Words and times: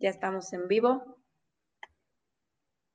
Ya 0.00 0.10
estamos 0.10 0.52
en 0.52 0.68
vivo. 0.68 1.16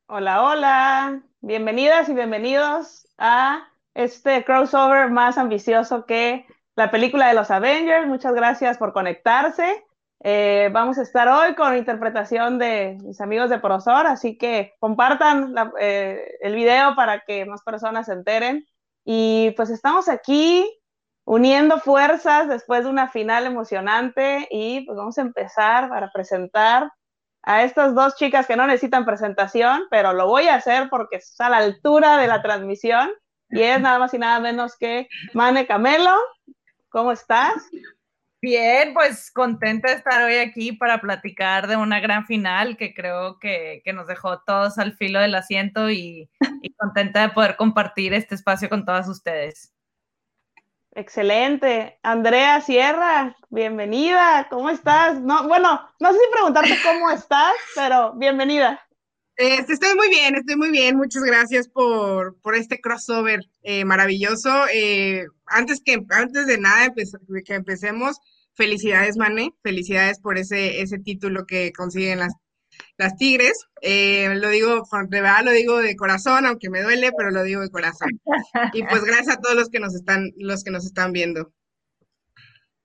Hola, 0.07 0.41
hola. 0.41 1.23
Bienvenidas 1.41 2.07
y 2.07 2.13
bienvenidos 2.13 3.09
a 3.17 3.67
este 3.93 4.45
crossover 4.45 5.11
más 5.11 5.37
ambicioso 5.37 6.05
que 6.05 6.45
la 6.77 6.91
película 6.91 7.27
de 7.27 7.33
los 7.33 7.51
Avengers. 7.51 8.07
Muchas 8.07 8.33
gracias 8.33 8.77
por 8.77 8.93
conectarse. 8.93 9.83
Eh, 10.21 10.69
vamos 10.71 10.97
a 10.97 11.01
estar 11.01 11.27
hoy 11.27 11.55
con 11.55 11.75
interpretación 11.75 12.57
de 12.57 12.97
mis 13.03 13.19
amigos 13.19 13.49
de 13.49 13.59
Prosor, 13.59 14.07
así 14.07 14.37
que 14.37 14.73
compartan 14.79 15.53
eh, 15.81 16.37
el 16.39 16.55
video 16.55 16.95
para 16.95 17.19
que 17.25 17.45
más 17.45 17.63
personas 17.63 18.05
se 18.05 18.13
enteren. 18.13 18.65
Y 19.03 19.51
pues 19.57 19.69
estamos 19.69 20.07
aquí 20.07 20.65
uniendo 21.25 21.79
fuerzas 21.79 22.47
después 22.49 22.83
de 22.83 22.89
una 22.89 23.09
final 23.09 23.45
emocionante 23.45 24.47
y 24.51 24.85
pues 24.85 24.97
vamos 24.97 25.17
a 25.17 25.21
empezar 25.21 25.89
para 25.89 26.11
presentar 26.11 26.91
a 27.43 27.63
estas 27.63 27.93
dos 27.93 28.15
chicas 28.15 28.47
que 28.47 28.55
no 28.55 28.65
necesitan 28.65 29.05
presentación, 29.05 29.83
pero 29.89 30.13
lo 30.13 30.27
voy 30.27 30.47
a 30.47 30.55
hacer 30.55 30.89
porque 30.89 31.17
está 31.17 31.47
a 31.47 31.49
la 31.49 31.57
altura 31.57 32.17
de 32.17 32.27
la 32.27 32.41
transmisión 32.41 33.11
y 33.49 33.61
es 33.61 33.79
nada 33.79 33.99
más 33.99 34.13
y 34.13 34.17
nada 34.17 34.39
menos 34.39 34.75
que 34.77 35.07
Mane 35.33 35.67
Camelo. 35.67 36.15
¿Cómo 36.89 37.11
estás? 37.11 37.69
Bien, 38.41 38.93
pues 38.93 39.31
contenta 39.31 39.89
de 39.89 39.97
estar 39.97 40.23
hoy 40.23 40.35
aquí 40.35 40.73
para 40.73 40.99
platicar 40.99 41.67
de 41.67 41.77
una 41.77 41.99
gran 41.99 42.25
final 42.25 42.77
que 42.77 42.93
creo 42.93 43.39
que, 43.39 43.81
nos 43.93 44.07
dejó 44.07 44.41
todos 44.41 44.77
al 44.77 44.97
filo 44.97 45.19
del 45.19 45.35
asiento 45.35 45.89
y 45.89 46.29
contenta 46.77 47.21
de 47.21 47.33
poder 47.33 47.55
compartir 47.55 48.13
este 48.13 48.35
espacio 48.35 48.69
con 48.69 48.85
todas 48.85 49.07
ustedes. 49.07 49.73
Excelente. 50.95 51.97
Andrea 52.03 52.61
Sierra, 52.61 53.35
bienvenida. 53.49 54.47
¿Cómo 54.49 54.69
estás? 54.69 55.19
No, 55.21 55.47
bueno, 55.47 55.81
no 55.99 56.11
sé 56.13 56.19
si 56.19 56.31
preguntarte 56.31 56.77
cómo 56.83 57.09
estás, 57.09 57.53
pero 57.75 58.13
bienvenida. 58.13 58.79
Este, 59.35 59.73
estoy 59.73 59.95
muy 59.95 60.09
bien, 60.09 60.35
estoy 60.35 60.55
muy 60.55 60.69
bien. 60.69 60.95
Muchas 60.95 61.23
gracias 61.23 61.67
por, 61.67 62.35
este 62.53 62.79
crossover 62.79 63.41
eh, 63.63 63.85
maravilloso. 63.85 64.51
Eh, 64.71 65.25
antes, 65.47 65.81
que, 65.83 66.03
antes 66.11 66.45
de 66.45 66.59
nada 66.59 66.93
que 66.93 67.53
empecemos, 67.55 68.19
felicidades, 68.53 69.17
Mane. 69.17 69.55
Felicidades 69.63 70.19
por 70.19 70.37
ese, 70.37 70.81
ese 70.81 70.99
título 70.99 71.47
que 71.47 71.73
consiguen 71.73 72.19
las 72.19 72.33
las 72.97 73.15
Tigres. 73.15 73.67
Eh, 73.81 74.33
lo 74.35 74.49
digo, 74.49 74.83
de 75.07 75.21
verdad 75.21 75.43
lo 75.43 75.51
digo 75.51 75.77
de 75.79 75.95
corazón, 75.95 76.45
aunque 76.45 76.69
me 76.69 76.81
duele, 76.81 77.11
pero 77.17 77.31
lo 77.31 77.43
digo 77.43 77.61
de 77.61 77.69
corazón. 77.69 78.09
Y 78.73 78.83
pues 78.83 79.03
gracias 79.05 79.37
a 79.37 79.41
todos 79.41 79.55
los 79.55 79.69
que 79.69 79.79
nos 79.79 79.95
están, 79.95 80.31
los 80.37 80.63
que 80.63 80.71
nos 80.71 80.85
están 80.85 81.11
viendo. 81.11 81.51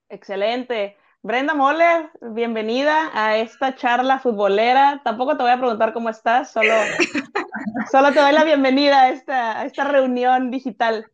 Excelente. 0.09 0.97
Brenda 1.21 1.53
Moller, 1.53 2.09
bienvenida 2.21 3.11
a 3.13 3.37
esta 3.37 3.75
charla 3.75 4.19
futbolera. 4.19 5.01
Tampoco 5.03 5.35
te 5.35 5.43
voy 5.43 5.51
a 5.51 5.59
preguntar 5.59 5.91
cómo 5.91 6.09
estás, 6.09 6.51
solo, 6.51 6.73
solo 7.91 8.13
te 8.13 8.21
doy 8.21 8.31
la 8.31 8.45
bienvenida 8.45 9.01
a 9.01 9.09
esta, 9.09 9.59
a 9.59 9.65
esta 9.65 9.83
reunión 9.83 10.49
digital. 10.49 11.05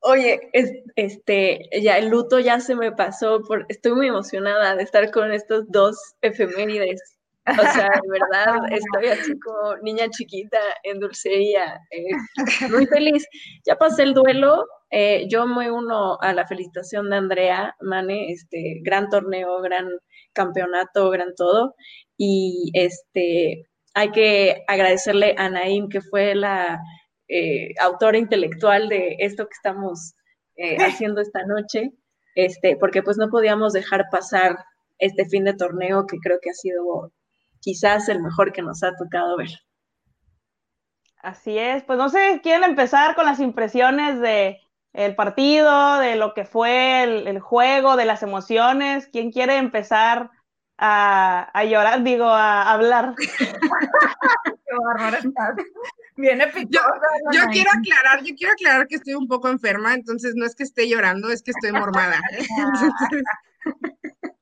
Oye, 0.00 0.50
este, 0.96 1.60
ya 1.80 1.96
el 1.96 2.08
luto 2.08 2.40
ya 2.40 2.58
se 2.58 2.74
me 2.74 2.90
pasó, 2.90 3.40
por, 3.44 3.64
estoy 3.68 3.92
muy 3.92 4.08
emocionada 4.08 4.74
de 4.74 4.82
estar 4.82 5.12
con 5.12 5.30
estos 5.30 5.64
dos 5.68 5.96
efemérides 6.22 7.11
o 7.46 7.72
sea, 7.72 7.88
de 8.02 8.08
verdad, 8.08 8.60
estoy 8.70 9.08
así 9.08 9.38
como 9.40 9.76
niña 9.82 10.08
chiquita 10.10 10.58
en 10.84 11.00
dulcería, 11.00 11.80
eh, 11.90 12.68
muy 12.70 12.86
feliz. 12.86 13.26
Ya 13.66 13.76
pasé 13.76 14.04
el 14.04 14.14
duelo, 14.14 14.64
eh, 14.90 15.26
yo 15.28 15.46
me 15.46 15.70
uno 15.70 16.18
a 16.20 16.32
la 16.34 16.46
felicitación 16.46 17.10
de 17.10 17.16
Andrea 17.16 17.74
Mane, 17.80 18.30
este, 18.30 18.80
gran 18.84 19.08
torneo, 19.08 19.60
gran 19.60 19.88
campeonato, 20.32 21.10
gran 21.10 21.34
todo. 21.34 21.74
Y 22.16 22.70
este, 22.74 23.66
hay 23.94 24.10
que 24.12 24.62
agradecerle 24.68 25.34
a 25.36 25.48
Naim, 25.48 25.88
que 25.88 26.00
fue 26.00 26.36
la 26.36 26.80
eh, 27.28 27.70
autora 27.80 28.18
intelectual 28.18 28.88
de 28.88 29.16
esto 29.18 29.46
que 29.46 29.54
estamos 29.54 30.14
haciendo 30.78 31.20
esta 31.20 31.44
noche, 31.44 31.90
este, 32.36 32.76
porque 32.76 33.02
pues 33.02 33.16
no 33.16 33.30
podíamos 33.30 33.72
dejar 33.72 34.04
pasar 34.12 34.56
este 34.98 35.24
fin 35.24 35.42
de 35.42 35.54
torneo 35.54 36.06
que 36.06 36.18
creo 36.18 36.38
que 36.40 36.50
ha 36.50 36.54
sido 36.54 37.10
quizás 37.62 38.08
el 38.08 38.20
mejor 38.20 38.52
que 38.52 38.60
nos 38.60 38.82
ha 38.82 38.94
tocado 38.96 39.38
ver. 39.38 39.48
Así 41.22 41.56
es, 41.56 41.84
pues 41.84 41.98
no 41.98 42.08
sé, 42.08 42.40
¿quieren 42.42 42.68
empezar 42.68 43.14
con 43.14 43.24
las 43.24 43.38
impresiones 43.38 44.20
de 44.20 44.60
el 44.92 45.14
partido, 45.14 45.98
de 45.98 46.16
lo 46.16 46.34
que 46.34 46.44
fue 46.44 47.04
el, 47.04 47.38
juego, 47.38 47.96
de 47.96 48.04
las 48.04 48.24
emociones? 48.24 49.08
¿Quién 49.10 49.30
quiere 49.30 49.56
empezar 49.56 50.30
a, 50.78 51.64
llorar, 51.64 52.02
digo, 52.02 52.26
a 52.26 52.72
hablar? 52.72 53.14
Qué 54.66 54.74
Viene 56.16 56.52
yo, 56.68 56.80
yo 57.32 57.40
quiero 57.52 57.70
aclarar, 57.70 58.22
yo 58.22 58.34
quiero 58.36 58.52
aclarar 58.52 58.86
que 58.86 58.96
estoy 58.96 59.14
un 59.14 59.28
poco 59.28 59.48
enferma, 59.48 59.94
entonces 59.94 60.34
no 60.34 60.44
es 60.44 60.54
que 60.54 60.64
esté 60.64 60.88
llorando, 60.88 61.30
es 61.30 61.42
que 61.42 61.52
estoy 61.52 61.72
mormada. 61.72 62.20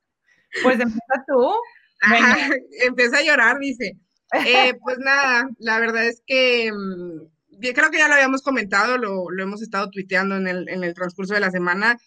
pues 0.63 0.81
empieza 0.81 1.25
tú. 1.29 1.53
Empieza 2.87 3.19
a 3.19 3.23
llorar, 3.23 3.59
dice. 3.59 3.97
Eh, 4.33 4.75
pues 4.83 4.99
nada, 4.99 5.49
la 5.59 5.79
verdad 5.81 6.07
es 6.07 6.23
que 6.27 6.71
mm, 6.73 7.29
creo 7.75 7.91
que 7.91 7.99
ya 7.99 8.09
lo 8.09 8.15
habíamos 8.15 8.43
comentado, 8.43 8.99
lo, 8.99 9.27
hemos 9.39 9.63
estado 9.63 9.91
tuiteando 9.91 10.37
en 10.37 10.49
el, 10.49 10.69
en 10.69 10.85
el, 10.85 10.95
transcurso 10.95 11.35
de 11.35 11.41
la 11.41 11.51
semana. 11.51 11.99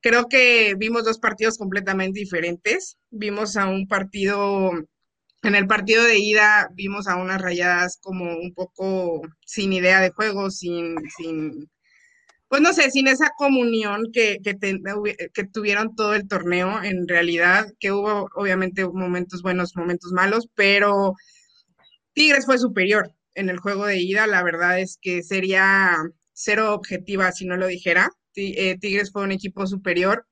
Creo 0.00 0.28
que 0.28 0.74
vimos 0.76 1.04
dos 1.04 1.18
partidos 1.18 1.58
completamente 1.58 2.20
diferentes. 2.20 2.98
Vimos 3.10 3.56
a 3.56 3.68
un 3.68 3.86
partido, 3.86 4.72
en 5.42 5.54
el 5.54 5.66
partido 5.66 6.04
de 6.04 6.18
ida, 6.18 6.68
vimos 6.74 7.06
a 7.06 7.16
unas 7.16 7.40
rayadas 7.40 7.98
como 8.00 8.24
un 8.36 8.52
poco 8.54 9.22
sin 9.46 9.72
idea 9.72 10.00
de 10.00 10.10
juego, 10.10 10.50
sin, 10.50 10.96
sin 11.16 11.70
pues 12.52 12.60
no 12.60 12.74
sé, 12.74 12.90
sin 12.90 13.08
esa 13.08 13.30
comunión 13.38 14.12
que, 14.12 14.38
que, 14.44 15.44
tuvieron 15.44 15.96
todo 15.96 16.14
el 16.14 16.28
torneo 16.28 16.82
en 16.82 17.08
realidad, 17.08 17.72
que 17.80 17.92
hubo 17.92 18.28
obviamente 18.34 18.86
momentos 18.86 19.40
buenos, 19.40 19.74
momentos 19.74 20.12
malos, 20.12 20.50
pero 20.54 21.14
Tigres 22.12 22.44
fue 22.44 22.58
superior 22.58 23.10
en 23.34 23.48
el 23.48 23.56
juego 23.56 23.86
de 23.86 24.02
ida, 24.02 24.26
la 24.26 24.42
verdad 24.42 24.78
es 24.78 24.98
que 25.00 25.22
sería 25.22 25.96
cero 26.34 26.74
objetiva 26.74 27.32
si 27.32 27.46
no 27.46 27.56
lo 27.56 27.68
dijera. 27.68 28.10
Eh, 28.36 28.76
Tigres 28.78 29.12
fue 29.12 29.22
un 29.22 29.32
equipo 29.32 29.66
superior 29.66 30.26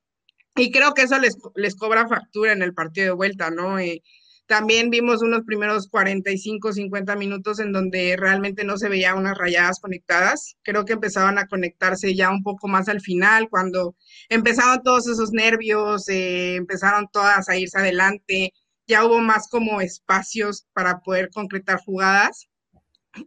y 0.56 0.70
creo 0.72 0.92
que 0.92 1.04
eso 1.04 1.18
les, 1.18 1.38
les 1.54 1.74
cobra 1.74 2.06
factura 2.06 2.52
en 2.52 2.60
el 2.60 2.74
partido 2.74 3.06
de 3.06 3.12
vuelta, 3.12 3.50
¿no? 3.50 3.78
Eh, 3.78 4.02
también 4.50 4.90
vimos 4.90 5.22
unos 5.22 5.44
primeros 5.44 5.86
45, 5.88 6.72
50 6.72 7.14
minutos 7.14 7.60
en 7.60 7.70
donde 7.70 8.16
realmente 8.18 8.64
no 8.64 8.78
se 8.78 8.88
veía 8.88 9.14
unas 9.14 9.38
rayadas 9.38 9.78
conectadas. 9.78 10.56
Creo 10.64 10.84
que 10.84 10.94
empezaban 10.94 11.38
a 11.38 11.46
conectarse 11.46 12.16
ya 12.16 12.30
un 12.30 12.42
poco 12.42 12.66
más 12.66 12.88
al 12.88 13.00
final, 13.00 13.48
cuando 13.48 13.94
empezaron 14.28 14.82
todos 14.82 15.06
esos 15.06 15.30
nervios, 15.30 16.08
eh, 16.08 16.56
empezaron 16.56 17.06
todas 17.12 17.48
a 17.48 17.56
irse 17.56 17.78
adelante, 17.78 18.52
ya 18.88 19.04
hubo 19.04 19.20
más 19.20 19.46
como 19.48 19.80
espacios 19.80 20.66
para 20.72 20.98
poder 20.98 21.30
concretar 21.30 21.78
jugadas. 21.84 22.48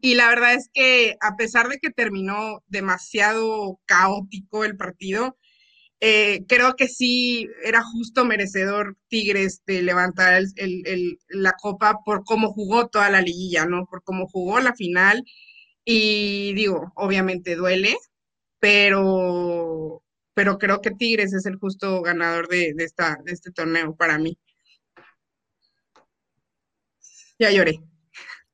Y 0.02 0.16
la 0.16 0.28
verdad 0.28 0.56
es 0.56 0.70
que 0.74 1.16
a 1.22 1.38
pesar 1.38 1.70
de 1.70 1.80
que 1.80 1.90
terminó 1.90 2.62
demasiado 2.68 3.80
caótico 3.86 4.66
el 4.66 4.76
partido, 4.76 5.38
eh, 6.06 6.44
creo 6.50 6.76
que 6.76 6.90
sí 6.90 7.48
era 7.64 7.82
justo 7.82 8.26
merecedor 8.26 8.98
Tigres 9.08 9.62
de 9.66 9.82
levantar 9.82 10.44
la 11.30 11.54
copa 11.54 12.00
por 12.04 12.26
cómo 12.26 12.52
jugó 12.52 12.90
toda 12.90 13.10
la 13.10 13.22
liguilla, 13.22 13.66
¿no? 13.66 13.86
Por 13.86 14.04
cómo 14.04 14.28
jugó 14.28 14.60
la 14.60 14.76
final. 14.76 15.24
Y 15.86 16.54
digo, 16.56 16.92
obviamente 16.96 17.56
duele, 17.56 17.96
pero, 18.60 20.04
pero 20.34 20.58
creo 20.58 20.82
que 20.82 20.92
Tigres 20.92 21.32
es 21.32 21.46
el 21.46 21.56
justo 21.56 22.02
ganador 22.02 22.50
de, 22.50 22.74
esta, 22.80 23.18
de 23.24 23.32
este 23.32 23.52
torneo 23.52 23.96
para 23.96 24.18
mí. 24.18 24.38
Ya 27.40 27.50
lloré. 27.50 27.80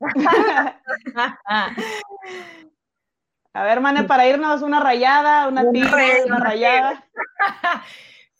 A 3.52 3.64
ver, 3.64 3.80
Mane, 3.80 4.04
para 4.04 4.28
irnos 4.28 4.62
una 4.62 4.80
rayada, 4.80 5.48
una 5.48 5.70
tigre, 5.70 6.24
una 6.26 6.38
rayada. 6.38 7.04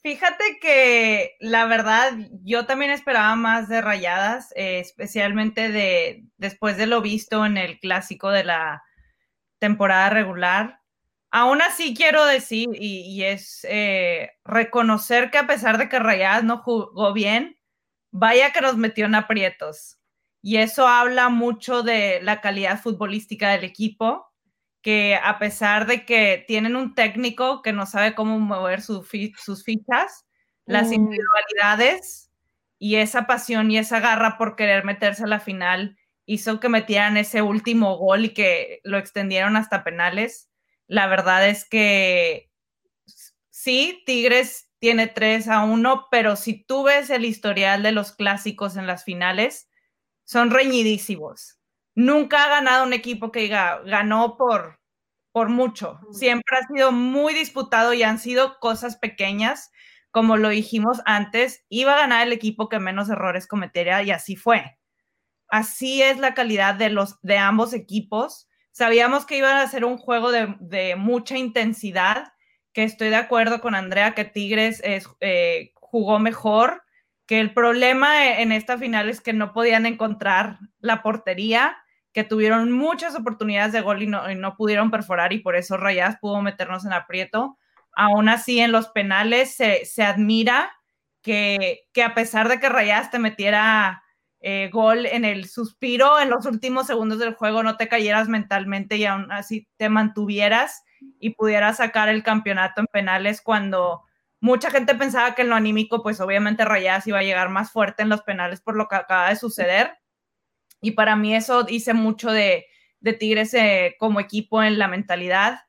Fíjate 0.03 0.59
que 0.62 1.37
la 1.41 1.67
verdad, 1.67 2.12
yo 2.43 2.65
también 2.65 2.91
esperaba 2.91 3.35
más 3.37 3.69
de 3.69 3.81
rayadas, 3.81 4.53
eh, 4.57 4.79
especialmente 4.79 5.71
de 5.71 6.25
después 6.39 6.77
de 6.77 6.87
lo 6.87 7.03
visto 7.03 7.45
en 7.45 7.59
el 7.59 7.79
clásico 7.81 8.31
de 8.31 8.45
la 8.45 8.83
temporada 9.59 10.09
regular. 10.09 10.81
Aún 11.31 11.61
así 11.61 11.95
quiero 11.95 12.25
decir, 12.25 12.69
y, 12.73 13.23
es 13.25 13.67
eh, 13.69 14.33
reconocer 14.45 15.31
que 15.31 15.39
a 15.39 15.47
pesar 15.47 15.79
de 15.79 15.89
que 15.89 15.99
Rayadas 15.99 16.43
no 16.43 16.59
jugó 16.59 17.13
bien, 17.13 17.56
vaya 18.11 18.53
que 18.53 18.61
nos 18.61 18.77
metió 18.77 19.06
en 19.06 19.15
aprietos. 19.15 19.99
Y 20.43 20.56
eso 20.56 20.89
habla 20.89 21.29
mucho 21.29 21.83
de 21.83 22.21
la 22.23 22.41
calidad 22.41 22.81
futbolística 22.81 23.51
del 23.51 23.65
equipo 23.65 24.30
que 24.82 25.17
a 25.17 25.38
pesar 25.38 25.87
de 25.87 26.05
que 26.06 26.44
tienen 26.47 26.77
un 26.77 26.94
técnico 26.94 27.62
que 27.62 27.73
no 27.73 27.87
sabe 27.87 28.15
cómo 28.15 28.38
mover 28.38 28.81
sus 28.82 29.09
fichas, 29.09 30.27
las 30.67 30.88
mm. 30.88 30.94
individualidades 30.94 32.31
y 32.79 32.97
esa 32.97 33.27
pasión 33.27 33.71
y 33.71 33.79
esa 33.79 34.00
garra 34.00 34.38
por 34.38 34.56
querer 34.56 34.85
meterse 34.85 35.25
a 35.25 35.29
la 35.29 35.41
final 35.41 35.99
hizo 36.25 36.61
que 36.61 36.69
metieran 36.69 37.17
ese 37.17 37.43
último 37.43 37.97
gol 37.97 38.25
y 38.27 38.35
que 38.35 38.81
lo 38.85 38.99
extendieron 38.99 39.56
hasta 39.56 39.85
penales. 39.85 40.49
La 40.87 41.06
verdad 41.06 41.49
es 41.49 41.69
que 41.69 42.50
sí, 43.50 44.03
Tigres 44.06 44.71
tiene 44.79 45.09
3 45.09 45.49
a 45.49 45.65
1, 45.65 46.06
pero 46.11 46.37
si 46.37 46.65
tú 46.65 46.85
ves 46.85 47.11
el 47.11 47.25
historial 47.25 47.82
de 47.82 47.93
los 47.93 48.12
clásicos 48.12 48.77
en 48.77 48.87
las 48.87 49.05
finales, 49.05 49.69
son 50.25 50.50
reñidísimos. 50.50 51.60
Nunca 51.95 52.45
ha 52.45 52.49
ganado 52.49 52.85
un 52.85 52.93
equipo 52.93 53.33
que 53.33 53.41
diga, 53.41 53.81
ganó 53.85 54.37
por, 54.37 54.81
por 55.33 55.49
mucho. 55.49 56.01
Siempre 56.13 56.59
ha 56.59 56.67
sido 56.67 56.93
muy 56.93 57.35
disputado 57.35 57.93
y 57.93 58.03
han 58.03 58.19
sido 58.19 58.59
cosas 58.61 58.97
pequeñas, 58.97 59.71
como 60.11 60.37
lo 60.37 60.49
dijimos 60.49 61.01
antes, 61.05 61.65
iba 61.69 61.95
a 61.95 61.99
ganar 61.99 62.27
el 62.27 62.33
equipo 62.33 62.69
que 62.69 62.81
menos 62.81 63.09
errores 63.11 63.47
cometería 63.47 64.03
y 64.03 64.11
así 64.11 64.37
fue 64.37 64.77
así 65.51 66.01
es 66.01 66.19
la 66.19 66.35
calidad 66.35 66.75
de, 66.77 66.89
los, 66.89 67.21
de 67.21 67.37
ambos 67.37 67.75
equipos. 67.75 68.49
Sabíamos 68.71 69.27
que 69.27 69.37
iban 69.37 69.57
a 69.57 69.69
ser 69.69 69.85
un 69.85 69.99
juego 69.99 70.31
de, 70.31 70.95
mucha 70.97 71.37
intensidad, 71.37 72.33
que 72.73 72.85
estoy 72.85 73.11
de 73.11 73.17
acuerdo 73.17 73.61
con 73.61 73.75
Andrea 73.75 74.15
que 74.15 74.25
Tigres 74.25 74.81
eh, 74.85 75.73
jugó 75.75 76.19
mejor, 76.21 76.83
que 77.31 77.38
el 77.38 77.55
problema 77.55 78.41
en 78.41 78.50
esta 78.50 78.77
final 78.77 79.09
es 79.09 79.21
que 79.21 79.32
no 79.32 79.53
podían 79.53 79.87
encontrar 79.87 80.59
la 80.81 81.00
portería, 81.00 81.77
que 82.12 82.25
tuvieron 82.25 82.73
muchas 82.73 83.15
oportunidades 83.15 83.73
de 83.73 83.82
gol 83.82 84.03
y 84.03 84.09
no, 84.09 84.56
pudieron 84.56 84.91
perforar 84.91 85.32
y 85.32 85.38
por 85.38 85.55
eso 85.55 85.77
Rayas 85.77 86.17
pudo 86.21 86.43
meternos 86.43 86.85
en 86.85 86.93
aprieto. 86.93 87.56
Aún 87.93 88.29
así, 88.29 88.59
en 88.59 88.73
los 88.73 88.88
penales 88.88 89.55
se, 89.55 90.03
admira 90.03 90.73
que, 91.23 91.85
a 92.05 92.15
pesar 92.15 92.49
de 92.49 92.59
que 92.59 92.69
Rayas 92.69 93.12
te 93.12 93.21
metiera 93.21 94.03
eh, 94.41 94.69
gol 94.73 95.06
en 95.06 95.25
el 95.25 95.47
suspiro 95.49 96.19
en 96.19 96.31
los 96.31 96.47
últimos 96.47 96.88
segundos 96.88 97.21
del 97.21 97.35
juego, 97.35 97.62
no 97.62 97.77
te 97.77 97.87
cayeras 97.87 98.29
mentalmente 98.29 98.97
y 98.97 99.05
aún 99.05 99.31
así 99.31 99.69
te 99.77 99.88
mantuvieras 99.88 100.82
y 101.21 101.31
pudieras 101.31 101.77
sacar 101.77 102.09
el 102.09 102.25
campeonato 102.25 102.81
en 102.81 102.88
penales 102.88 103.41
cuando 103.41 104.03
mucha 104.41 104.71
gente 104.71 104.95
pensaba 104.95 105.35
que 105.35 105.43
en 105.43 105.51
lo 105.51 105.57
anímico, 105.57 106.03
pues 106.03 106.21
obviamente 106.21 106.65
Rayas 106.65 107.07
iba 107.07 107.19
a 107.19 107.23
llegar 107.23 107.51
más 107.51 107.71
fuerte 107.71 108.03
en 108.03 108.09
los 108.09 108.23
penales 108.23 108.61
por 108.61 108.77
lo 108.77 108.89
que 108.89 108.97
acaba 108.97 109.29
de 109.29 109.37
suceder. 109.37 109.99
Y 110.81 110.93
para 110.93 111.15
mí 111.17 111.35
eso 111.35 111.63
dice 111.63 111.95
mucho 111.95 112.33
de, 112.33 112.67
de 113.01 113.13
Tigres 113.13 113.55
eh, 113.55 113.97
como 113.99 114.21
equipo 114.21 114.63
en 114.63 114.79
la 114.79 114.89
mentalidad. 114.89 115.61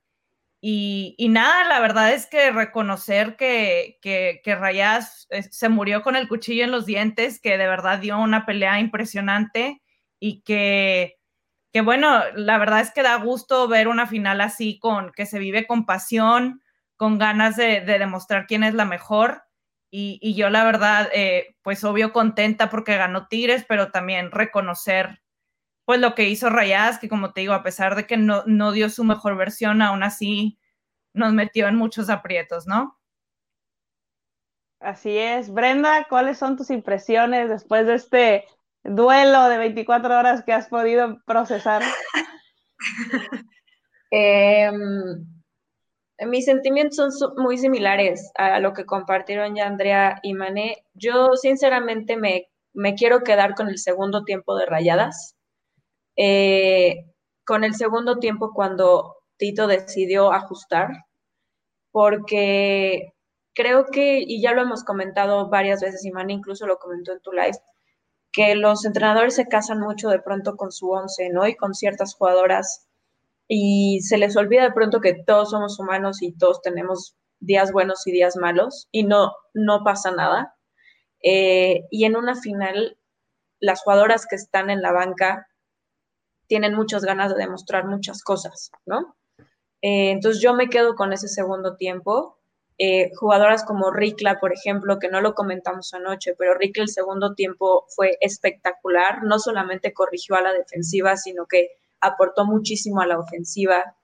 Y, 0.64 1.16
nada, 1.32 1.68
la 1.68 1.80
verdad 1.80 2.14
es 2.14 2.28
que 2.28 2.52
reconocer 2.52 3.36
que, 3.36 3.98
que, 4.00 4.42
que 4.44 4.56
Rayas 4.56 5.28
eh, 5.32 5.42
se 5.42 5.70
murió 5.70 6.04
con 6.04 6.16
el 6.16 6.28
cuchillo 6.28 6.64
en 6.64 6.72
los 6.72 6.86
dientes, 6.86 7.42
que 7.42 7.58
de 7.58 7.68
verdad 7.68 7.98
dio 7.98 8.20
una 8.20 8.46
pelea 8.46 8.80
impresionante 8.80 9.82
y 10.20 10.42
que, 10.44 11.18
que 11.74 11.82
bueno, 11.82 12.22
la 12.36 12.60
verdad 12.60 12.82
es 12.82 12.92
que 12.92 13.02
da 13.02 13.16
gusto 13.16 13.68
ver 13.68 13.88
una 13.88 14.06
final 14.06 14.40
así, 14.40 14.78
con 14.78 15.12
que 15.14 15.26
se 15.26 15.40
vive 15.40 15.66
con 15.66 15.88
pasión, 15.88 16.62
con 17.02 17.18
ganas 17.18 17.56
de, 17.56 17.82
demostrar 17.82 18.46
quién 18.46 18.64
es 18.64 18.76
la 18.76 18.86
mejor. 18.86 19.42
Y, 19.90 20.36
yo 20.36 20.52
la 20.52 20.64
verdad, 20.64 21.10
eh, 21.16 21.56
pues 21.64 21.84
obvio 21.84 22.14
contenta 22.14 22.70
porque 22.70 22.96
ganó 22.96 23.26
Tigres, 23.28 23.66
pero 23.68 23.90
también 23.90 24.30
reconocer 24.30 25.20
pues 25.84 26.00
lo 26.00 26.14
que 26.14 26.30
hizo 26.30 26.52
Rayas, 26.52 27.00
que 27.00 27.10
como 27.10 27.34
te 27.34 27.42
digo, 27.42 27.56
a 27.56 27.64
pesar 27.64 27.96
de 27.96 28.06
que 28.06 28.18
no, 28.18 28.44
no 28.46 28.72
dio 28.72 28.88
su 28.88 29.04
mejor 29.04 29.36
versión, 29.36 29.82
aún 29.82 30.04
así 30.04 30.60
nos 31.12 31.34
metió 31.34 31.68
en 31.68 31.76
muchos 31.76 32.08
aprietos, 32.12 32.68
¿no? 32.68 33.00
Así 34.80 35.18
es. 35.18 35.52
Brenda, 35.52 36.06
¿cuáles 36.08 36.38
son 36.38 36.56
tus 36.56 36.70
impresiones 36.70 37.50
después 37.50 37.88
de 37.88 37.96
este 37.96 38.46
duelo 38.84 39.50
de 39.50 39.58
24 39.58 40.20
horas 40.20 40.44
que 40.44 40.54
has 40.54 40.68
podido 40.68 41.20
procesar? 41.26 41.82
Em, 44.14 45.41
mis 46.28 46.46
sentimientos 46.46 47.20
son 47.20 47.34
muy 47.38 47.58
similares 47.58 48.32
a 48.36 48.60
lo 48.60 48.74
que 48.74 48.86
compartieron 48.86 49.56
ya 49.56 49.68
Andrea 49.68 50.20
y 50.24 50.34
Mané. 50.34 50.86
Yo 50.94 51.36
sinceramente 51.36 52.18
me, 52.18 52.48
me 52.74 52.96
quiero 52.96 53.24
quedar 53.24 53.56
con 53.56 53.70
el 53.70 53.78
segundo 53.78 54.24
tiempo 54.24 54.56
de 54.56 54.66
rayadas. 54.66 55.36
Eh, 56.16 57.06
con 57.46 57.64
el 57.64 57.74
segundo 57.76 58.20
tiempo 58.20 58.54
cuando 58.54 59.18
Tito 59.38 59.68
decidió 59.68 60.32
ajustar, 60.32 60.90
porque 61.92 63.14
creo 63.54 63.88
que, 63.88 64.20
y 64.20 64.42
ya 64.42 64.54
lo 64.54 64.62
hemos 64.62 64.84
comentado 64.84 65.50
varias 65.50 65.82
veces, 65.82 66.06
y 66.06 66.12
Manny 66.12 66.34
incluso 66.34 66.68
lo 66.68 66.78
comentó 66.78 67.12
en 67.12 67.22
tu 67.22 67.32
live, 67.32 67.58
que 68.32 68.56
los 68.56 68.86
entrenadores 68.86 69.36
se 69.36 69.48
casan 69.48 69.80
mucho 69.80 70.10
de 70.10 70.20
pronto 70.20 70.56
con 70.56 70.72
su 70.72 70.90
once, 70.92 71.30
¿no? 71.30 71.48
Y 71.48 71.56
con 71.56 71.74
ciertas 71.74 72.16
jugadoras, 72.16 72.88
y 73.54 74.00
se 74.00 74.18
les 74.18 74.38
olvida 74.38 74.64
de 74.64 74.72
pronto 74.72 75.02
que 75.02 75.14
todos 75.14 75.50
somos 75.50 75.78
humanos 75.78 76.22
y 76.22 76.32
todos 76.32 76.62
tenemos 76.62 77.18
días 77.42 77.74
buenos 77.74 78.08
y 78.08 78.14
días 78.14 78.38
malos, 78.38 78.88
y 78.94 79.04
no, 79.04 79.34
no 79.54 79.84
pasa 79.84 80.10
nada. 80.12 80.56
Eh, 81.22 81.82
y 81.92 82.06
en 82.06 82.16
una 82.16 82.36
final, 82.36 82.98
las 83.60 83.84
jugadoras 83.84 84.26
que 84.26 84.38
están 84.38 84.70
en 84.70 84.82
la 84.82 84.94
banca 84.94 85.50
tienen 86.48 86.74
muchas 86.76 87.04
ganas 87.04 87.36
de 87.36 87.42
demostrar 87.42 87.88
muchas 87.88 88.24
cosas, 88.24 88.72
¿no? 88.86 89.18
Eh, 89.82 90.12
entonces 90.12 90.42
yo 90.42 90.54
me 90.54 90.70
quedo 90.70 90.96
con 90.96 91.12
ese 91.12 91.28
segundo 91.28 91.76
tiempo. 91.76 92.40
Eh, 92.78 93.12
jugadoras 93.20 93.66
como 93.66 93.92
Rikla, 93.92 94.40
por 94.40 94.54
ejemplo, 94.54 94.98
que 94.98 95.10
no 95.10 95.20
lo 95.20 95.36
comentamos 95.36 95.94
anoche, 95.94 96.36
pero 96.38 96.54
Rikla 96.54 96.84
el 96.84 96.90
segundo 96.90 97.36
tiempo 97.36 97.86
fue 97.90 98.18
espectacular. 98.22 99.24
No 99.24 99.40
solamente 99.40 99.92
corrigió 99.92 100.38
a 100.38 100.42
la 100.42 100.54
defensiva, 100.54 101.18
sino 101.18 101.48
que 101.48 101.81
aportó 102.02 102.46
muchísimo 102.46 103.02
a 103.02 103.08
la 103.08 103.20
ofensiva. 103.20 103.96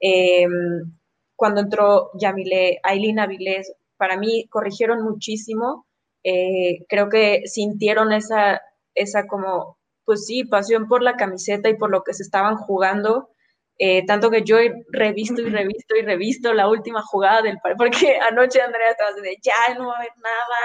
Em, 0.00 0.92
cuando 1.36 1.60
entró 1.60 2.10
Yamile, 2.14 2.80
Aileen 2.82 3.20
Avilés, 3.20 3.72
para 3.96 4.16
mí 4.16 4.48
corrigieron 4.50 5.02
muchísimo. 5.02 5.86
Eh, 6.24 6.84
creo 6.88 7.08
que 7.08 7.42
sintieron 7.46 8.12
esa, 8.12 8.60
esa 8.94 9.26
como 9.26 9.78
pues 10.04 10.24
sí, 10.26 10.44
pasión 10.44 10.88
por 10.88 11.02
la 11.02 11.16
camiseta 11.16 11.68
y 11.68 11.76
por 11.76 11.90
lo 11.90 12.02
que 12.02 12.14
se 12.14 12.22
estaban 12.22 12.56
jugando. 12.56 13.30
Eh, 13.78 14.06
tanto 14.06 14.30
que 14.30 14.42
yo 14.42 14.58
he 14.58 14.72
revisto 14.90 15.42
y 15.42 15.50
revisto 15.50 15.96
y 15.96 16.02
revisto 16.02 16.54
la 16.54 16.66
última 16.68 17.02
jugada 17.02 17.42
del 17.42 17.58
partido, 17.58 17.76
porque 17.76 18.18
anoche 18.30 18.62
Andrea 18.62 18.90
estaba 18.90 19.12
de, 19.12 19.36
ya 19.42 19.74
no 19.76 19.88
va 19.88 19.94
a 19.94 19.98
haber 19.98 20.12
nada. 20.16 20.58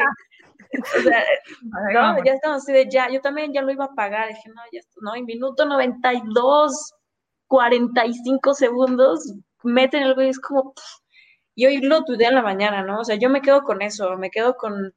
o 0.82 1.02
sea, 1.02 1.24
no, 1.92 2.24
ya 2.24 2.32
estamos 2.32 2.62
así 2.62 2.72
de, 2.72 2.88
ya, 2.90 3.08
yo 3.10 3.20
también 3.20 3.52
ya 3.52 3.62
lo 3.62 3.72
iba 3.72 3.86
a 3.86 3.94
pagar, 3.94 4.28
dije, 4.28 4.48
no, 4.48 4.62
ya, 4.72 4.80
no, 5.00 5.14
en 5.14 5.24
minuto 5.24 5.66
92, 5.66 6.94
45 7.46 8.54
segundos, 8.54 9.34
meten 9.62 10.02
el 10.02 10.14
güey, 10.14 10.28
es 10.28 10.40
como, 10.40 10.74
y 11.54 11.66
hoy 11.66 11.78
lo 11.78 12.04
tuve 12.04 12.24
en 12.24 12.34
la 12.34 12.42
mañana, 12.42 12.82
¿no? 12.82 13.00
O 13.00 13.04
sea, 13.04 13.16
yo 13.16 13.30
me 13.30 13.42
quedo 13.42 13.62
con 13.62 13.82
eso, 13.82 14.16
me 14.16 14.30
quedo 14.30 14.56
con 14.56 14.92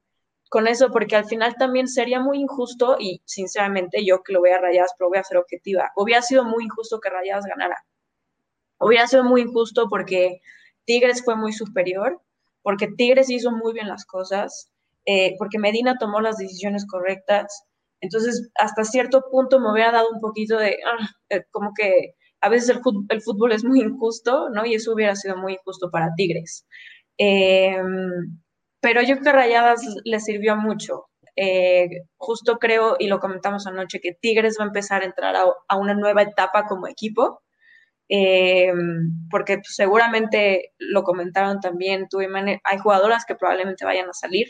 con 0.48 0.66
eso, 0.66 0.90
porque 0.90 1.16
al 1.16 1.26
final 1.26 1.54
también 1.56 1.88
sería 1.88 2.20
muy 2.20 2.38
injusto, 2.38 2.96
y 2.98 3.20
sinceramente 3.24 4.04
yo 4.04 4.22
que 4.22 4.32
lo 4.32 4.40
voy 4.40 4.50
a 4.50 4.58
Rayadas, 4.58 4.94
pero 4.98 5.08
voy 5.10 5.18
a 5.18 5.24
ser 5.24 5.36
objetiva, 5.36 5.92
hubiera 5.96 6.22
sido 6.22 6.44
muy 6.44 6.64
injusto 6.64 7.00
que 7.00 7.10
Rayadas 7.10 7.44
ganara. 7.46 7.84
Hubiera 8.78 9.06
sido 9.06 9.24
muy 9.24 9.42
injusto 9.42 9.88
porque 9.88 10.40
Tigres 10.84 11.24
fue 11.24 11.36
muy 11.36 11.52
superior, 11.52 12.20
porque 12.62 12.88
Tigres 12.88 13.28
hizo 13.30 13.50
muy 13.50 13.72
bien 13.72 13.88
las 13.88 14.06
cosas, 14.06 14.70
eh, 15.08 15.34
porque 15.38 15.58
Medina 15.58 15.96
tomó 15.98 16.20
las 16.20 16.36
decisiones 16.36 16.86
correctas. 16.86 17.64
Entonces, 18.00 18.50
hasta 18.56 18.84
cierto 18.84 19.22
punto 19.30 19.58
me 19.60 19.72
hubiera 19.72 19.92
dado 19.92 20.08
un 20.12 20.20
poquito 20.20 20.58
de, 20.58 20.76
ah, 20.86 21.08
eh, 21.30 21.44
como 21.50 21.72
que 21.74 22.14
a 22.40 22.48
veces 22.50 22.68
el 22.70 22.82
fútbol, 22.82 23.06
el 23.08 23.22
fútbol, 23.22 23.52
es 23.52 23.64
muy 23.64 23.80
injusto, 23.80 24.50
¿no? 24.50 24.66
Y 24.66 24.74
eso 24.74 24.92
hubiera 24.92 25.16
sido 25.16 25.36
muy 25.36 25.54
injusto 25.54 25.90
para 25.90 26.14
Tigres. 26.16 26.66
Eh, 27.18 27.78
pero 28.80 29.02
yo 29.02 29.14
creo 29.14 29.24
que 29.24 29.32
Rayadas 29.32 29.82
le 30.04 30.20
sirvió 30.20 30.56
mucho. 30.56 31.06
Eh, 31.36 31.88
justo 32.16 32.58
creo, 32.58 32.96
y 32.98 33.06
lo 33.08 33.20
comentamos 33.20 33.66
anoche, 33.66 34.00
que 34.00 34.12
Tigres 34.20 34.56
va 34.60 34.64
a 34.64 34.68
empezar 34.68 35.02
a 35.02 35.06
entrar 35.06 35.36
a, 35.36 35.76
una 35.76 35.94
nueva 35.94 36.22
etapa 36.22 36.66
como 36.66 36.86
equipo, 36.88 37.42
eh, 38.08 38.72
porque 39.30 39.56
pues, 39.56 39.74
seguramente 39.74 40.72
lo 40.78 41.02
comentaron 41.02 41.60
también 41.60 42.08
tú 42.10 42.20
y 42.22 42.26
hay 42.64 42.78
jugadoras 42.78 43.24
que 43.26 43.36
probablemente 43.36 43.84
vayan 43.84 44.08
a 44.10 44.14
salir. 44.14 44.48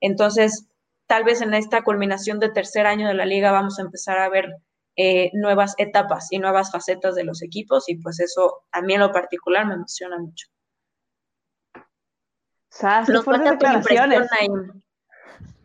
Entonces, 0.00 0.68
tal 1.06 1.24
vez 1.24 1.40
en 1.40 1.54
esta 1.54 1.82
culminación 1.82 2.38
de 2.38 2.50
tercer 2.50 2.86
año 2.86 3.08
de 3.08 3.14
la 3.14 3.26
liga 3.26 3.50
vamos 3.50 3.78
a 3.78 3.82
empezar 3.82 4.18
a 4.18 4.28
ver 4.28 4.52
eh, 4.96 5.30
nuevas 5.32 5.74
etapas 5.78 6.28
y 6.30 6.38
nuevas 6.38 6.70
facetas 6.70 7.14
de 7.14 7.24
los 7.24 7.42
equipos 7.42 7.88
y 7.88 7.96
pues 7.96 8.20
eso 8.20 8.62
a 8.72 8.82
mí 8.82 8.94
en 8.94 9.00
lo 9.00 9.12
particular 9.12 9.66
me 9.66 9.74
emociona 9.74 10.18
mucho. 10.18 10.48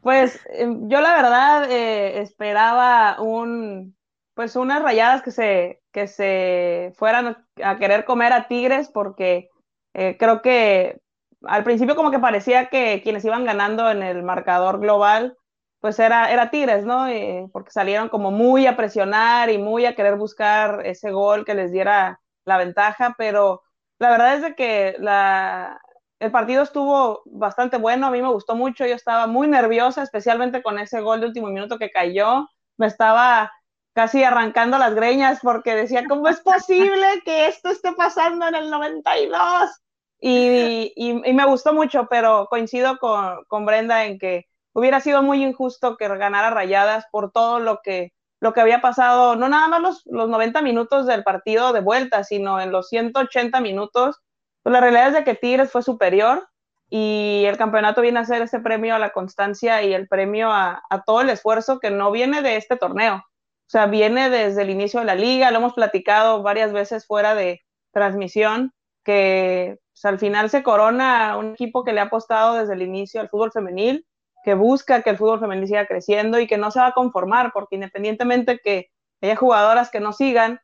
Pues 0.02 0.40
em, 0.50 0.90
yo 0.90 1.02
la 1.02 1.16
verdad 1.16 1.72
eh, 1.72 2.22
esperaba 2.22 3.22
un, 3.22 3.96
pues 4.34 4.56
unas 4.56 4.82
rayadas 4.82 5.22
que 5.22 5.32
se, 5.32 5.82
que 5.92 6.08
se 6.08 6.94
fueran 6.96 7.46
a 7.64 7.78
querer 7.78 8.06
comer 8.06 8.34
a 8.34 8.48
Tigres 8.48 8.90
porque 8.90 9.50
eh, 9.94 10.18
creo 10.18 10.42
que 10.42 11.02
al 11.44 11.64
principio 11.64 11.96
como 11.96 12.12
que 12.12 12.20
parecía 12.20 12.68
que 12.70 13.02
quienes 13.04 13.26
iban 13.26 13.46
ganando 13.46 13.90
en 13.90 14.04
el 14.04 14.24
marcador 14.24 14.80
global, 14.80 15.38
pues 15.80 16.00
era, 16.00 16.32
era 16.32 16.50
Tigres, 16.50 16.86
¿no? 16.86 17.08
Eh, 17.08 17.48
porque 17.52 17.72
salieron 17.72 18.10
como 18.10 18.32
muy 18.32 18.68
a 18.68 18.78
presionar 18.78 19.50
y 19.50 19.58
muy 19.58 19.86
a 19.86 19.96
querer 19.96 20.16
buscar 20.16 20.86
ese 20.86 21.12
gol 21.12 21.46
que 21.46 21.56
les 21.56 21.72
diera 21.72 22.22
la 22.46 22.58
ventaja, 22.58 23.16
pero 23.18 23.62
la 24.00 24.10
verdad 24.10 24.36
es 24.36 24.42
de 24.42 24.56
que 24.56 24.96
la, 25.00 25.80
el 26.20 26.32
partido 26.32 26.64
estuvo 26.64 27.22
bastante 27.26 27.78
bueno, 27.78 28.08
a 28.08 28.12
mí 28.12 28.22
me 28.22 28.32
gustó 28.32 28.56
mucho, 28.56 28.86
yo 28.86 28.96
estaba 28.96 29.28
muy 29.28 29.48
nerviosa, 29.48 30.04
especialmente 30.04 30.64
con 30.64 30.80
ese 30.80 31.02
gol 31.02 31.20
de 31.20 31.28
último 31.28 31.48
minuto 31.48 31.78
que 31.78 31.92
cayó, 31.92 32.48
me 32.78 32.88
estaba 32.88 33.52
casi 33.94 34.24
arrancando 34.24 34.78
las 34.78 34.96
greñas 34.96 35.40
porque 35.42 35.76
decía, 35.76 36.04
¿cómo 36.08 36.28
es 36.30 36.40
posible 36.40 37.22
que 37.26 37.48
esto 37.48 37.70
esté 37.70 37.92
pasando 37.94 38.48
en 38.48 38.56
el 38.56 38.70
92? 38.70 39.83
Y, 40.26 40.94
y, 40.96 41.30
y 41.30 41.34
me 41.34 41.46
gustó 41.46 41.74
mucho, 41.74 42.08
pero 42.10 42.48
coincido 42.50 42.98
con, 42.98 43.44
con, 43.50 43.66
Brenda 43.66 44.06
en 44.06 44.18
que 44.18 44.48
hubiera 44.72 45.02
sido 45.02 45.22
muy 45.22 45.44
injusto 45.44 45.98
que 45.98 46.08
ganara 46.08 46.50
Rayadas 46.50 47.06
por 47.12 47.32
todo 47.32 47.60
lo 47.60 47.82
que, 47.84 48.14
lo 48.40 48.54
que 48.54 48.62
había 48.62 48.80
pasado, 48.80 49.36
no 49.36 49.50
nada 49.50 49.68
más 49.68 49.82
los, 49.82 50.06
los 50.06 50.30
90 50.30 50.62
minutos 50.62 51.08
del 51.08 51.24
partido 51.24 51.74
de 51.74 51.82
vuelta, 51.82 52.24
sino 52.24 52.62
en 52.62 52.72
los 52.72 52.88
180 52.88 53.60
minutos 53.60 54.22
pues 54.64 54.72
la 54.72 54.80
realidad 54.80 55.10
es 55.10 55.14
de 55.14 55.24
que 55.26 55.36
Tigres 55.36 55.72
fue 55.72 55.84
superior 55.84 56.48
y 56.90 57.44
el 57.46 57.58
campeonato 57.58 58.02
viene 58.02 58.20
a 58.20 58.26
ser 58.26 58.42
ese 58.42 58.60
premio 58.60 58.96
a 58.96 59.00
la 59.00 59.12
constancia 59.12 59.84
y 59.84 59.94
el 59.94 60.08
premio 60.08 60.52
a, 60.52 60.82
todo 61.06 61.22
el 61.22 61.30
esfuerzo 61.30 61.80
que 61.80 61.92
no 61.92 62.12
viene 62.12 62.42
de 62.42 62.56
este 62.56 62.78
torneo. 62.78 63.16
O 63.16 63.70
sea, 63.74 63.88
viene 63.88 64.30
desde 64.30 64.62
el 64.62 64.70
inicio 64.70 65.02
de 65.02 65.06
la 65.06 65.16
liga, 65.16 65.52
lo 65.52 65.58
hemos 65.58 65.74
platicado 65.74 66.44
varias 66.44 66.72
veces 66.72 67.06
fuera 67.06 67.36
de 67.36 67.62
transmisión, 67.92 68.74
que 69.04 69.80
al 70.04 70.20
final 70.20 70.50
se 70.50 70.64
corona 70.64 71.38
un 71.38 71.54
equipo 71.54 71.84
que 71.84 71.94
le 71.94 72.02
ha 72.02 72.04
apostado 72.04 72.56
desde 72.56 72.74
el 72.74 72.82
inicio 72.82 73.22
al 73.22 73.30
fútbol 73.30 73.52
femenil, 73.52 74.06
que 74.44 74.54
busca 74.56 75.02
que 75.02 75.12
el 75.12 75.18
fútbol 75.18 75.40
femenil 75.40 75.68
siga 75.68 75.86
creciendo 75.86 76.40
y 76.40 76.48
que 76.48 76.58
no 76.58 76.72
se 76.72 76.80
va 76.80 76.88
a 76.88 76.94
conformar, 76.94 77.52
porque 77.54 77.76
independientemente 77.76 78.60
que 78.60 78.92
haya 79.22 79.36
jugadoras 79.36 79.90
que 79.90 80.00
no 80.00 80.12
sigan, 80.12 80.60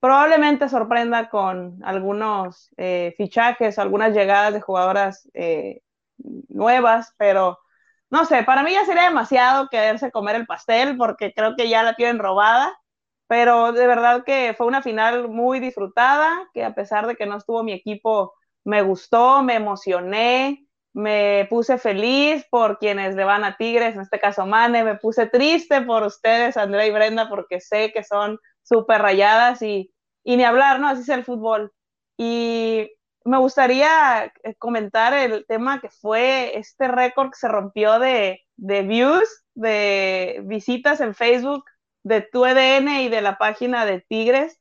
probablemente 0.00 0.68
sorprenda 0.68 1.28
con 1.28 1.80
algunos 1.84 2.70
eh, 2.76 3.14
fichajes, 3.16 3.78
algunas 3.78 4.14
llegadas 4.14 4.52
de 4.52 4.60
jugadoras 4.60 5.28
eh, 5.34 5.80
nuevas, 6.48 7.14
pero 7.16 7.58
no 8.10 8.24
sé, 8.24 8.42
para 8.42 8.62
mí 8.62 8.72
ya 8.72 8.84
sería 8.84 9.04
demasiado 9.04 9.68
quererse 9.68 10.10
comer 10.10 10.36
el 10.36 10.46
pastel 10.46 10.96
porque 10.96 11.32
creo 11.34 11.56
que 11.56 11.68
ya 11.68 11.82
la 11.82 11.94
tienen 11.94 12.18
robada, 12.18 12.78
pero 13.26 13.72
de 13.72 13.86
verdad 13.86 14.24
que 14.24 14.54
fue 14.56 14.66
una 14.66 14.82
final 14.82 15.28
muy 15.28 15.60
disfrutada, 15.60 16.48
que 16.54 16.64
a 16.64 16.74
pesar 16.74 17.06
de 17.06 17.16
que 17.16 17.26
no 17.26 17.36
estuvo 17.36 17.62
mi 17.62 17.72
equipo, 17.72 18.34
me 18.68 18.82
gustó, 18.82 19.42
me 19.42 19.54
emocioné, 19.54 20.66
me 20.92 21.46
puse 21.48 21.78
feliz 21.78 22.44
por 22.50 22.78
quienes 22.78 23.14
le 23.14 23.24
van 23.24 23.42
a 23.42 23.56
Tigres, 23.56 23.94
en 23.94 24.02
este 24.02 24.20
caso 24.20 24.44
Mane, 24.44 24.84
me 24.84 24.96
puse 24.96 25.24
triste 25.26 25.80
por 25.80 26.02
ustedes, 26.02 26.58
Andrea 26.58 26.86
y 26.86 26.90
Brenda, 26.90 27.30
porque 27.30 27.62
sé 27.62 27.92
que 27.94 28.04
son 28.04 28.38
súper 28.62 29.00
rayadas 29.00 29.62
y, 29.62 29.90
y 30.22 30.36
ni 30.36 30.44
hablar, 30.44 30.80
¿no? 30.80 30.88
Así 30.88 31.00
es 31.00 31.08
el 31.08 31.24
fútbol. 31.24 31.72
Y 32.18 32.90
me 33.24 33.38
gustaría 33.38 34.30
eh, 34.42 34.54
comentar 34.56 35.14
el 35.14 35.46
tema 35.46 35.80
que 35.80 35.88
fue 35.88 36.58
este 36.58 36.88
récord 36.88 37.30
que 37.30 37.38
se 37.38 37.48
rompió 37.48 37.98
de, 37.98 38.42
de 38.56 38.82
views, 38.82 39.44
de 39.54 40.42
visitas 40.44 41.00
en 41.00 41.14
Facebook 41.14 41.64
de 42.02 42.20
tu 42.20 42.44
EDN 42.44 43.00
y 43.00 43.08
de 43.08 43.22
la 43.22 43.38
página 43.38 43.86
de 43.86 44.02
Tigres. 44.02 44.60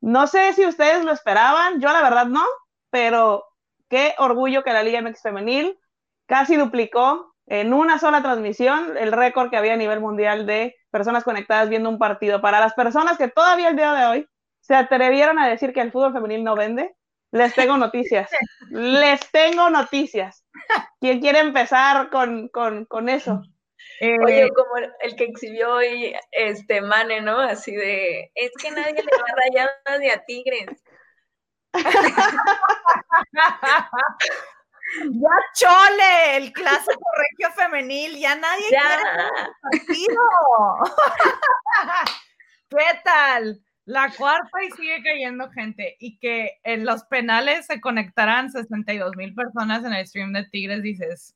No 0.00 0.26
sé 0.26 0.52
si 0.54 0.66
ustedes 0.66 1.04
lo 1.04 1.12
esperaban, 1.12 1.80
yo 1.80 1.92
la 1.92 2.02
verdad 2.02 2.26
no, 2.26 2.44
pero 2.90 3.44
qué 3.88 4.14
orgullo 4.18 4.62
que 4.62 4.72
la 4.72 4.82
Liga 4.82 5.00
MX 5.00 5.22
femenil 5.22 5.78
casi 6.26 6.56
duplicó 6.56 7.34
en 7.46 7.72
una 7.72 7.98
sola 7.98 8.22
transmisión 8.22 8.96
el 8.96 9.12
récord 9.12 9.50
que 9.50 9.56
había 9.56 9.74
a 9.74 9.76
nivel 9.76 10.00
mundial 10.00 10.46
de 10.46 10.74
personas 10.90 11.24
conectadas 11.24 11.68
viendo 11.68 11.88
un 11.88 11.98
partido. 11.98 12.40
Para 12.40 12.60
las 12.60 12.74
personas 12.74 13.16
que 13.18 13.28
todavía 13.28 13.68
el 13.68 13.76
día 13.76 13.92
de 13.92 14.06
hoy 14.06 14.28
se 14.60 14.74
atrevieron 14.74 15.38
a 15.38 15.48
decir 15.48 15.72
que 15.72 15.80
el 15.80 15.92
fútbol 15.92 16.12
femenil 16.12 16.42
no 16.42 16.56
vende, 16.56 16.96
les 17.30 17.54
tengo 17.54 17.76
noticias. 17.78 18.30
les 18.70 19.20
tengo 19.30 19.70
noticias. 19.70 20.44
¿Quién 21.00 21.20
quiere 21.20 21.40
empezar 21.40 22.10
con, 22.10 22.48
con, 22.48 22.84
con 22.86 23.08
eso? 23.08 23.42
Eh, 24.00 24.16
Oye, 24.24 24.50
como 24.50 24.76
el 24.76 25.16
que 25.16 25.24
exhibió 25.24 25.74
hoy 25.74 26.14
este 26.32 26.80
Mane, 26.80 27.20
¿no? 27.20 27.38
Así 27.38 27.74
de, 27.74 28.30
es 28.34 28.50
que 28.60 28.70
nadie 28.70 28.94
le 28.94 29.02
va 29.02 29.24
a 29.26 29.36
rayadas 29.36 30.00
de 30.00 30.10
a 30.10 30.24
Tigres. 30.24 30.82
Ya 35.12 35.28
chole, 35.54 36.36
el 36.36 36.52
clásico 36.52 37.04
regio 37.18 37.50
femenil, 37.54 38.18
ya 38.18 38.34
nadie 38.36 38.64
ya. 38.70 38.80
quiere 38.80 39.02
¿Qué 42.70 43.00
tal? 43.04 43.60
La 43.84 44.10
cuarta 44.10 44.64
y 44.64 44.70
sigue 44.72 45.00
cayendo 45.02 45.50
gente 45.50 45.96
y 45.98 46.18
que 46.18 46.58
en 46.62 46.84
los 46.84 47.04
penales 47.04 47.66
se 47.66 47.80
conectarán 47.80 48.50
62 48.50 49.16
mil 49.16 49.34
personas 49.34 49.84
en 49.84 49.92
el 49.92 50.06
stream 50.06 50.32
de 50.32 50.44
Tigres, 50.50 50.82
dices, 50.82 51.34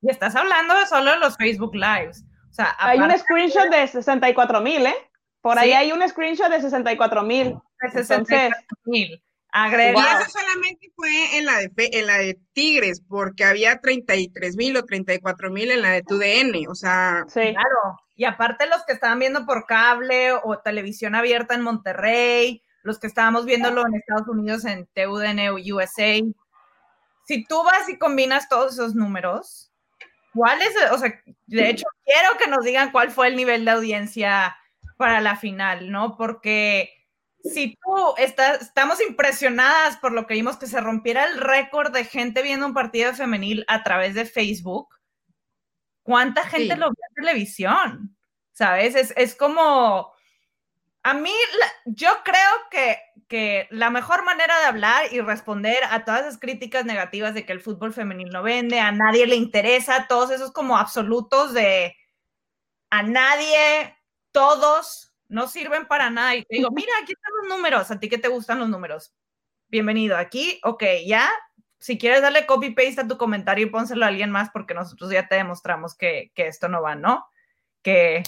y 0.00 0.10
estás 0.10 0.36
hablando 0.36 0.74
solo 0.86 1.12
de 1.12 1.18
los 1.18 1.36
Facebook 1.36 1.74
Lives. 1.74 2.24
O 2.50 2.52
sea, 2.52 2.76
hay 2.78 3.00
un 3.00 3.10
screenshot 3.18 3.70
de 3.70 3.88
64 3.88 4.60
mil, 4.60 4.86
¿eh? 4.86 5.10
Por 5.40 5.58
ahí 5.58 5.72
hay 5.72 5.90
un 5.92 6.06
screenshot 6.08 6.50
de 6.50 6.60
64 6.60 7.22
mil. 7.22 7.56
De 7.80 7.90
64 7.90 8.78
mil. 8.84 9.20
Y 9.56 9.76
eso 9.76 10.30
solamente 10.30 10.90
fue 10.96 11.38
en 11.38 11.44
la, 11.44 11.58
de, 11.58 11.70
en 11.76 12.06
la 12.06 12.18
de 12.18 12.36
Tigres, 12.54 13.00
porque 13.08 13.44
había 13.44 13.78
33 13.78 14.56
mil 14.56 14.76
o 14.76 14.84
34 14.84 15.50
mil 15.50 15.70
en 15.70 15.82
la 15.82 15.92
de 15.92 16.02
TUDN, 16.02 16.68
o 16.68 16.74
sea. 16.74 17.24
Sí. 17.28 17.52
Claro. 17.52 18.00
Y 18.16 18.24
aparte 18.24 18.66
los 18.66 18.84
que 18.84 18.92
estaban 18.92 19.20
viendo 19.20 19.46
por 19.46 19.66
cable 19.66 20.32
o 20.32 20.58
televisión 20.58 21.14
abierta 21.14 21.54
en 21.54 21.62
Monterrey, 21.62 22.62
los 22.82 22.98
que 22.98 23.06
estábamos 23.06 23.44
viéndolo 23.44 23.86
en 23.86 23.94
Estados 23.94 24.26
Unidos 24.26 24.64
en 24.64 24.86
TUDN 24.86 25.48
o 25.48 25.54
USA. 25.54 26.20
Si 27.26 27.44
tú 27.44 27.62
vas 27.62 27.88
y 27.88 27.96
combinas 27.96 28.48
todos 28.48 28.74
esos 28.74 28.96
números, 28.96 29.72
¿cuál 30.34 30.60
es? 30.62 30.74
O 30.90 30.98
sea, 30.98 31.14
de 31.46 31.70
hecho, 31.70 31.86
quiero 32.04 32.36
que 32.38 32.50
nos 32.50 32.64
digan 32.64 32.90
cuál 32.90 33.12
fue 33.12 33.28
el 33.28 33.36
nivel 33.36 33.64
de 33.64 33.70
audiencia 33.70 34.56
para 34.96 35.20
la 35.20 35.36
final, 35.36 35.90
¿no? 35.90 36.16
Porque 36.16 36.93
si 37.44 37.76
tú 37.82 38.14
estás, 38.16 38.62
estamos 38.62 39.00
impresionadas 39.00 39.98
por 39.98 40.12
lo 40.12 40.26
que 40.26 40.34
vimos 40.34 40.56
que 40.56 40.66
se 40.66 40.80
rompiera 40.80 41.24
el 41.24 41.38
récord 41.38 41.92
de 41.92 42.04
gente 42.04 42.42
viendo 42.42 42.66
un 42.66 42.74
partido 42.74 43.12
femenil 43.12 43.64
a 43.68 43.82
través 43.82 44.14
de 44.14 44.24
Facebook, 44.24 44.88
¿cuánta 46.02 46.44
gente 46.44 46.76
lo 46.76 46.88
ve 46.88 46.96
en 47.08 47.14
televisión? 47.14 48.16
¿Sabes? 48.52 49.12
Es, 49.16 49.34
como, 49.34 50.12
a 51.02 51.14
mí, 51.14 51.32
yo 51.84 52.08
creo 52.24 52.52
que, 52.70 52.98
que, 53.28 53.68
la 53.70 53.90
mejor 53.90 54.24
manera 54.24 54.58
de 54.60 54.66
hablar 54.66 55.12
y 55.12 55.20
responder 55.20 55.78
a 55.90 56.04
todas 56.04 56.22
esas 56.22 56.38
críticas 56.38 56.84
negativas 56.84 57.34
de 57.34 57.44
que 57.44 57.52
el 57.52 57.60
fútbol 57.60 57.92
femenil 57.92 58.30
no 58.30 58.42
vende, 58.42 58.80
a 58.80 58.92
nadie 58.92 59.26
le 59.26 59.36
interesa, 59.36 60.06
todos 60.08 60.30
esos 60.30 60.52
como 60.52 60.78
absolutos 60.78 61.52
de 61.52 61.96
a 62.90 63.02
nadie, 63.02 63.98
todos 64.30 65.03
no 65.34 65.48
sirven 65.48 65.86
para 65.86 66.08
nada. 66.10 66.36
Y 66.36 66.44
te 66.44 66.56
digo, 66.56 66.70
mira, 66.70 66.92
aquí 67.02 67.12
están 67.12 67.32
los 67.42 67.56
números, 67.56 67.90
a 67.90 67.98
ti 67.98 68.08
que 68.08 68.18
te 68.18 68.28
gustan 68.28 68.60
los 68.60 68.68
números. 68.68 69.12
Bienvenido 69.68 70.16
aquí, 70.16 70.60
ok, 70.62 70.84
ya. 71.04 71.28
Si 71.80 71.98
quieres 71.98 72.22
darle 72.22 72.46
copy 72.46 72.70
paste 72.70 73.02
a 73.02 73.08
tu 73.08 73.18
comentario 73.18 73.66
y 73.66 73.70
pónselo 73.70 74.04
a 74.04 74.08
alguien 74.08 74.30
más, 74.30 74.50
porque 74.50 74.72
nosotros 74.72 75.10
ya 75.10 75.26
te 75.26 75.34
demostramos 75.34 75.96
que, 75.96 76.30
esto 76.36 76.68
no 76.68 76.80
va, 76.80 76.94
¿no? 76.94 77.26
Que, 77.82 78.22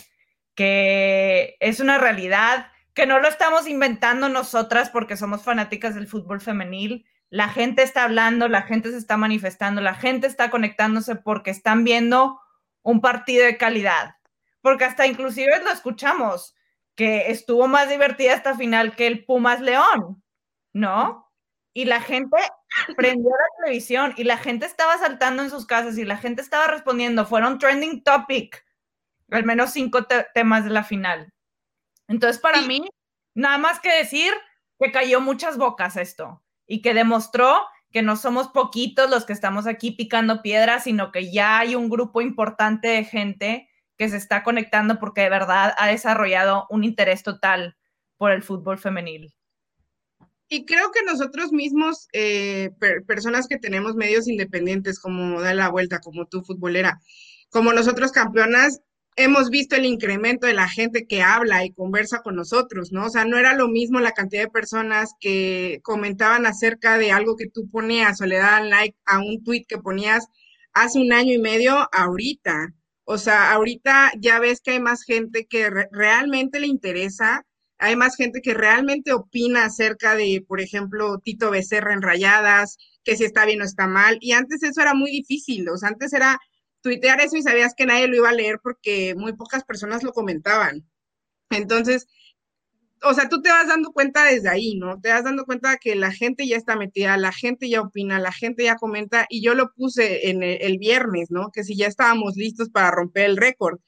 que 0.55 1.57
es 1.61 1.79
una 1.79 1.97
realidad, 1.97 2.73
que 2.93 3.07
no 3.07 3.21
lo 3.21 3.29
estamos 3.29 3.69
inventando 3.69 4.29
nosotras 4.29 4.91
porque 4.91 5.17
somos 5.17 5.43
fanáticas 5.43 5.95
del 5.95 6.09
fútbol 6.09 6.41
femenil. 6.41 7.07
La 7.31 7.49
gente 7.49 7.83
está 7.83 8.03
hablando, 8.03 8.49
la 8.49 8.63
gente 8.63 8.91
se 8.91 8.99
está 8.99 9.17
manifestando, 9.17 9.81
la 9.81 9.95
gente 9.95 10.27
está 10.27 10.51
conectándose 10.51 11.15
porque 11.15 11.51
están 11.51 11.85
viendo 11.85 12.41
un 12.83 13.01
partido 13.01 13.47
de 13.47 13.57
calidad. 13.57 14.17
Porque 14.61 14.85
hasta 14.85 15.07
inclusive 15.07 15.63
lo 15.63 15.71
escuchamos 15.71 16.56
que 16.97 17.31
estuvo 17.31 17.69
más 17.69 17.89
divertida 17.89 18.35
esta 18.35 18.57
final 18.57 18.97
que 18.97 19.07
el 19.07 19.25
Pumas 19.25 19.61
León, 19.61 20.23
¿no? 20.73 21.31
Y 21.75 21.85
la 21.85 22.01
gente 22.01 22.37
prendió 22.97 23.31
la 23.31 23.65
televisión 23.65 24.15
y 24.17 24.25
la 24.25 24.39
gente 24.39 24.65
estaba 24.65 24.97
saltando 24.97 25.43
en 25.43 25.51
sus 25.51 25.67
casas 25.67 25.99
y 25.99 26.05
la 26.05 26.17
gente 26.17 26.41
estaba 26.41 26.67
respondiendo. 26.67 27.27
Fueron 27.27 27.59
trending 27.59 28.03
topic, 28.03 28.65
al 29.31 29.45
menos 29.45 29.71
cinco 29.73 30.07
temas 30.35 30.65
de 30.65 30.71
la 30.71 30.85
final. 30.85 31.33
Entonces, 32.09 32.41
para 32.41 32.63
mí, 32.63 32.89
nada 33.35 33.59
más 33.59 33.79
que 33.79 33.93
decir 33.93 34.33
que 34.81 34.91
cayó 34.91 35.21
muchas 35.21 35.59
bocas 35.59 35.97
esto 35.97 36.43
y 36.67 36.81
que 36.81 36.95
demostró 36.95 37.61
que 37.93 38.03
no 38.03 38.17
somos 38.17 38.49
poquitos 38.49 39.11
los 39.11 39.27
que 39.27 39.33
estamos 39.35 39.67
aquí 39.67 39.91
picando 39.91 40.43
piedras, 40.43 40.85
sino 40.85 41.13
que 41.13 41.31
ya 41.31 41.59
hay 41.59 41.75
un 41.75 41.91
grupo 41.91 42.23
importante 42.23 42.89
de 42.89 43.05
gente 43.05 43.69
que 43.97 44.09
se 44.09 44.17
está 44.17 44.43
conectando 44.43 44.99
porque 44.99 45.23
de 45.23 45.31
verdad 45.31 45.75
ha 45.79 45.89
desarrollado 45.89 46.67
un 46.71 46.85
interés 46.85 47.23
total 47.23 47.77
por 48.17 48.33
el 48.33 48.43
fútbol 48.43 48.79
femenil. 48.79 49.33
y 50.49 50.65
creo 50.65 50.93
que 50.93 51.03
nosotros 51.05 51.53
mismos, 51.53 52.09
eh, 52.13 52.71
personas 53.07 53.49
que 53.49 53.59
tenemos 53.59 53.97
medios 53.97 54.29
independientes, 54.29 55.01
como 55.01 55.41
Da 55.41 55.55
la 55.55 55.69
Vuelta, 55.71 55.99
como 56.01 56.27
tú, 56.27 56.43
futbolera, 56.45 57.01
como 57.51 57.73
nosotros 57.73 58.13
campeonas, 58.13 58.81
hemos 59.17 59.51
visto 59.51 59.77
el 59.77 59.87
incremento 59.87 60.47
de 60.47 60.55
la 60.55 60.69
gente 60.69 61.07
que 61.07 61.23
habla 61.23 61.65
y 61.65 61.73
conversa 61.73 62.21
con 62.23 62.37
nosotros, 62.37 62.93
¿no? 62.93 63.07
O 63.07 63.11
sea, 63.11 63.25
no 63.25 63.39
era 63.39 63.55
lo 63.55 63.69
mismo 63.69 63.99
la 64.01 64.13
cantidad 64.13 64.43
de 64.43 64.51
personas 64.51 65.13
que 65.21 65.81
comentaban 65.83 66.47
acerca 66.47 66.99
de 66.99 67.13
algo 67.13 67.37
que 67.37 67.49
tú 67.49 67.69
ponías 67.71 68.21
o 68.21 68.27
le 68.27 68.37
daban 68.37 68.71
like 68.71 68.97
a 69.07 69.19
un 69.19 69.43
tweet 69.43 69.65
que 69.67 69.79
ponías 69.79 70.27
hace 70.75 70.99
un 71.01 71.13
año 71.13 71.33
y 71.35 71.39
medio, 71.39 71.89
ahorita. 71.93 72.75
O 73.07 73.19
sea, 73.19 73.53
ahorita 73.53 74.13
ya 74.19 74.39
ves 74.41 74.61
que 74.61 74.73
hay 74.73 74.81
más 74.81 75.03
gente 75.05 75.47
que 75.47 75.71
realmente 75.93 76.61
le 76.61 76.67
interesa 76.67 77.45
hay 77.79 77.97
más 77.97 78.17
gente 78.17 78.41
que 78.41 78.55
realmente 78.55 79.13
opina 79.13 79.65
acerca 79.65 80.15
de, 80.15 80.45
por 80.47 80.61
ejemplo, 80.61 81.19
Tito 81.19 81.51
Becerra 81.51 81.93
en 81.93 82.03
Rayadas, 82.03 82.79
que 83.05 83.17
si 83.17 83.25
está 83.25 83.45
bien 83.45 83.61
o 83.61 83.65
está 83.65 83.87
mal. 83.87 84.19
Y 84.21 84.33
antes 84.33 84.63
eso 84.63 84.81
era 84.81 84.95
muy 84.95 85.11
difícil, 85.11 85.69
o 85.69 85.77
sea, 85.77 85.91
antes 85.91 86.13
era 86.13 86.39
tuitear 86.81 87.21
eso 87.21 87.37
y 87.37 87.43
sabías 87.43 87.75
que 87.77 87.87
nadie 87.87 88.09
lo 88.09 88.17
iba 88.17 88.31
a 88.31 88.33
leer 88.35 88.61
porque 88.63 89.15
muy 89.17 89.35
pocas 89.35 89.65
personas 89.65 90.03
lo 90.03 90.13
comentaban. 90.13 90.89
Entonces, 91.51 92.07
o 93.03 93.15
sea, 93.15 93.29
tú 93.29 93.43
te 93.43 93.51
vas 93.51 93.69
dando 93.69 93.93
cuenta 93.93 94.25
desde 94.25 94.49
ahí, 94.49 94.77
¿no? 94.77 95.01
Te 95.01 95.11
vas 95.11 95.25
dando 95.25 95.45
cuenta 95.45 95.77
que 95.77 95.95
la 95.97 96.13
gente 96.13 96.47
ya 96.47 96.57
está 96.57 96.77
metida, 96.77 97.17
la 97.17 97.33
gente 97.33 97.69
ya 97.69 97.83
opina, 97.83 98.19
la 98.19 98.33
gente 98.33 98.65
ya 98.65 98.77
comenta, 98.77 99.27
y 99.29 99.43
yo 99.43 99.55
lo 99.55 99.73
puse 99.75 100.31
en 100.31 100.43
el, 100.43 100.79
viernes, 100.79 101.31
¿no? 101.31 101.51
Que 101.53 101.65
si 101.65 101.77
ya 101.77 101.87
estábamos 101.87 102.37
listos 102.37 102.71
para 102.71 102.91
romper 102.91 103.27
el 103.27 103.37
récord 103.37 103.79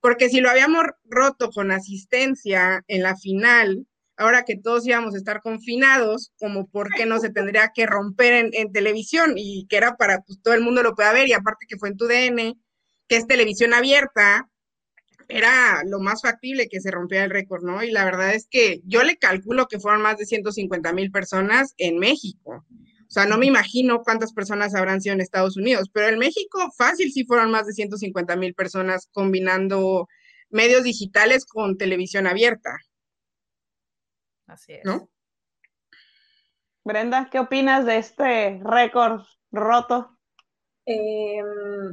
porque 0.00 0.28
si 0.28 0.40
lo 0.40 0.50
habíamos 0.50 0.84
roto 1.04 1.50
con 1.50 1.70
asistencia 1.70 2.84
en 2.86 3.02
la 3.02 3.16
final, 3.16 3.86
ahora 4.16 4.44
que 4.44 4.56
todos 4.56 4.86
íbamos 4.86 5.14
a 5.14 5.18
estar 5.18 5.40
confinados, 5.42 6.32
como 6.38 6.68
por 6.68 6.90
qué 6.90 7.06
no 7.06 7.18
se 7.18 7.30
tendría 7.30 7.70
que 7.74 7.86
romper 7.86 8.50
en, 8.52 8.72
televisión 8.72 9.34
y 9.36 9.66
que 9.68 9.76
era 9.76 9.96
para 9.96 10.20
pues 10.22 10.40
todo 10.42 10.54
el 10.54 10.60
mundo 10.60 10.82
lo 10.82 10.94
pueda 10.94 11.12
ver 11.12 11.28
y 11.28 11.32
aparte 11.32 11.66
que 11.68 11.76
fue 11.78 11.88
en 11.88 11.96
tu 11.96 12.06
DN, 12.06 12.54
que 13.08 13.16
es 13.16 13.26
televisión 13.26 13.74
abierta, 13.74 14.48
era 15.28 15.82
lo 15.84 16.00
más 16.00 16.22
factible 16.22 16.68
que 16.68 16.80
se 16.80 16.90
rompiera 16.90 17.24
el 17.24 17.30
récord, 17.30 17.62
¿no? 17.62 17.82
Y 17.82 17.90
la 17.90 18.04
verdad 18.04 18.34
es 18.34 18.48
que 18.50 18.80
yo 18.84 19.02
le 19.02 19.18
calculo 19.18 19.68
que 19.68 19.78
fueron 19.78 20.00
más 20.00 20.16
de 20.16 20.24
150 20.24 20.92
mil 20.94 21.10
personas 21.10 21.74
en 21.76 21.98
México. 21.98 22.64
O 23.08 23.10
sea, 23.10 23.26
no 23.26 23.38
me 23.38 23.46
imagino 23.46 24.02
cuántas 24.02 24.32
personas 24.32 24.74
habrán 24.74 25.00
sido 25.00 25.14
en 25.14 25.20
Estados 25.20 25.56
Unidos, 25.56 25.90
pero 25.92 26.08
en 26.08 26.18
México 26.18 26.70
fácil 26.76 27.12
sí 27.12 27.24
fueron 27.24 27.50
más 27.50 27.66
de 27.66 27.72
150 27.72 28.36
mil 28.36 28.54
personas 28.54 29.08
combinando 29.12 30.08
medios 30.50 30.82
digitales 30.82 31.44
con 31.44 31.76
televisión 31.76 32.26
abierta. 32.26 32.78
Así 34.46 34.72
es. 34.72 34.84
¿No? 34.84 35.10
Brenda, 36.84 37.28
¿qué 37.30 37.38
opinas 37.38 37.84
de 37.84 37.98
este 37.98 38.60
récord 38.64 39.22
roto? 39.52 40.18
Em, 40.86 41.92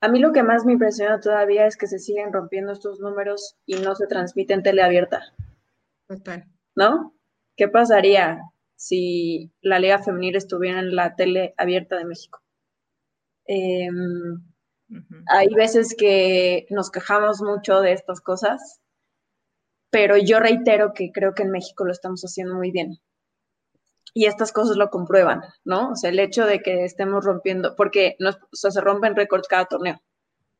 a 0.00 0.08
mí 0.08 0.18
lo 0.18 0.32
que 0.32 0.42
más 0.42 0.64
me 0.64 0.72
impresiona 0.72 1.20
todavía 1.20 1.66
es 1.66 1.76
que 1.76 1.86
se 1.86 1.98
siguen 1.98 2.32
rompiendo 2.32 2.72
estos 2.72 3.00
números 3.00 3.56
y 3.66 3.76
no 3.76 3.94
se 3.94 4.06
transmiten 4.06 4.58
en 4.58 4.62
tele 4.62 4.82
abierta. 4.82 5.22
Total. 6.06 6.44
¿No? 6.74 7.14
¿Qué 7.56 7.68
pasaría 7.68 8.40
si 8.76 9.50
la 9.62 9.78
Liga 9.78 9.98
Femenil 9.98 10.36
estuviera 10.36 10.80
en 10.80 10.94
la 10.94 11.16
tele 11.16 11.54
abierta 11.56 11.96
de 11.96 12.04
México. 12.04 12.40
Em, 13.46 14.42
hay 15.28 15.48
veces 15.54 15.94
que 15.98 16.66
nos 16.70 16.90
quejamos 16.90 17.42
mucho 17.42 17.80
de 17.80 17.92
estas 17.92 18.20
cosas, 18.20 18.80
pero 19.90 20.16
yo 20.16 20.38
reitero 20.38 20.92
que 20.94 21.10
creo 21.10 21.34
que 21.34 21.42
en 21.42 21.50
México 21.50 21.84
lo 21.84 21.92
estamos 21.92 22.22
haciendo 22.22 22.54
muy 22.54 22.70
bien. 22.70 22.98
Y 24.16 24.24
estas 24.24 24.50
cosas 24.50 24.78
lo 24.78 24.88
comprueban, 24.88 25.42
¿no? 25.62 25.90
O 25.90 25.94
sea, 25.94 26.08
el 26.08 26.18
hecho 26.18 26.46
de 26.46 26.62
que 26.62 26.86
estemos 26.86 27.22
rompiendo, 27.22 27.76
porque 27.76 28.16
se 28.50 28.80
rompen 28.80 29.14
récords 29.14 29.46
cada 29.46 29.66
torneo, 29.66 30.00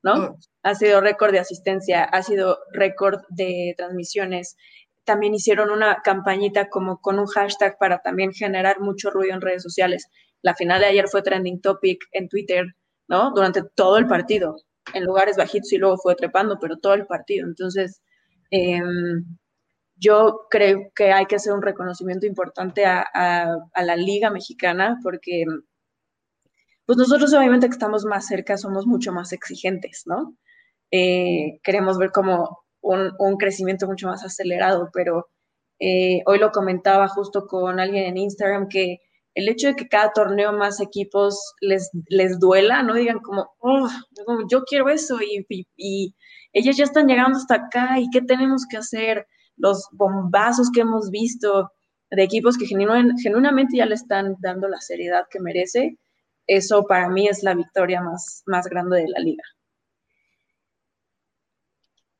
¿no? 0.02 0.12
Oh. 0.12 0.38
Ha 0.62 0.74
sido 0.74 1.00
récord 1.00 1.32
de 1.32 1.38
asistencia, 1.38 2.04
ha 2.04 2.22
sido 2.22 2.58
récord 2.70 3.22
de 3.30 3.72
transmisiones, 3.78 4.58
también 5.04 5.34
hicieron 5.34 5.70
una 5.70 6.02
campañita 6.04 6.68
como 6.68 7.00
con 7.00 7.18
un 7.18 7.24
hashtag 7.28 7.78
para 7.78 8.00
también 8.00 8.32
generar 8.34 8.80
mucho 8.80 9.08
ruido 9.08 9.32
en 9.32 9.40
redes 9.40 9.62
sociales. 9.62 10.06
La 10.42 10.54
final 10.54 10.80
de 10.80 10.88
ayer 10.88 11.08
fue 11.08 11.22
trending 11.22 11.62
topic 11.62 12.04
en 12.12 12.28
Twitter, 12.28 12.66
¿no? 13.08 13.32
Durante 13.34 13.62
todo 13.74 13.96
el 13.96 14.06
partido, 14.06 14.56
en 14.92 15.04
lugares 15.04 15.38
bajitos 15.38 15.72
y 15.72 15.78
luego 15.78 15.96
fue 15.96 16.14
trepando, 16.14 16.58
pero 16.60 16.76
todo 16.76 16.92
el 16.92 17.06
partido. 17.06 17.46
Entonces, 17.46 18.02
em, 18.50 19.24
yo 19.96 20.46
creo 20.50 20.92
que 20.94 21.12
hay 21.12 21.26
que 21.26 21.36
hacer 21.36 21.52
un 21.52 21.62
reconocimiento 21.62 22.26
importante 22.26 22.84
a, 22.86 23.04
la 23.74 23.96
liga 23.96 24.30
mexicana 24.30 24.98
porque 25.02 25.44
pues 26.84 26.98
nosotros 26.98 27.32
obviamente 27.34 27.66
que 27.68 27.72
estamos 27.72 28.04
más 28.04 28.26
cerca 28.26 28.56
somos 28.56 28.86
mucho 28.86 29.12
más 29.12 29.32
exigentes, 29.32 30.02
¿no? 30.06 30.36
Eh, 30.90 31.58
queremos 31.64 31.98
ver 31.98 32.12
cómo 32.12 32.64
un, 32.80 33.36
crecimiento 33.38 33.86
mucho 33.86 34.06
más 34.06 34.24
acelerado, 34.24 34.90
pero 34.92 35.28
eh, 35.80 36.22
hoy 36.26 36.38
lo 36.38 36.52
comentaba 36.52 37.08
justo 37.08 37.46
con 37.46 37.80
alguien 37.80 38.04
en 38.04 38.16
Instagram 38.18 38.68
que 38.68 38.98
el 39.34 39.48
hecho 39.48 39.68
de 39.68 39.74
que 39.74 39.88
cada 39.88 40.12
torneo 40.12 40.52
más 40.52 40.80
equipos 40.80 41.54
les, 41.60 41.90
les 42.08 42.38
duela, 42.38 42.82
no 42.82 42.94
digan 42.94 43.18
como, 43.20 43.50
oh, 43.58 43.88
yo 44.50 44.64
quiero 44.64 44.88
eso 44.88 45.18
y, 45.20 45.46
y, 45.76 46.14
ellos 46.52 46.76
ya 46.78 46.84
están 46.84 47.06
llegando 47.06 47.36
hasta 47.36 47.56
acá 47.56 48.00
y 48.00 48.08
qué 48.10 48.22
tenemos 48.22 48.64
que 48.70 48.78
hacer, 48.78 49.26
los 49.56 49.88
bombazos 49.92 50.70
que 50.72 50.80
hemos 50.80 51.10
visto 51.10 51.72
de 52.10 52.22
equipos 52.22 52.56
que 52.56 52.66
genuinamente 52.66 53.76
ya 53.76 53.86
le 53.86 53.94
están 53.94 54.36
dando 54.40 54.68
la 54.68 54.80
seriedad 54.80 55.26
que 55.30 55.40
merece, 55.40 55.98
eso 56.46 56.84
para 56.84 57.08
mí 57.08 57.26
es 57.28 57.42
la 57.42 57.54
victoria 57.54 58.00
más, 58.00 58.42
más 58.46 58.66
grande 58.68 58.98
de 58.98 59.08
la 59.08 59.18
liga. 59.18 59.42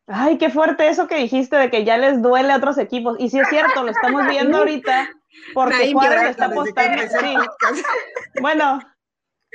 Ay, 0.09 0.39
qué 0.39 0.51
fuerte 0.51 0.89
eso 0.89 1.09
que 1.09 1.17
dijiste 1.17 1.57
de 1.57 1.71
que 1.71 1.85
ya 1.85 1.99
les 1.99 2.23
duele 2.23 2.53
a 2.53 2.57
otros 2.57 2.79
equipos. 2.79 3.17
Y 3.19 3.29
sí 3.29 3.41
es 3.41 3.49
cierto, 3.49 3.83
lo 3.83 3.91
estamos 3.91 4.27
viendo 4.29 4.57
ahorita 4.59 5.09
porque 5.53 5.93
Juárez 5.93 6.23
le 6.23 6.31
está 6.31 6.47
apostando. 6.47 7.03
Bueno, 8.41 8.81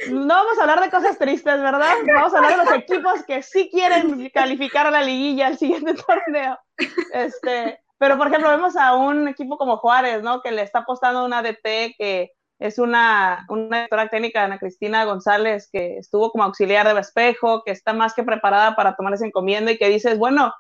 no 0.10 0.28
vamos 0.28 0.58
a 0.58 0.62
hablar 0.63 0.82
de 0.82 0.89
cosas 0.89 1.17
tristes, 1.17 1.62
¿verdad? 1.62 1.94
Vamos 2.13 2.34
a 2.34 2.38
hablar 2.38 2.52
de 2.52 2.65
los 2.65 2.74
equipos 2.74 3.24
que 3.26 3.44
sí 3.44 3.70
quieren 3.72 4.30
calificar 4.34 4.88
a 4.88 4.91
la 4.91 5.04
liguilla 5.04 5.48
al 5.48 5.58
siguiente 5.58 5.94
torneo. 6.08 6.58
Este, 7.13 7.80
pero 7.98 8.17
por 8.17 8.28
ejemplo, 8.28 8.50
vemos 8.50 8.76
a 8.76 8.96
un 8.96 9.28
equipo 9.28 9.58
como 9.58 9.78
Juárez, 9.78 10.24
¿no? 10.24 10.41
Que 10.41 10.52
le 10.52 10.62
está 10.62 10.80
apostando 10.80 11.26
una 11.26 11.44
DT 11.44 11.96
que 11.98 12.32
es 12.60 12.78
una, 12.78 13.46
una 13.50 13.78
directora 13.78 14.08
técnica, 14.08 14.44
Ana 14.44 14.60
Cristina 14.60 15.04
González, 15.04 15.67
que 15.72 15.98
estuvo 15.98 16.32
como 16.32 16.44
auxiliar 16.44 16.94
de 16.94 17.00
Espejo, 17.00 17.63
que 17.63 17.72
está 17.72 17.94
más 17.94 18.13
que 18.13 18.24
preparada 18.24 18.76
para 18.76 18.96
tomar 18.96 19.13
esa 19.13 19.26
encomienda 19.26 19.72
y 19.72 19.78
que 19.78 19.89
dices, 19.89 20.17
bueno, 20.20 20.54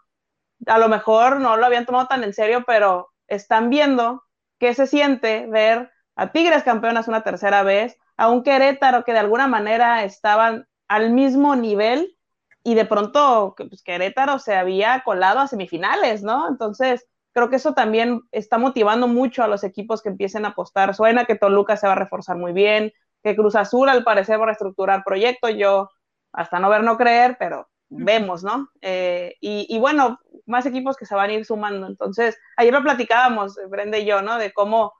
a 0.65 0.77
lo 0.79 0.89
mejor 0.89 1.39
no 1.39 1.57
lo 1.57 1.65
habían 1.65 1.85
tomado 1.85 2.07
tan 2.07 2.23
en 2.23 2.33
serio, 2.33 2.63
pero 2.65 3.11
están 3.27 3.69
viendo 3.69 4.23
qué 4.59 4.73
se 4.73 4.87
siente 4.87 5.45
ver 5.47 5.91
a 6.15 6.31
Tigres 6.31 6.63
campeonas 6.63 7.07
una 7.07 7.21
tercera 7.21 7.63
vez, 7.63 7.97
a 8.17 8.29
un 8.29 8.43
Querétaro 8.43 9.03
que 9.03 9.13
de 9.13 9.19
alguna 9.19 9.47
manera 9.47 10.03
estaban 10.03 10.67
al 10.87 11.11
mismo 11.11 11.55
nivel 11.55 12.15
y 12.63 12.75
de 12.75 12.85
pronto 12.85 13.55
pues, 13.57 13.83
Querétaro 13.83 14.39
se 14.39 14.55
había 14.55 15.01
colado 15.03 15.39
a 15.39 15.47
semifinales, 15.47 16.23
¿no? 16.23 16.47
Entonces, 16.47 17.07
creo 17.33 17.49
que 17.49 17.55
eso 17.55 17.73
también 17.73 18.21
está 18.31 18.57
motivando 18.57 19.07
mucho 19.07 19.43
a 19.43 19.47
los 19.47 19.63
equipos 19.63 20.01
que 20.01 20.09
empiecen 20.09 20.45
a 20.45 20.49
apostar. 20.49 20.93
Suena 20.93 21.25
que 21.25 21.35
Toluca 21.35 21.77
se 21.77 21.87
va 21.87 21.93
a 21.93 21.97
reforzar 21.97 22.37
muy 22.37 22.53
bien, 22.53 22.91
que 23.23 23.35
Cruz 23.35 23.55
Azul 23.55 23.89
al 23.89 24.03
parecer 24.03 24.39
va 24.39 24.43
a 24.43 24.47
reestructurar 24.47 25.03
proyecto. 25.03 25.49
Yo 25.49 25.89
hasta 26.33 26.59
no 26.59 26.69
ver, 26.69 26.83
no 26.83 26.97
creer, 26.97 27.37
pero 27.39 27.67
vemos, 27.89 28.43
¿no? 28.43 28.69
Eh, 28.81 29.35
y, 29.41 29.77
bueno, 29.79 30.19
más 30.45 30.65
equipos 30.65 30.95
que 30.95 31.05
se 31.05 31.15
van 31.15 31.29
a 31.29 31.33
ir 31.33 31.45
sumando. 31.45 31.87
Entonces, 31.87 32.37
ayer 32.55 32.73
lo 32.73 32.81
platicábamos, 32.81 33.57
Brenda 33.69 33.97
y 33.97 34.05
yo, 34.05 34.21
¿no? 34.21 34.37
De 34.37 34.53
cómo 34.53 34.93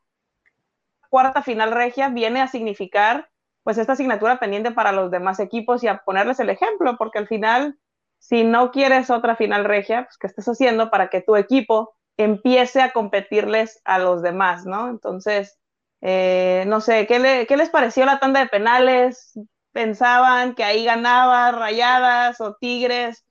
cuarta 1.10 1.41
final 1.41 1.71
regia 1.71 2.10
viene 2.10 2.41
a 2.41 2.47
significar 2.47 3.30
pues 3.63 3.78
esta 3.78 3.93
asignatura 3.93 4.39
pendiente 4.39 4.71
para 4.71 4.91
los 4.91 5.12
demás 5.12 5.39
equipos 5.39 5.84
y 5.84 5.88
a 5.88 6.00
ponerles 6.00 6.39
el 6.39 6.50
ejemplo, 6.50 6.97
porque 6.97 7.19
al 7.19 7.28
final, 7.28 7.78
si 8.19 8.43
no 8.43 8.71
quieres 8.71 9.10
otra 9.10 9.36
final 9.36 9.65
regia, 9.65 10.04
pues 10.06 10.17
¿qué 10.17 10.28
estás 10.28 10.47
haciendo 10.47 10.89
para 10.89 11.10
que 11.10 11.21
tu 11.21 11.36
equipo 11.36 11.95
empiece 12.17 12.82
a 12.82 12.91
competirles 12.91 13.82
a 13.86 14.00
los 14.00 14.21
demás, 14.21 14.65
¿no? 14.65 14.89
Entonces, 14.89 15.60
eh, 16.02 16.63
no 16.67 16.82
sé, 16.82 17.06
¿qué, 17.08 17.19
les 17.19 17.69
pareció 17.69 18.06
la 18.06 18.19
tanda 18.19 18.39
de 18.39 18.47
penales? 18.47 19.39
¿Pensaban 19.71 20.56
que 20.56 20.63
ahí 20.63 20.84
ganaba 20.84 21.52
Rayadas 21.52 22.41
o 22.41 22.56
Tigres? 22.56 23.26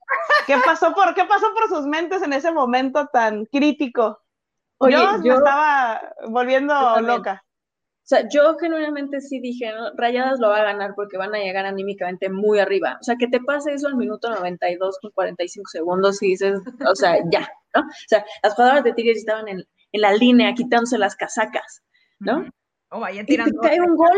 ¿Qué 0.47 0.57
pasó 0.65 0.93
por, 0.93 1.13
qué 1.13 1.25
pasó 1.25 1.47
por 1.53 1.67
sus 1.67 1.85
mentes 1.85 2.21
en 2.21 2.33
ese 2.33 2.51
momento 2.51 3.07
tan 3.07 3.45
crítico? 3.45 4.19
yo, 4.79 5.23
yo 5.23 5.35
estaba 5.35 6.01
volviendo 6.29 6.99
loca. 7.01 7.43
O 8.11 8.13
sea, 8.13 8.27
yo 8.27 8.57
genuinamente 8.57 9.21
sí 9.21 9.39
dije, 9.39 9.71
Rayadas 9.95 10.37
lo 10.41 10.49
va 10.49 10.57
a 10.57 10.63
ganar 10.63 10.95
porque 10.97 11.15
van 11.15 11.33
a 11.33 11.39
llegar 11.39 11.65
anímicamente 11.65 12.29
muy 12.29 12.59
arriba. 12.59 12.97
O 12.99 13.03
sea, 13.05 13.15
que 13.15 13.27
te 13.27 13.39
pase 13.39 13.71
eso 13.71 13.87
al 13.87 13.95
minuto 13.95 14.29
92 14.29 14.97
con 15.01 15.11
45 15.11 15.69
segundos 15.69 16.21
y 16.21 16.31
dices, 16.31 16.59
o 16.85 16.93
sea, 16.93 17.15
ya, 17.31 17.49
¿no? 17.73 17.83
O 17.83 18.07
sea, 18.07 18.25
las 18.43 18.53
jugadoras 18.53 18.83
de 18.83 18.91
Tigres 18.91 19.19
estaban 19.19 19.47
en, 19.47 19.63
en 19.93 20.01
la 20.01 20.11
línea 20.11 20.53
quitándose 20.53 20.97
las 20.97 21.15
casacas, 21.15 21.83
¿no? 22.19 22.49
O 22.89 22.99
vaya 22.99 23.23
tirando. 23.23 23.55
Y 23.55 23.61
te 23.61 23.69
cae 23.69 23.79
un 23.79 23.95
gol. 23.95 24.17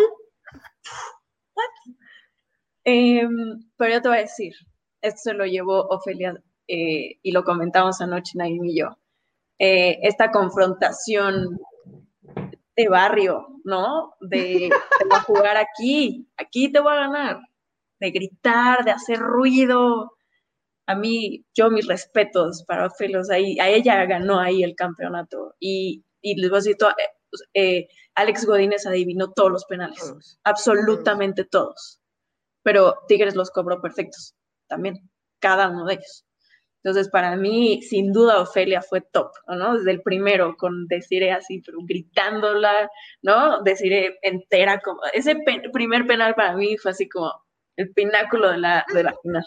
Em, 2.86 3.60
pero 3.77 3.93
yo 3.93 4.01
te 4.01 4.08
voy 4.08 4.17
a 4.17 4.21
decir, 4.21 4.53
esto 5.01 5.19
se 5.23 5.34
lo 5.34 5.45
llevó 5.45 5.86
Ofelia 5.89 6.34
eh, 6.67 7.19
y 7.21 7.32
lo 7.32 7.43
comentamos 7.43 8.01
anoche 8.01 8.32
Naim 8.39 8.65
y 8.65 8.79
yo. 8.79 8.97
Eh, 9.60 9.99
esta 10.01 10.32
confrontación 10.32 11.60
de 12.75 12.89
barrio, 12.89 13.47
¿no? 13.63 14.13
De 14.19 14.69
te 14.99 15.05
voy 15.05 15.17
a 15.17 15.21
jugar 15.21 15.57
aquí, 15.57 16.27
aquí 16.38 16.71
te 16.71 16.79
voy 16.79 16.93
a 16.93 17.07
ganar, 17.07 17.39
de 17.99 18.12
gritar, 18.12 18.83
de 18.83 18.91
hacer 18.91 19.19
ruido. 19.19 20.13
A 20.88 20.95
mí, 20.95 21.45
yo 21.53 21.69
mis 21.69 21.88
respetos 21.88 22.63
para 22.67 22.88
Ofelia, 22.88 23.19
o 23.19 23.23
sea, 23.23 23.38
a 23.38 23.69
ella 23.69 24.05
ganó 24.05 24.39
ahí 24.39 24.63
el 24.63 24.75
campeonato. 24.75 25.55
Y, 25.59 26.03
y 26.21 26.36
les 26.36 26.49
voy 26.49 26.57
a 26.57 26.62
decir, 26.62 26.77
eh, 27.53 27.88
Alex 28.15 28.45
Godínez 28.45 28.86
adivinó 28.86 29.31
todos 29.31 29.51
los 29.51 29.65
penales, 29.65 30.38
absolutamente 30.43 31.45
todos. 31.45 31.99
Pero 32.63 32.95
Tigres 33.07 33.36
los 33.36 33.51
cobró 33.51 33.81
perfectos 33.81 34.36
también, 34.67 35.09
cada 35.39 35.69
uno 35.69 35.86
de 35.86 35.95
ellos. 35.95 36.25
Entonces, 36.83 37.09
para 37.09 37.37
mí, 37.37 37.81
sin 37.81 38.11
duda, 38.11 38.41
Ofelia 38.41 38.81
fue 38.81 38.99
top, 38.99 39.31
¿no? 39.47 39.77
Desde 39.77 39.91
el 39.91 40.01
primero, 40.01 40.57
con 40.57 40.85
Desiree 40.87 41.31
así, 41.31 41.61
pero 41.65 41.77
gritándola, 41.87 42.89
¿no? 43.21 43.61
Desiree 43.63 44.19
entera, 44.21 44.81
como 44.81 44.99
ese 45.13 45.37
primer 45.71 46.05
penal 46.05 46.35
para 46.35 46.57
mí 46.57 46.77
fue 46.77 46.91
así 46.91 47.07
como 47.07 47.31
el 47.77 47.93
pináculo 47.93 48.51
de 48.51 48.57
la, 48.57 48.85
de 48.93 49.01
la 49.01 49.15
final. 49.21 49.45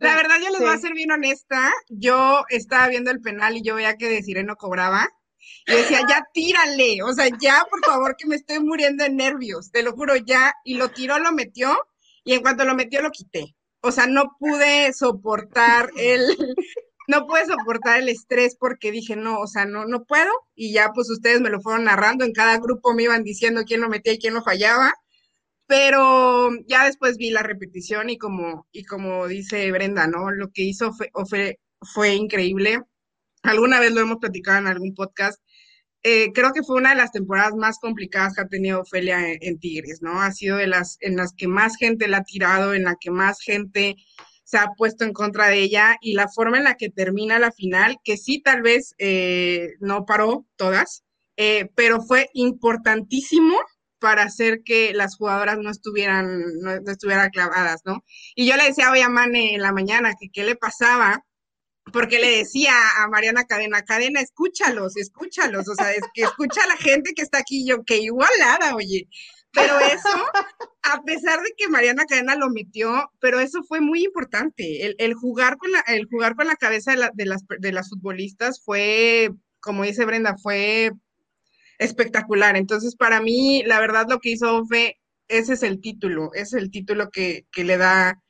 La 0.00 0.16
verdad, 0.16 0.36
yo 0.42 0.50
les 0.50 0.60
voy 0.60 0.70
a 0.70 0.78
ser 0.78 0.94
bien 0.94 1.12
honesta. 1.12 1.70
Yo 1.90 2.42
estaba 2.48 2.88
viendo 2.88 3.10
el 3.10 3.20
penal 3.20 3.56
y 3.56 3.62
yo 3.62 3.74
veía 3.74 3.98
que 3.98 4.08
Desiree 4.08 4.44
no 4.44 4.56
cobraba. 4.56 5.10
Y 5.66 5.72
decía, 5.72 6.00
ya 6.08 6.26
tírale, 6.32 7.02
o 7.02 7.12
sea, 7.12 7.28
ya, 7.38 7.66
por 7.70 7.84
favor, 7.84 8.16
que 8.16 8.26
me 8.26 8.36
estoy 8.36 8.60
muriendo 8.60 9.04
de 9.04 9.10
nervios, 9.10 9.70
te 9.70 9.82
lo 9.82 9.92
juro, 9.92 10.16
ya. 10.16 10.54
Y 10.64 10.76
lo 10.76 10.88
tiró, 10.88 11.18
lo 11.18 11.32
metió, 11.32 11.76
y 12.24 12.32
en 12.32 12.40
cuanto 12.40 12.64
lo 12.64 12.74
metió, 12.74 13.02
lo 13.02 13.10
quité 13.10 13.54
o 13.82 13.92
sea, 13.92 14.06
no 14.06 14.36
pude 14.38 14.92
soportar 14.92 15.90
el, 15.96 16.36
no 17.08 17.26
pude 17.26 17.46
soportar 17.46 18.00
el 18.00 18.08
estrés 18.08 18.56
porque 18.58 18.92
dije, 18.92 19.16
no, 19.16 19.40
o 19.40 19.46
sea, 19.46 19.66
no, 19.66 19.84
no 19.86 20.04
puedo. 20.04 20.30
Y 20.54 20.72
ya 20.72 20.92
pues 20.94 21.10
ustedes 21.10 21.40
me 21.40 21.50
lo 21.50 21.60
fueron 21.60 21.84
narrando, 21.84 22.24
en 22.24 22.32
cada 22.32 22.58
grupo 22.58 22.94
me 22.94 23.04
iban 23.04 23.24
diciendo 23.24 23.64
quién 23.66 23.80
lo 23.80 23.88
metía 23.88 24.14
y 24.14 24.18
quién 24.18 24.34
lo 24.34 24.42
fallaba. 24.42 24.94
Pero 25.66 26.50
ya 26.66 26.84
después 26.86 27.16
vi 27.16 27.30
la 27.30 27.42
repetición 27.42 28.10
y 28.10 28.18
como, 28.18 28.66
y 28.72 28.84
como 28.84 29.26
dice 29.28 29.70
Brenda, 29.72 30.06
¿no? 30.06 30.30
Lo 30.30 30.50
que 30.50 30.62
hizo 30.62 30.92
fue, 30.92 31.10
fue, 31.28 31.60
fue 31.80 32.14
increíble. 32.14 32.82
Alguna 33.42 33.80
vez 33.80 33.92
lo 33.92 34.00
hemos 34.00 34.18
platicado 34.18 34.58
en 34.58 34.66
algún 34.68 34.94
podcast 34.94 35.40
eh, 36.04 36.32
creo 36.32 36.52
que 36.52 36.62
fue 36.62 36.76
una 36.76 36.90
de 36.90 36.96
las 36.96 37.12
temporadas 37.12 37.54
más 37.54 37.78
complicadas 37.78 38.34
que 38.34 38.42
ha 38.42 38.48
tenido 38.48 38.80
Ofelia 38.80 39.18
en, 39.32 39.58
Tigres, 39.58 40.02
¿no? 40.02 40.20
Ha 40.20 40.32
sido 40.32 40.56
de 40.56 40.66
las 40.66 40.98
en 41.00 41.16
las 41.16 41.32
que 41.32 41.46
más 41.46 41.76
gente 41.76 42.08
la 42.08 42.18
ha 42.18 42.24
tirado, 42.24 42.74
en 42.74 42.84
la 42.84 42.96
que 43.00 43.10
más 43.10 43.40
gente 43.40 43.96
se 44.44 44.58
ha 44.58 44.72
puesto 44.76 45.04
en 45.04 45.12
contra 45.12 45.48
de 45.48 45.60
ella 45.60 45.96
y 46.00 46.14
la 46.14 46.28
forma 46.28 46.58
en 46.58 46.64
la 46.64 46.76
que 46.76 46.90
termina 46.90 47.38
la 47.38 47.52
final, 47.52 47.98
que 48.04 48.16
sí 48.16 48.40
tal 48.42 48.62
vez 48.62 48.94
eh, 48.98 49.74
no 49.80 50.04
paró 50.04 50.46
todas, 50.56 51.04
eh, 51.36 51.70
pero 51.74 52.02
fue 52.02 52.28
importantísimo 52.34 53.56
para 53.98 54.24
hacer 54.24 54.62
que 54.64 54.92
las 54.92 55.16
jugadoras 55.16 55.58
no 55.58 55.70
estuvieran, 55.70 56.42
no, 56.60 56.72
estuvieran 56.90 57.30
clavadas, 57.30 57.82
¿no? 57.84 58.04
Y 58.34 58.46
yo 58.46 58.56
le 58.56 58.64
decía 58.64 58.90
hoy 58.90 59.00
a 59.00 59.08
Mane 59.08 59.54
en 59.54 59.62
la 59.62 59.72
mañana 59.72 60.14
que 60.20 60.28
qué 60.30 60.44
le 60.44 60.56
pasaba 60.56 61.24
porque 61.90 62.20
le 62.20 62.38
decía 62.38 62.74
a 62.98 63.08
Mariana 63.08 63.44
Cadena, 63.44 63.82
Cadena, 63.82 64.20
escúchalos, 64.20 64.96
escúchalos, 64.96 65.68
o 65.68 65.74
sea, 65.74 65.92
es 65.92 66.02
que 66.14 66.22
escucha 66.22 66.62
a 66.62 66.68
la 66.68 66.76
gente 66.76 67.12
que 67.14 67.22
está 67.22 67.38
aquí, 67.38 67.66
yo, 67.66 67.84
que 67.84 67.98
igualada, 67.98 68.76
oye. 68.76 69.08
Pero 69.52 69.78
eso, 69.80 70.08
a 70.82 71.02
pesar 71.02 71.40
de 71.42 71.52
que 71.56 71.68
Mariana 71.68 72.06
Cadena 72.06 72.36
lo 72.36 72.48
metió, 72.48 73.10
pero 73.20 73.40
eso 73.40 73.62
fue 73.64 73.80
muy 73.80 74.04
importante. 74.04 74.94
El, 74.98 75.14
jugar, 75.14 75.58
con 75.58 75.72
la, 75.72 75.80
el 75.80 76.06
jugar 76.06 76.36
con 76.36 76.46
la 76.46 76.56
cabeza 76.56 76.92
de, 76.92 77.26
las, 77.26 77.42
de 77.58 77.72
las 77.72 77.90
futbolistas 77.90 78.62
fue, 78.64 79.30
como 79.60 79.84
dice 79.84 80.06
Brenda, 80.06 80.36
fue 80.42 80.92
espectacular. 81.78 82.56
Entonces, 82.56 82.96
para 82.96 83.20
mí, 83.20 83.62
la 83.66 83.80
verdad, 83.80 84.06
lo 84.08 84.20
que 84.20 84.30
hizo 84.30 84.64
fue, 84.66 84.96
ese 85.28 85.54
es 85.54 85.62
el 85.62 85.80
título, 85.80 86.30
es 86.32 86.54
el 86.54 86.70
título 86.70 87.10
que, 87.10 87.46
que 87.52 87.64
le 87.64 87.76
da 87.76 88.21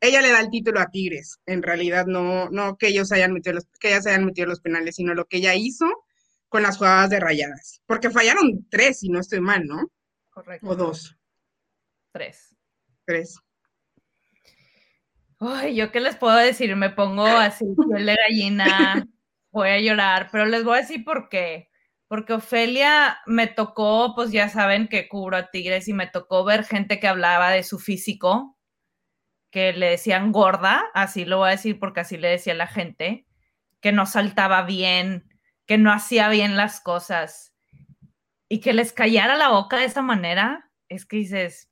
ella 0.00 0.20
le 0.22 0.30
da 0.30 0.40
el 0.40 0.50
título 0.50 0.80
a 0.80 0.90
Tigres, 0.90 1.40
en 1.46 1.62
realidad 1.62 2.06
no, 2.06 2.48
no 2.50 2.76
que 2.76 2.88
ellos 2.88 3.10
hayan 3.12 3.32
metido 3.32 3.54
los, 3.54 3.66
que 3.80 3.88
ellas 3.88 4.06
hayan 4.06 4.24
metido 4.24 4.46
los 4.46 4.60
penales, 4.60 4.96
sino 4.96 5.14
lo 5.14 5.26
que 5.26 5.38
ella 5.38 5.54
hizo 5.54 5.86
con 6.48 6.62
las 6.62 6.78
jugadas 6.78 7.10
de 7.10 7.20
rayadas. 7.20 7.82
Porque 7.86 8.10
fallaron 8.10 8.66
tres, 8.70 9.00
si 9.00 9.08
no 9.08 9.20
estoy 9.20 9.40
mal, 9.40 9.66
¿no? 9.66 9.90
Correcto. 10.30 10.68
O 10.68 10.76
dos. 10.76 11.16
Tres. 12.12 12.54
Tres. 13.04 13.38
Ay, 15.40 15.76
yo 15.76 15.92
qué 15.92 16.00
les 16.00 16.16
puedo 16.16 16.36
decir, 16.36 16.74
me 16.74 16.90
pongo 16.90 17.26
así, 17.26 17.64
piel 17.90 18.06
de 18.06 18.16
gallina, 18.16 19.06
voy 19.50 19.68
a 19.68 19.80
llorar, 19.80 20.28
pero 20.32 20.46
les 20.46 20.64
voy 20.64 20.78
a 20.78 20.80
decir 20.80 21.04
por 21.04 21.28
qué. 21.28 21.68
Porque 22.08 22.32
Ofelia 22.32 23.18
me 23.26 23.46
tocó, 23.46 24.14
pues 24.14 24.32
ya 24.32 24.48
saben 24.48 24.88
que 24.88 25.08
cubro 25.08 25.36
a 25.36 25.50
Tigres 25.50 25.88
y 25.88 25.92
me 25.92 26.06
tocó 26.06 26.44
ver 26.44 26.64
gente 26.64 26.98
que 26.98 27.06
hablaba 27.06 27.50
de 27.50 27.62
su 27.62 27.78
físico, 27.78 28.57
que 29.50 29.72
le 29.72 29.90
decían 29.90 30.32
gorda, 30.32 30.84
así 30.94 31.24
lo 31.24 31.38
voy 31.38 31.48
a 31.48 31.52
decir 31.52 31.78
porque 31.78 32.00
así 32.00 32.16
le 32.16 32.28
decía 32.28 32.54
la 32.54 32.66
gente, 32.66 33.26
que 33.80 33.92
no 33.92 34.06
saltaba 34.06 34.62
bien, 34.62 35.28
que 35.66 35.78
no 35.78 35.92
hacía 35.92 36.28
bien 36.28 36.56
las 36.56 36.80
cosas 36.80 37.54
y 38.48 38.60
que 38.60 38.72
les 38.72 38.92
callara 38.92 39.36
la 39.36 39.48
boca 39.50 39.76
de 39.76 39.84
esa 39.84 40.02
manera, 40.02 40.70
es 40.88 41.04
que 41.04 41.16
dices, 41.18 41.70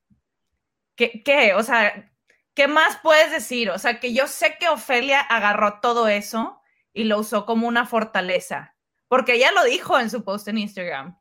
¿qué? 0.94 1.22
qué? 1.22 1.54
O 1.54 1.62
sea, 1.62 2.12
¿qué 2.54 2.68
más 2.68 2.98
puedes 3.02 3.30
decir? 3.30 3.70
O 3.70 3.78
sea, 3.78 4.00
que 4.00 4.12
yo 4.12 4.26
sé 4.26 4.56
que 4.58 4.68
Ofelia 4.68 5.20
agarró 5.20 5.80
todo 5.80 6.08
eso 6.08 6.60
y 6.92 7.04
lo 7.04 7.18
usó 7.18 7.46
como 7.46 7.66
una 7.66 7.86
fortaleza, 7.86 8.76
porque 9.08 9.34
ella 9.34 9.52
lo 9.52 9.64
dijo 9.64 9.98
en 9.98 10.10
su 10.10 10.24
post 10.24 10.48
en 10.48 10.58
Instagram. 10.58 11.18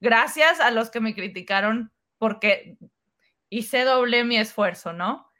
Gracias 0.00 0.60
a 0.60 0.70
los 0.70 0.90
que 0.90 1.00
me 1.00 1.14
criticaron 1.14 1.92
porque 2.18 2.76
hice 3.48 3.84
doble 3.84 4.24
mi 4.24 4.36
esfuerzo, 4.36 4.92
¿no? 4.92 5.30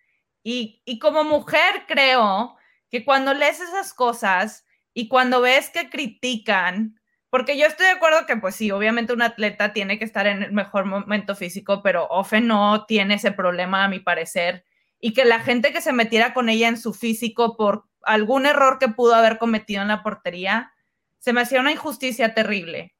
Y, 0.46 0.98
como 1.00 1.24
mujer 1.24 1.86
creo 1.88 2.56
que 2.90 3.04
cuando 3.04 3.32
lees 3.32 3.60
esas 3.60 3.94
cosas 3.94 4.66
y 4.92 5.08
cuando 5.08 5.40
ves 5.40 5.70
que 5.70 5.88
critican, 5.88 7.00
porque 7.30 7.58
yo 7.58 7.66
estoy 7.66 7.86
de 7.86 7.92
acuerdo 7.92 8.26
que 8.26 8.36
pues 8.36 8.54
sí, 8.54 8.70
obviamente 8.70 9.14
un 9.14 9.22
atleta 9.22 9.72
tiene 9.72 9.98
que 9.98 10.04
estar 10.04 10.26
en 10.26 10.42
el 10.42 10.52
mejor 10.52 10.84
momento 10.84 11.34
físico, 11.34 11.82
pero 11.82 12.06
Ofe 12.08 12.42
no 12.42 12.84
tiene 12.84 13.14
ese 13.14 13.32
problema 13.32 13.84
a 13.84 13.88
mi 13.88 14.00
parecer. 14.00 14.64
Y 15.00 15.14
que 15.14 15.24
la 15.24 15.40
gente 15.40 15.72
que 15.72 15.80
se 15.80 15.92
metiera 15.92 16.34
con 16.34 16.48
ella 16.50 16.68
en 16.68 16.78
su 16.78 16.92
físico 16.92 17.56
por 17.56 17.86
algún 18.02 18.44
error 18.46 18.78
que 18.78 18.88
pudo 18.88 19.14
haber 19.14 19.38
cometido 19.38 19.82
en 19.82 19.88
la 19.88 20.02
portería, 20.02 20.72
se 21.18 21.32
me 21.32 21.40
hacía 21.40 21.60
una 21.60 21.72
injusticia 21.72 22.34
terrible. 22.34 22.94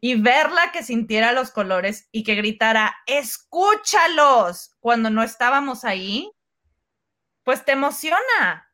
Y 0.00 0.14
verla 0.14 0.70
que 0.72 0.84
sintiera 0.84 1.32
los 1.32 1.50
colores 1.50 2.08
y 2.12 2.22
que 2.22 2.36
gritara, 2.36 2.96
escúchalos, 3.06 4.76
cuando 4.78 5.10
no 5.10 5.22
estábamos 5.22 5.84
ahí, 5.84 6.30
pues 7.46 7.64
te 7.64 7.70
emociona, 7.70 8.72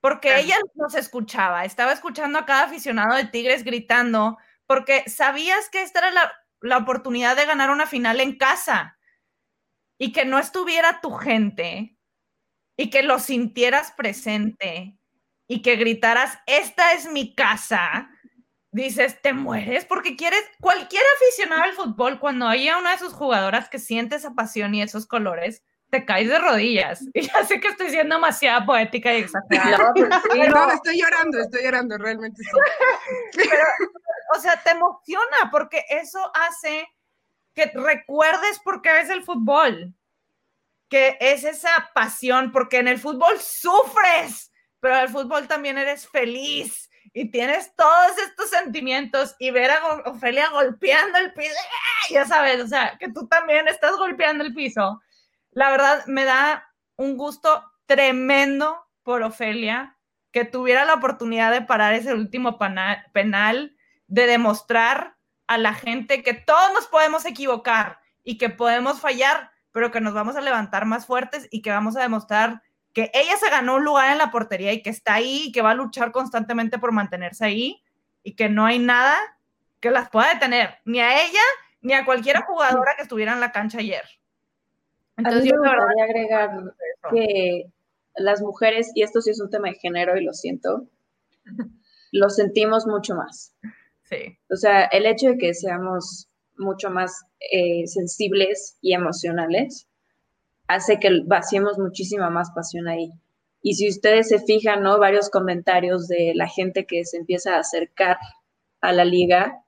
porque 0.00 0.38
ella 0.38 0.56
nos 0.76 0.94
escuchaba, 0.94 1.64
estaba 1.64 1.92
escuchando 1.92 2.38
a 2.38 2.46
cada 2.46 2.62
aficionado 2.62 3.16
de 3.16 3.24
Tigres 3.24 3.64
gritando, 3.64 4.38
porque 4.64 5.02
sabías 5.10 5.68
que 5.70 5.82
esta 5.82 5.98
era 5.98 6.12
la, 6.12 6.32
la 6.60 6.78
oportunidad 6.78 7.34
de 7.34 7.46
ganar 7.46 7.70
una 7.70 7.84
final 7.84 8.20
en 8.20 8.38
casa 8.38 8.96
y 9.98 10.12
que 10.12 10.24
no 10.24 10.38
estuviera 10.38 11.00
tu 11.00 11.10
gente 11.14 11.98
y 12.76 12.90
que 12.90 13.02
lo 13.02 13.18
sintieras 13.18 13.90
presente 13.90 14.96
y 15.48 15.60
que 15.60 15.74
gritaras, 15.74 16.38
esta 16.46 16.92
es 16.92 17.10
mi 17.10 17.34
casa, 17.34 18.08
dices, 18.70 19.20
te 19.20 19.32
mueres 19.32 19.84
porque 19.84 20.14
quieres, 20.14 20.44
cualquier 20.60 21.02
aficionado 21.16 21.62
al 21.64 21.72
fútbol, 21.72 22.20
cuando 22.20 22.46
haya 22.46 22.78
una 22.78 22.92
de 22.92 22.98
sus 22.98 23.14
jugadoras 23.14 23.68
que 23.68 23.80
siente 23.80 24.14
esa 24.14 24.36
pasión 24.36 24.76
y 24.76 24.82
esos 24.82 25.06
colores, 25.06 25.64
te 25.92 26.06
caes 26.06 26.28
de 26.28 26.38
rodillas. 26.38 27.04
Y 27.14 27.28
ya 27.28 27.44
sé 27.44 27.60
que 27.60 27.68
estoy 27.68 27.90
siendo 27.90 28.16
demasiado 28.16 28.64
poética 28.64 29.12
y 29.12 29.18
exagerada. 29.18 29.92
No, 29.94 30.72
estoy 30.72 31.00
llorando, 31.00 31.38
estoy 31.38 31.62
llorando, 31.62 31.98
realmente 31.98 32.42
sí. 32.42 33.40
o 34.36 34.40
sea, 34.40 34.60
te 34.62 34.70
emociona 34.70 35.50
porque 35.50 35.84
eso 35.90 36.18
hace 36.34 36.88
que 37.54 37.66
recuerdes 37.74 38.58
por 38.60 38.80
qué 38.80 39.00
es 39.00 39.10
el 39.10 39.22
fútbol, 39.22 39.94
que 40.88 41.18
es 41.20 41.44
esa 41.44 41.90
pasión, 41.94 42.50
porque 42.50 42.78
en 42.78 42.88
el 42.88 42.98
fútbol 42.98 43.38
sufres, 43.38 44.50
pero 44.80 44.94
en 44.94 45.02
el 45.02 45.08
fútbol 45.10 45.46
también 45.46 45.76
eres 45.76 46.08
feliz 46.08 46.88
y 47.12 47.30
tienes 47.30 47.76
todos 47.76 48.16
estos 48.16 48.48
sentimientos 48.48 49.36
y 49.38 49.50
ver 49.50 49.70
a 49.70 49.96
Ofelia 50.06 50.48
golpeando 50.48 51.18
el 51.18 51.34
piso, 51.34 51.52
ya 52.08 52.24
sabes, 52.24 52.62
o 52.62 52.66
sea, 52.66 52.96
que 52.98 53.12
tú 53.12 53.28
también 53.28 53.68
estás 53.68 53.92
golpeando 53.98 54.42
el 54.42 54.54
piso 54.54 55.02
la 55.52 55.70
verdad 55.70 56.04
me 56.06 56.24
da 56.24 56.68
un 56.96 57.16
gusto 57.16 57.64
tremendo 57.86 58.84
por 59.02 59.22
Ofelia 59.22 59.98
que 60.32 60.44
tuviera 60.44 60.84
la 60.84 60.94
oportunidad 60.94 61.52
de 61.52 61.62
parar 61.62 61.94
ese 61.94 62.14
último 62.14 62.58
penal, 62.58 63.76
de 64.06 64.26
demostrar 64.26 65.16
a 65.46 65.58
la 65.58 65.74
gente 65.74 66.22
que 66.22 66.32
todos 66.32 66.72
nos 66.72 66.86
podemos 66.86 67.26
equivocar 67.26 68.00
y 68.24 68.38
que 68.38 68.48
podemos 68.48 69.00
fallar, 69.00 69.50
pero 69.72 69.90
que 69.90 70.00
nos 70.00 70.14
vamos 70.14 70.36
a 70.36 70.40
levantar 70.40 70.86
más 70.86 71.06
fuertes 71.06 71.48
y 71.50 71.60
que 71.60 71.70
vamos 71.70 71.96
a 71.96 72.02
demostrar 72.02 72.62
que 72.94 73.10
ella 73.12 73.36
se 73.36 73.50
ganó 73.50 73.76
un 73.76 73.84
lugar 73.84 74.10
en 74.10 74.18
la 74.18 74.30
portería 74.30 74.72
y 74.72 74.82
que 74.82 74.90
está 74.90 75.14
ahí 75.14 75.44
y 75.46 75.52
que 75.52 75.62
va 75.62 75.72
a 75.72 75.74
luchar 75.74 76.12
constantemente 76.12 76.78
por 76.78 76.92
mantenerse 76.92 77.44
ahí 77.44 77.82
y 78.22 78.34
que 78.34 78.48
no 78.48 78.64
hay 78.64 78.78
nada 78.78 79.18
que 79.80 79.90
las 79.90 80.08
pueda 80.08 80.32
detener, 80.32 80.78
ni 80.84 81.00
a 81.00 81.22
ella 81.22 81.40
ni 81.80 81.92
a 81.92 82.04
cualquier 82.04 82.40
jugadora 82.42 82.94
que 82.96 83.02
estuviera 83.02 83.32
en 83.32 83.40
la 83.40 83.52
cancha 83.52 83.78
ayer. 83.78 84.04
Entonces, 85.24 85.50
yo 85.50 85.56
me 85.60 85.68
gustaría 85.68 86.04
agregar 86.04 86.74
que 87.10 87.72
las 88.16 88.40
mujeres, 88.42 88.90
y 88.94 89.02
esto 89.02 89.20
sí 89.20 89.30
es 89.30 89.40
un 89.40 89.50
tema 89.50 89.68
de 89.68 89.74
género 89.74 90.16
y 90.16 90.24
lo 90.24 90.32
siento, 90.32 90.88
lo 92.12 92.28
sentimos 92.28 92.86
mucho 92.86 93.14
más. 93.14 93.54
Sí. 94.04 94.38
O 94.50 94.56
sea, 94.56 94.84
el 94.84 95.06
hecho 95.06 95.28
de 95.28 95.38
que 95.38 95.54
seamos 95.54 96.28
mucho 96.56 96.90
más 96.90 97.24
eh, 97.50 97.86
sensibles 97.86 98.76
y 98.80 98.94
emocionales 98.94 99.88
hace 100.68 100.98
que 100.98 101.22
vaciemos 101.24 101.78
muchísima 101.78 102.30
más 102.30 102.50
pasión 102.54 102.88
ahí. 102.88 103.10
Y 103.62 103.74
si 103.74 103.88
ustedes 103.88 104.28
se 104.28 104.40
fijan, 104.40 104.82
¿no? 104.82 104.98
Varios 104.98 105.30
comentarios 105.30 106.08
de 106.08 106.32
la 106.34 106.48
gente 106.48 106.84
que 106.86 107.04
se 107.04 107.16
empieza 107.16 107.56
a 107.56 107.60
acercar 107.60 108.18
a 108.80 108.92
la 108.92 109.04
liga, 109.04 109.64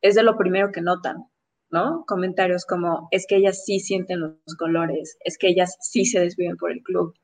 es 0.00 0.16
de 0.16 0.24
lo 0.24 0.36
primero 0.36 0.72
que 0.72 0.80
notan, 0.80 1.28
¿no? 1.72 2.04
Comentarios 2.06 2.66
como, 2.66 3.08
es 3.10 3.26
que 3.26 3.36
ellas 3.36 3.64
sí 3.64 3.80
sienten 3.80 4.20
los 4.20 4.54
colores, 4.58 5.16
es 5.24 5.38
que 5.38 5.48
ellas 5.48 5.76
sí 5.80 6.04
se 6.04 6.20
desviven 6.20 6.56
por 6.58 6.70
el 6.70 6.82
club. 6.82 7.14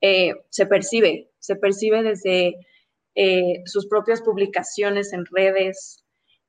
Eh, 0.00 0.32
se 0.48 0.66
percibe, 0.66 1.30
se 1.38 1.54
percibe 1.54 2.02
desde 2.02 2.56
eh, 3.14 3.62
sus 3.66 3.86
propias 3.86 4.22
publicaciones 4.22 5.12
en 5.12 5.26
redes, 5.26 6.02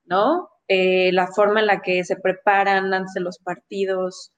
¿no? 0.05 0.49
Eh, 0.69 1.11
la 1.11 1.27
forma 1.27 1.59
en 1.59 1.67
la 1.67 1.81
que 1.81 2.05
se 2.05 2.15
preparan 2.15 2.93
antes 2.93 3.13
de 3.13 3.21
los 3.21 3.37
partidos, 3.39 4.31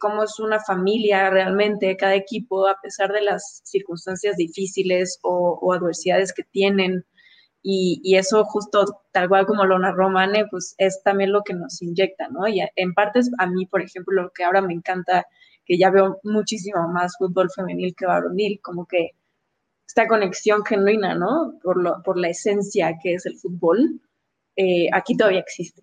cómo 0.00 0.24
es 0.24 0.40
una 0.40 0.58
familia 0.58 1.30
realmente, 1.30 1.96
cada 1.96 2.16
equipo, 2.16 2.66
a 2.66 2.80
pesar 2.82 3.12
de 3.12 3.22
las 3.22 3.60
circunstancias 3.64 4.36
difíciles 4.36 5.20
o, 5.22 5.72
adversidades 5.72 6.32
que 6.32 6.42
tienen. 6.42 7.04
Y, 7.70 8.16
eso 8.16 8.44
justo 8.46 9.02
tal 9.12 9.28
cual 9.28 9.44
como 9.44 9.66
lo 9.66 9.78
narró 9.78 10.08
Mane, 10.08 10.46
pues 10.50 10.74
es 10.78 11.02
también 11.02 11.32
lo 11.32 11.42
que 11.42 11.52
nos 11.52 11.82
inyecta, 11.82 12.28
¿no? 12.28 12.48
Y 12.48 12.62
en 12.76 12.94
partes 12.94 13.30
a 13.36 13.46
mí, 13.46 13.66
por 13.66 13.82
ejemplo, 13.82 14.22
lo 14.22 14.30
que 14.30 14.42
ahora 14.44 14.62
me 14.62 14.72
encanta, 14.72 15.26
que 15.66 15.76
ya 15.76 15.90
veo 15.90 16.18
muchísimo 16.24 16.88
más 16.88 17.18
fútbol 17.18 17.50
femenil 17.50 17.94
que 17.94 18.06
varonil, 18.06 18.58
como 18.62 18.86
que 18.86 19.10
esta 19.86 20.08
conexión 20.08 20.64
genuina, 20.64 21.14
¿no? 21.14 21.58
Por, 21.62 21.82
lo, 21.82 22.02
por 22.02 22.16
la 22.18 22.30
esencia 22.30 22.98
que 23.02 23.14
es 23.14 23.26
el 23.26 23.36
fútbol, 23.36 24.00
eh, 24.56 24.88
aquí 24.94 25.14
todavía 25.14 25.40
existe. 25.40 25.82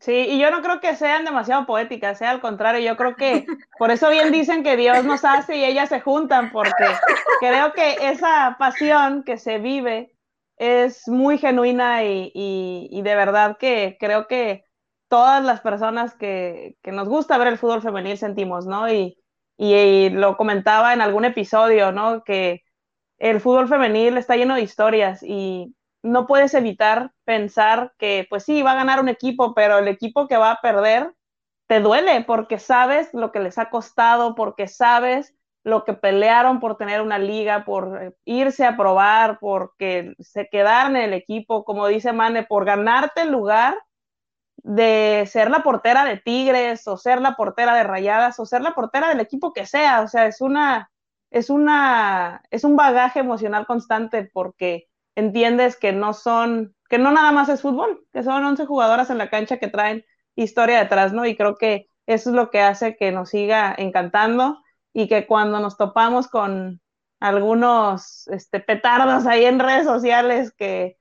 Sí, 0.00 0.12
y 0.12 0.38
yo 0.38 0.50
no 0.50 0.62
creo 0.62 0.80
que 0.80 0.96
sean 0.96 1.24
demasiado 1.24 1.66
poéticas, 1.66 2.18
sea 2.18 2.30
al 2.30 2.40
contrario, 2.40 2.80
yo 2.80 2.96
creo 2.96 3.14
que 3.14 3.44
por 3.78 3.90
eso 3.90 4.08
bien 4.08 4.32
dicen 4.32 4.62
que 4.62 4.76
Dios 4.76 5.04
nos 5.04 5.22
hace 5.24 5.56
y 5.56 5.64
ellas 5.64 5.90
se 5.90 6.00
juntan, 6.00 6.50
porque 6.50 6.84
creo 7.40 7.74
que 7.74 8.08
esa 8.08 8.56
pasión 8.58 9.22
que 9.22 9.36
se 9.36 9.58
vive 9.58 10.14
es 10.56 11.06
muy 11.08 11.36
genuina 11.36 12.04
y, 12.04 13.00
de 13.02 13.14
verdad 13.14 13.58
que 13.58 13.98
creo 14.00 14.26
que 14.28 14.64
todas 15.08 15.44
las 15.44 15.60
personas 15.60 16.14
que, 16.14 16.76
nos 16.84 17.08
gusta 17.08 17.36
ver 17.36 17.48
el 17.48 17.58
fútbol 17.58 17.82
femenil 17.82 18.16
sentimos, 18.16 18.66
¿no? 18.66 18.90
Y, 18.90 19.18
y 19.58 20.08
lo 20.08 20.38
comentaba 20.38 20.94
en 20.94 21.02
algún 21.02 21.26
episodio, 21.26 21.92
¿no? 21.92 22.24
Que 22.24 22.62
el 23.18 23.40
fútbol 23.40 23.68
femenil 23.68 24.16
está 24.16 24.36
lleno 24.36 24.54
de 24.54 24.62
historias 24.62 25.22
y 25.22 25.74
no 26.04 26.26
puedes 26.26 26.54
evitar 26.54 27.12
pensar 27.24 27.94
que, 27.98 28.26
pues 28.28 28.44
sí, 28.44 28.62
va 28.62 28.72
a 28.72 28.76
ganar 28.76 29.00
un 29.00 29.08
equipo, 29.08 29.54
pero 29.54 29.78
el 29.78 29.88
equipo 29.88 30.28
que 30.28 30.36
va 30.36 30.52
a 30.52 30.60
perder 30.60 31.14
te 31.66 31.80
duele 31.80 32.22
porque 32.26 32.58
sabes 32.58 33.08
lo 33.14 33.32
que 33.32 33.40
les 33.40 33.56
ha 33.58 33.70
costado, 33.70 34.34
porque 34.34 34.68
sabes 34.68 35.34
lo 35.64 35.84
que 35.84 35.94
pelearon 35.94 36.60
por 36.60 36.76
tener 36.76 37.00
una 37.00 37.18
liga, 37.18 37.64
por 37.64 38.02
eh, 38.02 38.12
irse 38.26 38.66
a 38.66 38.76
probar, 38.76 39.38
porque 39.40 40.12
se 40.18 40.48
quedaron 40.50 40.96
en 40.96 41.04
el 41.04 41.14
equipo, 41.14 41.64
como 41.64 41.86
dice 41.88 42.12
Mane, 42.12 42.44
por 42.44 42.66
ganarte 42.66 43.22
el 43.22 43.32
lugar 43.32 43.74
de 44.58 45.24
ser 45.26 45.50
la 45.50 45.62
portera 45.62 46.04
de 46.04 46.18
Tigres 46.18 46.86
o 46.86 46.98
ser 46.98 47.22
la 47.22 47.34
portera 47.34 47.74
de 47.74 47.84
Rayadas 47.84 48.38
o 48.40 48.46
ser 48.46 48.60
la 48.60 48.74
portera 48.74 49.08
del 49.08 49.20
equipo 49.20 49.54
que 49.54 49.66
sea, 49.66 50.02
o 50.02 50.08
sea, 50.08 50.26
es 50.26 50.40
una 50.42 50.90
es 51.30 51.50
una 51.50 52.42
es 52.50 52.64
un 52.64 52.76
bagaje 52.76 53.20
emocional 53.20 53.66
constante 53.66 54.30
porque 54.32 54.88
entiendes 55.16 55.76
que 55.76 55.92
no 55.92 56.12
son, 56.12 56.74
que 56.88 56.98
no 56.98 57.12
nada 57.12 57.32
más 57.32 57.48
es 57.48 57.62
fútbol, 57.62 58.06
que 58.12 58.22
son 58.22 58.44
11 58.44 58.66
jugadoras 58.66 59.10
en 59.10 59.18
la 59.18 59.30
cancha 59.30 59.58
que 59.58 59.68
traen 59.68 60.04
historia 60.36 60.78
detrás, 60.78 61.12
¿no? 61.12 61.24
Y 61.26 61.36
creo 61.36 61.56
que 61.56 61.88
eso 62.06 62.30
es 62.30 62.36
lo 62.36 62.50
que 62.50 62.60
hace 62.60 62.96
que 62.96 63.12
nos 63.12 63.30
siga 63.30 63.74
encantando 63.76 64.58
y 64.92 65.08
que 65.08 65.26
cuando 65.26 65.60
nos 65.60 65.76
topamos 65.76 66.28
con 66.28 66.80
algunos 67.20 68.28
este, 68.28 68.60
petardos 68.60 69.26
ahí 69.26 69.44
en 69.44 69.58
redes 69.58 69.84
sociales 69.84 70.52
que 70.52 70.98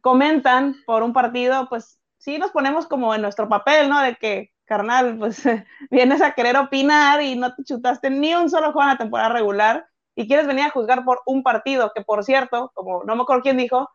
comentan 0.00 0.76
por 0.86 1.02
un 1.02 1.12
partido, 1.12 1.68
pues 1.68 2.00
sí 2.18 2.38
nos 2.38 2.50
ponemos 2.50 2.86
como 2.86 3.14
en 3.14 3.22
nuestro 3.22 3.48
papel, 3.48 3.88
¿no? 3.88 4.00
De 4.00 4.16
que, 4.16 4.52
carnal, 4.64 5.18
pues 5.18 5.42
vienes 5.90 6.22
a 6.22 6.32
querer 6.32 6.56
opinar 6.56 7.22
y 7.22 7.36
no 7.36 7.54
te 7.54 7.64
chutaste 7.64 8.10
ni 8.10 8.34
un 8.34 8.48
solo 8.48 8.72
juego 8.72 8.82
en 8.82 8.88
la 8.88 8.98
temporada 8.98 9.28
regular 9.30 9.89
y 10.20 10.26
quieres 10.26 10.46
venir 10.46 10.66
a 10.66 10.70
juzgar 10.70 11.02
por 11.02 11.22
un 11.24 11.42
partido 11.42 11.92
que, 11.94 12.02
por 12.02 12.22
cierto, 12.24 12.70
como 12.74 13.04
no 13.04 13.16
me 13.16 13.22
acuerdo 13.22 13.42
quién 13.42 13.56
dijo, 13.56 13.88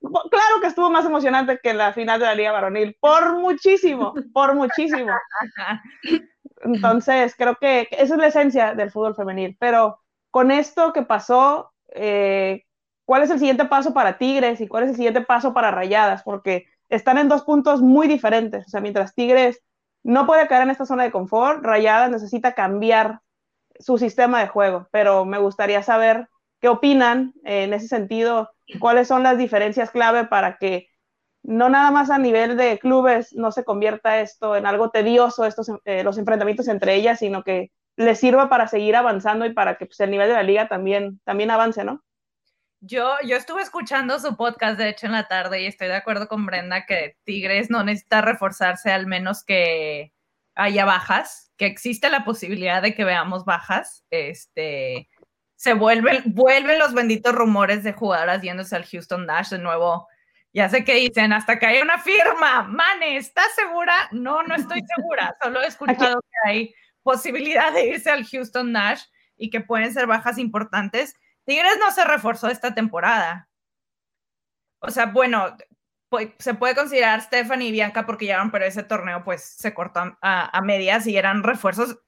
claro 0.00 0.60
que 0.60 0.68
estuvo 0.68 0.88
más 0.88 1.04
emocionante 1.04 1.58
que 1.60 1.74
la 1.74 1.92
final 1.92 2.20
de 2.20 2.26
la 2.26 2.34
Liga 2.36 2.52
Varonil, 2.52 2.96
por 3.00 3.40
muchísimo, 3.40 4.14
por 4.32 4.54
muchísimo. 4.54 5.10
Entonces, 6.62 7.34
creo 7.36 7.56
que 7.56 7.88
esa 7.90 8.14
es 8.14 8.20
la 8.20 8.28
esencia 8.28 8.74
del 8.74 8.92
fútbol 8.92 9.16
femenil. 9.16 9.56
Pero 9.58 9.98
con 10.30 10.52
esto 10.52 10.92
que 10.92 11.02
pasó, 11.02 11.72
eh, 11.88 12.62
¿cuál 13.04 13.24
es 13.24 13.30
el 13.30 13.40
siguiente 13.40 13.64
paso 13.64 13.92
para 13.92 14.16
Tigres 14.16 14.60
y 14.60 14.68
cuál 14.68 14.84
es 14.84 14.90
el 14.90 14.96
siguiente 14.96 15.22
paso 15.22 15.52
para 15.52 15.72
Rayadas? 15.72 16.22
Porque 16.22 16.66
están 16.88 17.18
en 17.18 17.28
dos 17.28 17.42
puntos 17.42 17.82
muy 17.82 18.06
diferentes. 18.06 18.64
O 18.66 18.70
sea, 18.70 18.80
mientras 18.80 19.12
Tigres 19.12 19.60
no 20.04 20.24
puede 20.24 20.46
caer 20.46 20.62
en 20.62 20.70
esta 20.70 20.86
zona 20.86 21.02
de 21.02 21.10
confort, 21.10 21.64
Rayadas 21.64 22.12
necesita 22.12 22.52
cambiar 22.52 23.22
su 23.78 23.98
sistema 23.98 24.40
de 24.40 24.48
juego, 24.48 24.88
pero 24.90 25.24
me 25.24 25.38
gustaría 25.38 25.82
saber 25.82 26.28
qué 26.60 26.68
opinan 26.68 27.34
en 27.44 27.74
ese 27.74 27.88
sentido, 27.88 28.50
cuáles 28.78 29.08
son 29.08 29.22
las 29.22 29.36
diferencias 29.36 29.90
clave 29.90 30.24
para 30.24 30.56
que 30.56 30.88
no 31.42 31.68
nada 31.68 31.90
más 31.90 32.10
a 32.10 32.18
nivel 32.18 32.56
de 32.56 32.78
clubes 32.78 33.34
no 33.34 33.52
se 33.52 33.64
convierta 33.64 34.20
esto 34.20 34.56
en 34.56 34.64
algo 34.64 34.90
tedioso, 34.90 35.44
estos, 35.44 35.70
eh, 35.84 36.02
los 36.02 36.16
enfrentamientos 36.16 36.68
entre 36.68 36.94
ellas, 36.94 37.18
sino 37.18 37.44
que 37.44 37.70
les 37.96 38.18
sirva 38.18 38.48
para 38.48 38.66
seguir 38.66 38.96
avanzando 38.96 39.44
y 39.44 39.52
para 39.52 39.76
que 39.76 39.84
pues, 39.84 40.00
el 40.00 40.10
nivel 40.10 40.28
de 40.28 40.34
la 40.34 40.42
liga 40.42 40.68
también, 40.68 41.20
también 41.24 41.50
avance, 41.50 41.84
¿no? 41.84 42.02
Yo, 42.80 43.14
yo 43.26 43.36
estuve 43.36 43.60
escuchando 43.60 44.18
su 44.18 44.36
podcast, 44.36 44.78
de 44.78 44.88
hecho, 44.88 45.06
en 45.06 45.12
la 45.12 45.28
tarde 45.28 45.62
y 45.62 45.66
estoy 45.66 45.88
de 45.88 45.96
acuerdo 45.96 46.28
con 46.28 46.46
Brenda 46.46 46.86
que 46.86 47.16
Tigres 47.24 47.68
no 47.68 47.84
necesita 47.84 48.22
reforzarse 48.22 48.90
al 48.90 49.06
menos 49.06 49.44
que 49.44 50.13
haya 50.54 50.84
bajas, 50.84 51.52
que 51.56 51.66
existe 51.66 52.10
la 52.10 52.24
posibilidad 52.24 52.82
de 52.82 52.94
que 52.94 53.04
veamos 53.04 53.44
bajas, 53.44 54.04
este, 54.10 55.08
se 55.56 55.74
vuelven, 55.74 56.22
vuelven 56.26 56.78
los 56.78 56.94
benditos 56.94 57.34
rumores 57.34 57.84
de 57.84 57.92
jugadoras 57.92 58.42
yéndose 58.42 58.76
al 58.76 58.86
Houston 58.86 59.26
Dash 59.26 59.50
de 59.50 59.58
nuevo. 59.58 60.08
Ya 60.52 60.68
sé 60.68 60.84
que 60.84 60.94
dicen, 60.94 61.32
hasta 61.32 61.58
que 61.58 61.66
hay 61.66 61.82
una 61.82 61.98
firma, 61.98 62.62
Mane, 62.62 63.16
¿estás 63.16 63.54
segura? 63.54 63.94
No, 64.12 64.42
no 64.42 64.54
estoy 64.54 64.82
segura, 64.94 65.34
solo 65.42 65.62
he 65.62 65.66
escuchado 65.66 66.20
que 66.20 66.50
hay 66.50 66.74
posibilidad 67.02 67.72
de 67.72 67.86
irse 67.86 68.10
al 68.10 68.24
Houston 68.24 68.72
Dash 68.72 69.02
y 69.36 69.50
que 69.50 69.60
pueden 69.60 69.92
ser 69.92 70.06
bajas 70.06 70.38
importantes. 70.38 71.14
Tigres 71.44 71.76
no 71.78 71.90
se 71.92 72.04
reforzó 72.04 72.48
esta 72.48 72.74
temporada. 72.74 73.48
O 74.78 74.90
sea, 74.90 75.06
bueno, 75.06 75.56
se 76.38 76.54
puede 76.54 76.74
considerar 76.74 77.20
Stephanie 77.22 77.68
y 77.68 77.72
Bianca 77.72 78.06
porque 78.06 78.26
llegaron, 78.26 78.50
pero 78.50 78.64
ese 78.64 78.82
torneo 78.82 79.24
pues 79.24 79.42
se 79.42 79.74
cortó 79.74 80.16
a, 80.20 80.60
medias 80.62 81.06
y 81.06 81.16
eran 81.16 81.42
refuerzos 81.42 81.98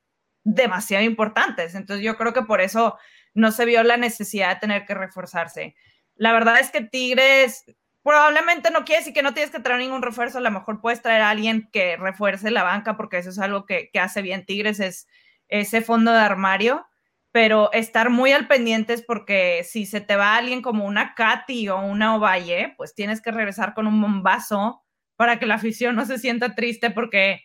demasiado 0.44 1.04
importantes. 1.04 1.74
Entonces 1.74 2.04
yo 2.04 2.16
creo 2.16 2.32
que 2.32 2.42
por 2.42 2.60
eso 2.60 2.98
no 3.34 3.52
se 3.52 3.64
vio 3.64 3.82
la 3.82 3.96
necesidad 3.96 4.54
de 4.54 4.60
tener 4.60 4.86
que 4.86 4.94
reforzarse. 4.94 5.76
La 6.14 6.32
verdad 6.32 6.58
es 6.60 6.70
que 6.70 6.80
Tigres 6.80 7.64
probablemente 8.02 8.70
no 8.70 8.84
quiere 8.84 9.00
decir 9.00 9.12
que 9.12 9.22
no 9.22 9.34
tienes 9.34 9.50
que 9.50 9.60
traer 9.60 9.80
ningún 9.80 10.02
refuerzo, 10.02 10.38
a 10.38 10.40
lo 10.40 10.50
mejor 10.50 10.80
puedes 10.80 11.02
traer 11.02 11.22
a 11.22 11.30
alguien 11.30 11.68
que 11.72 11.96
refuerce 11.96 12.50
la 12.50 12.62
banca 12.62 12.96
porque 12.96 13.18
eso 13.18 13.30
es 13.30 13.38
algo 13.38 13.66
que, 13.66 13.90
que 13.92 13.98
hace 13.98 14.22
bien 14.22 14.46
Tigres, 14.46 14.80
es 14.80 15.08
ese 15.48 15.82
fondo 15.82 16.12
de 16.12 16.20
armario 16.20 16.86
pero 17.36 17.70
estar 17.74 18.08
muy 18.08 18.32
al 18.32 18.48
pendientes 18.48 19.02
porque 19.02 19.60
si 19.62 19.84
se 19.84 20.00
te 20.00 20.16
va 20.16 20.36
alguien 20.36 20.62
como 20.62 20.86
una 20.86 21.14
Katy 21.14 21.68
o 21.68 21.78
una 21.80 22.16
Ovalle, 22.16 22.72
pues 22.78 22.94
tienes 22.94 23.20
que 23.20 23.30
regresar 23.30 23.74
con 23.74 23.86
un 23.86 24.00
bombazo 24.00 24.82
para 25.16 25.38
que 25.38 25.44
la 25.44 25.56
afición 25.56 25.96
no 25.96 26.06
se 26.06 26.16
sienta 26.16 26.54
triste 26.54 26.90
porque 26.90 27.42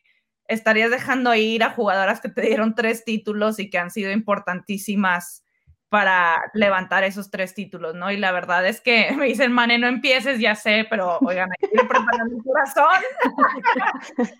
estarías 0.47 0.91
dejando 0.91 1.35
ir 1.35 1.61
a 1.61 1.71
jugadoras 1.71 2.21
que 2.21 2.29
te 2.29 2.39
dieron 2.43 2.73
tres 2.73 3.03
títulos 3.03 3.59
y 3.59 3.69
que 3.69 3.79
han 3.79 3.91
sido 3.91 4.13
importantísimas 4.13 5.43
para 5.89 6.41
levantar 6.53 7.03
esos 7.03 7.29
tres 7.29 7.53
títulos, 7.53 7.93
¿no? 7.93 8.11
Y 8.11 8.15
la 8.15 8.31
verdad 8.31 8.65
es 8.65 8.79
que 8.79 9.11
me 9.17 9.25
dicen, 9.25 9.51
Mane, 9.51 9.77
no 9.77 9.87
empieces, 9.87 10.39
ya 10.39 10.55
sé, 10.55 10.87
pero 10.89 11.19
oigan, 11.19 11.49
hay 11.51 11.69
que 11.69 11.85
preparar 11.85 12.29
mi 12.29 12.41
corazón. 12.41 13.01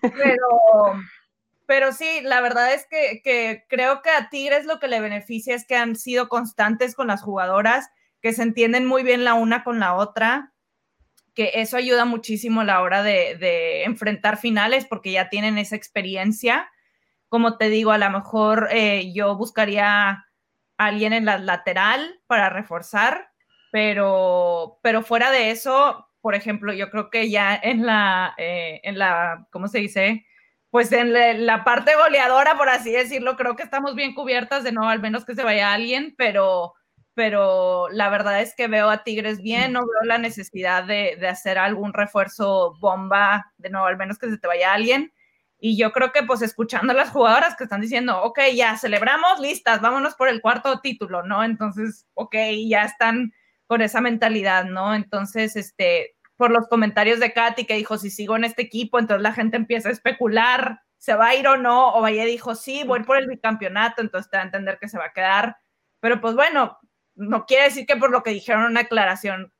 pero, 0.00 0.98
pero 1.66 1.92
sí, 1.92 2.20
la 2.22 2.40
verdad 2.40 2.74
es 2.74 2.86
que, 2.88 3.20
que 3.22 3.64
creo 3.68 4.02
que 4.02 4.10
a 4.10 4.28
Tigres 4.28 4.66
lo 4.66 4.78
que 4.78 4.88
le 4.88 5.00
beneficia 5.00 5.54
es 5.54 5.66
que 5.66 5.76
han 5.76 5.96
sido 5.96 6.28
constantes 6.28 6.94
con 6.94 7.06
las 7.06 7.22
jugadoras, 7.22 7.88
que 8.20 8.32
se 8.32 8.42
entienden 8.42 8.86
muy 8.86 9.02
bien 9.02 9.24
la 9.24 9.34
una 9.34 9.64
con 9.64 9.80
la 9.80 9.94
otra, 9.94 10.52
que 11.34 11.52
eso 11.54 11.76
ayuda 11.76 12.04
muchísimo 12.04 12.60
a 12.60 12.64
la 12.64 12.82
hora 12.82 13.02
de, 13.02 13.84
enfrentar 13.84 14.36
finales 14.36 14.86
porque 14.86 15.12
ya 15.12 15.28
tienen 15.28 15.58
esa 15.58 15.76
experiencia. 15.76 16.70
Como 17.28 17.56
te 17.56 17.68
digo, 17.68 17.92
a 17.92 17.98
lo 17.98 18.10
mejor 18.10 18.68
eh, 18.70 19.12
yo 19.14 19.36
buscaría 19.36 20.26
alguien 20.76 21.12
en 21.12 21.24
la 21.24 21.38
lateral 21.38 22.20
para 22.26 22.50
reforzar, 22.50 23.30
pero, 23.70 24.78
pero 24.82 25.02
fuera 25.02 25.30
de 25.30 25.50
eso, 25.50 26.08
por 26.20 26.34
ejemplo, 26.34 26.72
yo 26.72 26.90
creo 26.90 27.10
que 27.10 27.30
ya 27.30 27.54
en 27.54 27.86
la, 27.86 28.34
eh, 28.36 28.80
en 28.84 28.98
la, 28.98 29.46
¿cómo 29.50 29.68
se 29.68 29.78
dice? 29.78 30.26
Pues 30.72 30.90
en 30.92 31.12
la, 31.44 31.64
parte 31.64 31.94
goleadora, 31.94 32.56
por 32.56 32.70
así 32.70 32.90
decirlo, 32.90 33.36
creo 33.36 33.56
que 33.56 33.62
estamos 33.62 33.94
bien 33.94 34.14
cubiertas 34.14 34.64
de 34.64 34.72
no, 34.72 34.88
al 34.88 35.00
menos 35.00 35.26
que 35.26 35.34
se 35.34 35.44
vaya 35.44 35.74
alguien, 35.74 36.14
pero, 36.16 36.72
pero 37.12 37.90
la 37.90 38.08
verdad 38.08 38.40
es 38.40 38.54
que 38.54 38.68
veo 38.68 38.88
a 38.88 39.04
Tigres 39.04 39.42
bien, 39.42 39.74
no 39.74 39.80
veo 39.80 40.08
la 40.08 40.16
necesidad 40.16 40.84
de, 40.84 41.18
de 41.20 41.28
hacer 41.28 41.58
algún 41.58 41.92
refuerzo 41.92 42.74
bomba, 42.80 43.52
de 43.58 43.68
nuevo, 43.68 43.86
al 43.86 43.98
menos 43.98 44.18
que 44.18 44.30
se 44.30 44.38
te 44.38 44.46
vaya 44.46 44.72
alguien. 44.72 45.12
Y 45.60 45.76
yo 45.76 45.92
creo 45.92 46.10
que 46.10 46.22
pues 46.22 46.40
escuchando 46.40 46.94
a 46.94 46.96
las 46.96 47.10
jugadoras 47.10 47.54
que 47.54 47.64
están 47.64 47.82
diciendo, 47.82 48.22
ok, 48.22 48.40
ya 48.54 48.78
celebramos, 48.78 49.40
listas, 49.40 49.82
vámonos 49.82 50.14
por 50.14 50.28
el 50.28 50.40
cuarto 50.40 50.80
título, 50.80 51.22
¿no? 51.22 51.44
Entonces, 51.44 52.06
ok, 52.14 52.34
ya 52.66 52.84
están 52.84 53.34
con 53.66 53.82
esa 53.82 54.00
mentalidad, 54.00 54.64
¿no? 54.64 54.94
Entonces, 54.94 55.54
este, 55.54 56.16
por 56.42 56.50
los 56.50 56.66
comentarios 56.66 57.20
de 57.20 57.32
Katy 57.32 57.66
que 57.66 57.76
dijo, 57.76 57.98
si 57.98 58.10
sigo 58.10 58.34
en 58.34 58.42
este 58.42 58.62
equipo, 58.62 58.98
entonces 58.98 59.22
la 59.22 59.32
gente 59.32 59.56
empieza 59.56 59.90
a 59.90 59.92
especular, 59.92 60.80
¿se 60.98 61.14
va 61.14 61.28
a 61.28 61.34
ir 61.36 61.46
o 61.46 61.56
no? 61.56 61.94
O 61.94 62.00
Valle 62.00 62.24
dijo, 62.24 62.56
sí, 62.56 62.82
voy 62.84 63.04
por 63.04 63.16
el 63.16 63.28
bicampeonato, 63.28 64.02
entonces 64.02 64.28
te 64.28 64.38
va 64.38 64.42
a 64.42 64.46
entender 64.46 64.76
que 64.80 64.88
se 64.88 64.98
va 64.98 65.04
a 65.04 65.12
quedar. 65.12 65.56
Pero 66.00 66.20
pues 66.20 66.34
bueno, 66.34 66.80
no 67.14 67.46
quiere 67.46 67.66
decir 67.66 67.86
que 67.86 67.94
por 67.94 68.10
lo 68.10 68.24
que 68.24 68.30
dijeron 68.30 68.64
una 68.64 68.80
aclaración 68.80 69.52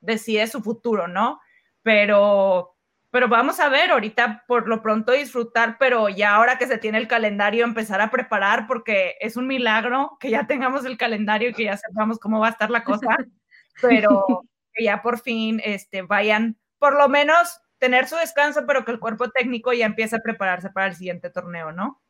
decide 0.00 0.46
su 0.46 0.62
futuro, 0.62 1.08
¿no? 1.08 1.40
Pero 1.82 2.76
pero 3.10 3.26
vamos 3.28 3.58
a 3.58 3.70
ver, 3.70 3.90
ahorita 3.90 4.44
por 4.46 4.68
lo 4.68 4.82
pronto 4.82 5.12
disfrutar, 5.12 5.78
pero 5.78 6.10
ya 6.10 6.34
ahora 6.34 6.58
que 6.58 6.66
se 6.66 6.76
tiene 6.76 6.98
el 6.98 7.08
calendario, 7.08 7.64
empezar 7.64 8.02
a 8.02 8.10
preparar, 8.10 8.66
porque 8.66 9.16
es 9.20 9.38
un 9.38 9.46
milagro 9.46 10.18
que 10.20 10.28
ya 10.28 10.46
tengamos 10.46 10.84
el 10.84 10.98
calendario 10.98 11.48
y 11.48 11.54
que 11.54 11.64
ya 11.64 11.78
sepamos 11.78 12.18
cómo 12.18 12.40
va 12.40 12.48
a 12.48 12.50
estar 12.50 12.68
la 12.68 12.84
cosa, 12.84 13.16
pero 13.80 14.44
que 14.74 14.84
ya 14.84 15.02
por 15.02 15.20
fin 15.20 15.60
este, 15.64 16.02
vayan, 16.02 16.58
por 16.78 16.96
lo 16.96 17.08
menos 17.08 17.60
tener 17.78 18.08
su 18.08 18.16
descanso, 18.16 18.64
pero 18.66 18.84
que 18.84 18.92
el 18.92 19.00
cuerpo 19.00 19.30
técnico 19.30 19.72
ya 19.72 19.86
empiece 19.86 20.16
a 20.16 20.22
prepararse 20.22 20.70
para 20.70 20.86
el 20.86 20.96
siguiente 20.96 21.30
torneo, 21.30 21.72
¿no? 21.72 22.00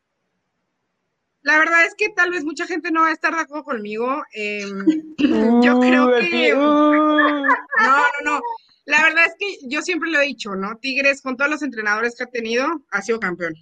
La 1.42 1.58
verdad 1.58 1.84
es 1.84 1.94
que 1.94 2.08
tal 2.08 2.30
vez 2.30 2.42
mucha 2.42 2.66
gente 2.66 2.90
no 2.90 3.02
va 3.02 3.08
a 3.08 3.12
estar 3.12 3.34
de 3.34 3.42
acuerdo 3.42 3.64
conmigo. 3.64 4.24
Em, 4.32 4.86
yo 5.62 5.78
creo 5.78 6.10
que... 6.18 6.54
Uh. 6.54 7.44
No, 7.80 7.98
no, 7.98 8.36
no. 8.36 8.40
La 8.86 9.02
verdad 9.02 9.26
es 9.26 9.34
que 9.38 9.68
yo 9.68 9.82
siempre 9.82 10.10
lo 10.10 10.20
he 10.20 10.26
dicho, 10.26 10.54
¿no? 10.54 10.76
Tigres, 10.76 11.20
con 11.20 11.36
todos 11.36 11.50
los 11.50 11.62
entrenadores 11.62 12.14
que 12.16 12.24
ha 12.24 12.28
tenido, 12.28 12.66
ha 12.90 13.02
sido 13.02 13.18
campeón, 13.18 13.54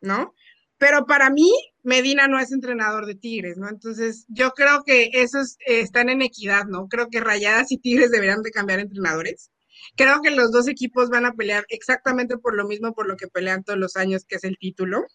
¿no? 0.00 0.34
Pero 0.78 1.06
para 1.06 1.30
mí, 1.30 1.52
Medina 1.88 2.28
no 2.28 2.38
es 2.38 2.52
entrenador 2.52 3.06
de 3.06 3.14
Tigres, 3.14 3.56
¿no? 3.56 3.66
Entonces, 3.66 4.26
yo 4.28 4.50
creo 4.50 4.84
que 4.84 5.08
esos 5.14 5.56
eh, 5.66 5.80
están 5.80 6.10
en 6.10 6.20
equidad, 6.20 6.66
¿no? 6.66 6.86
Creo 6.86 7.08
que 7.08 7.18
Rayadas 7.18 7.72
y 7.72 7.78
Tigres 7.78 8.10
deberían 8.10 8.42
de 8.42 8.50
cambiar 8.50 8.78
entrenadores. 8.78 9.50
Creo 9.96 10.20
que 10.20 10.30
los 10.30 10.52
dos 10.52 10.68
equipos 10.68 11.08
van 11.08 11.24
a 11.24 11.32
pelear 11.32 11.64
exactamente 11.70 12.36
por 12.36 12.54
lo 12.54 12.68
mismo, 12.68 12.92
por 12.92 13.08
lo 13.08 13.16
que 13.16 13.28
pelean 13.28 13.64
todos 13.64 13.78
los 13.78 13.96
años, 13.96 14.26
que 14.28 14.36
es 14.36 14.44
el 14.44 14.58
título. 14.58 15.06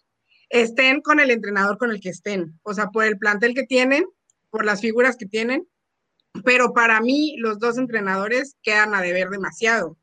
Estén 0.48 1.00
con 1.00 1.20
el 1.20 1.30
entrenador 1.30 1.78
con 1.78 1.92
el 1.92 2.00
que 2.00 2.08
estén, 2.08 2.58
o 2.64 2.74
sea, 2.74 2.88
por 2.88 3.04
el 3.04 3.18
plantel 3.18 3.54
que 3.54 3.66
tienen, 3.66 4.04
por 4.50 4.64
las 4.64 4.80
figuras 4.80 5.16
que 5.16 5.26
tienen, 5.26 5.68
pero 6.44 6.72
para 6.72 7.00
mí 7.00 7.36
los 7.38 7.60
dos 7.60 7.78
entrenadores 7.78 8.56
quedan 8.64 8.96
a 8.96 9.00
deber 9.00 9.28
demasiado, 9.30 9.96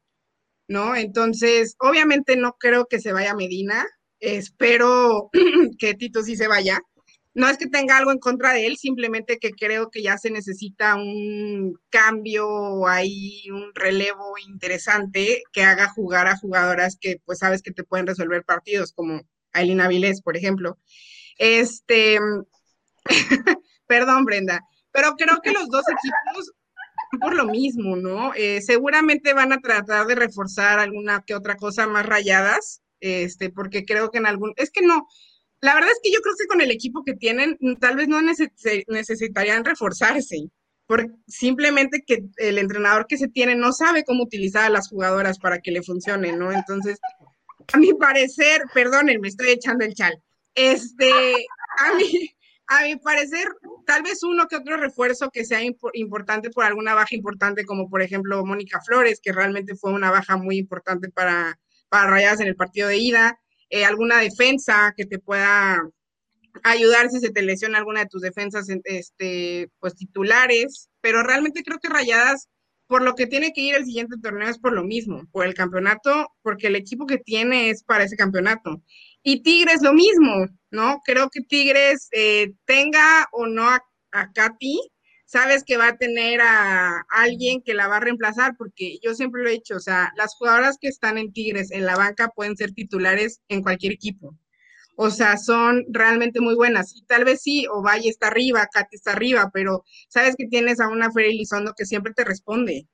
¿no? 0.70 0.96
Entonces, 0.96 1.76
obviamente 1.80 2.38
no 2.38 2.56
creo 2.58 2.86
que 2.88 3.02
se 3.02 3.12
vaya 3.12 3.36
Medina, 3.36 3.86
espero 4.22 5.30
que 5.78 5.94
Tito 5.96 6.24
sí 6.24 6.38
se 6.38 6.48
vaya. 6.48 6.80
No 7.34 7.48
es 7.48 7.58
que 7.58 7.68
tenga 7.68 7.98
algo 7.98 8.12
en 8.12 8.20
contra 8.20 8.54
de 8.54 8.68
él, 8.68 8.78
simplemente 8.78 9.40
que 9.40 9.52
creo 9.52 9.90
que 9.90 10.02
ya 10.02 10.18
se 10.18 10.32
necesita 10.32 10.96
un 10.96 11.80
cambio 11.90 12.88
ahí, 12.88 13.50
un 13.50 13.72
relevo 13.74 14.34
interesante 14.50 15.44
que 15.54 15.64
haga 15.64 15.88
jugar 15.88 16.28
a 16.28 16.38
jugadoras 16.38 16.98
que 17.00 17.22
pues 17.26 17.40
sabes 17.40 17.62
que 17.62 17.72
te 17.72 17.86
pueden 17.86 18.08
resolver 18.08 18.44
partidos, 18.44 18.92
como 18.94 19.22
Ailina 19.54 19.88
Vilés, 19.88 20.22
por 20.22 20.36
ejemplo. 20.36 20.78
Este, 21.38 22.20
perdón, 23.88 24.26
Brenda. 24.26 24.62
Pero 24.92 25.16
creo 25.16 25.40
que 25.42 25.52
los 25.52 25.70
dos 25.70 25.86
equipos 25.88 26.52
por 27.20 27.36
lo 27.36 27.46
mismo, 27.46 27.96
¿no? 27.96 28.34
Eh, 28.36 28.62
seguramente 28.62 29.34
van 29.34 29.52
a 29.54 29.60
tratar 29.60 30.08
de 30.08 30.16
reforzar 30.16 30.80
alguna 30.80 31.24
que 31.26 31.36
otra 31.36 31.56
cosa 31.56 31.88
más 31.88 32.06
rayadas, 32.06 32.81
este, 33.02 33.50
porque 33.50 33.84
creo 33.84 34.10
que 34.12 34.20
en 34.20 34.28
algún, 34.28 34.54
es 34.56 34.72
que 34.72 34.82
no, 34.82 35.08
la 35.60 35.76
verdad 35.76 35.92
es 35.92 36.00
que 36.02 36.12
yo 36.12 36.22
creo 36.22 36.36
que 36.40 36.48
con 36.48 36.62
el 36.62 36.72
equipo 36.72 37.04
que 37.04 37.14
tienen, 37.14 37.58
tal 37.80 37.96
vez 37.96 38.08
no 38.08 38.20
necesitarían 38.22 39.66
reforzarse, 39.66 40.50
por 40.88 41.08
simplemente 41.28 42.04
que 42.06 42.24
el 42.38 42.58
entrenador 42.58 43.06
que 43.08 43.18
se 43.18 43.28
tiene 43.28 43.56
no 43.56 43.72
sabe 43.72 44.04
cómo 44.04 44.24
utilizar 44.24 44.66
a 44.66 44.70
las 44.70 44.90
jugadoras 44.90 45.40
para 45.40 45.60
que 45.60 45.72
le 45.72 45.84
funcione, 45.84 46.32
¿no? 46.34 46.52
Entonces, 46.52 47.00
a 47.72 47.78
mi 47.78 47.94
parecer, 47.94 48.64
perdonen, 48.74 49.22
me 49.22 49.28
estoy 49.28 49.50
echando 49.50 49.86
el 49.86 49.94
chal, 49.94 50.22
este, 50.56 51.12
a 51.78 51.94
mí, 51.96 52.36
a 52.68 52.84
mi 52.84 52.96
parecer, 52.98 53.48
tal 53.86 54.02
vez 54.02 54.24
uno 54.24 54.48
que 54.48 54.56
otro 54.56 54.78
refuerzo 54.78 55.30
que 55.30 55.46
sea 55.46 55.62
importante 55.94 56.50
por 56.50 56.66
alguna 56.66 56.96
baja 56.96 57.16
importante, 57.16 57.66
como 57.66 57.90
por 57.90 58.02
ejemplo 58.02 58.44
Mónica 58.46 58.82
Flores, 58.82 59.20
que 59.22 59.32
realmente 59.32 59.76
fue 59.76 59.94
una 59.94 60.10
baja 60.10 60.38
muy 60.38 60.58
importante 60.58 61.10
para, 61.10 61.60
para 61.92 62.10
Rayadas 62.10 62.40
en 62.40 62.48
el 62.48 62.56
partido 62.56 62.88
de 62.88 62.98
ida, 62.98 63.38
eh, 63.70 63.84
alguna 63.84 64.20
defensa 64.20 64.94
que 64.96 65.06
te 65.06 65.20
pueda 65.20 65.78
ayudar 66.64 67.10
si 67.10 67.20
se 67.20 67.32
te 67.32 67.42
lesiona 67.42 67.78
alguna 67.78 68.02
de 68.02 68.08
tus 68.08 68.22
defensas 68.22 68.68
este, 68.86 69.70
pues 69.80 69.96
titulares, 69.96 70.90
pero 71.02 71.22
realmente 71.22 71.64
creo 71.64 71.80
que 71.80 71.90
Rayadas 71.90 72.48
por 72.88 73.04
lo 73.04 73.16
que 73.16 73.28
tiene 73.28 73.54
que 73.54 73.62
ir 73.62 73.76
el 73.76 73.86
siguiente 73.86 74.18
torneo 74.22 74.50
es 74.50 74.60
por 74.60 74.74
lo 74.74 74.84
mismo, 74.84 75.26
por 75.32 75.46
el 75.46 75.54
campeonato, 75.54 76.28
porque 76.42 76.68
el 76.68 76.76
equipo 76.76 77.06
que 77.06 77.18
tiene 77.18 77.70
es 77.70 77.84
para 77.84 78.04
ese 78.04 78.18
campeonato. 78.18 78.84
Y 79.24 79.44
Tigres 79.44 79.82
lo 79.82 79.94
mismo, 79.94 80.48
¿no? 80.72 81.00
Creo 81.06 81.30
que 81.30 81.42
Tigres 81.42 82.10
eh, 82.12 82.52
tenga 82.66 83.28
o 83.32 83.48
no 83.48 83.70
a, 83.70 83.82
Katy, 84.34 84.82
sabes 85.32 85.64
que 85.64 85.78
va 85.78 85.88
a 85.88 85.98
tener 85.98 86.42
a 86.42 87.06
alguien 87.10 87.62
que 87.62 87.74
la 87.74 87.88
va 87.88 87.98
a 87.98 88.00
reemplazar, 88.02 88.58
porque 88.58 89.00
yo 89.02 89.16
siempre 89.16 89.42
lo 89.42 89.50
he 89.50 89.54
dicho, 89.54 89.78
o 89.78 89.80
sea, 89.80 90.12
las 90.18 90.36
jugadoras 90.36 90.78
que 90.78 90.90
están 90.90 91.18
en 91.18 91.32
Tigres 91.32 91.72
en 91.72 91.86
la 91.86 91.96
banca 91.96 92.28
pueden 92.36 92.58
ser 92.58 92.74
titulares 92.74 93.40
en 93.48 93.62
cualquier 93.64 93.94
equipo. 93.94 94.38
O 94.98 95.10
sea, 95.10 95.38
son 95.38 95.86
realmente 95.90 96.42
muy 96.42 96.56
buenas. 96.56 96.94
Y 96.98 97.06
tal 97.06 97.24
vez 97.24 97.42
sí, 97.42 97.66
o 97.72 97.82
Valle 97.82 98.10
está 98.10 98.28
arriba, 98.28 98.68
Katy 98.72 98.98
está 98.98 99.14
arriba, 99.14 99.50
pero 99.54 99.86
sabes 100.10 100.36
que 100.38 100.48
tienes 100.48 100.82
a 100.82 100.90
una 100.90 101.12
Ferry 101.12 101.38
Lizondo 101.38 101.74
que 101.78 101.86
siempre 101.86 102.14
te 102.14 102.26
responde. 102.26 102.88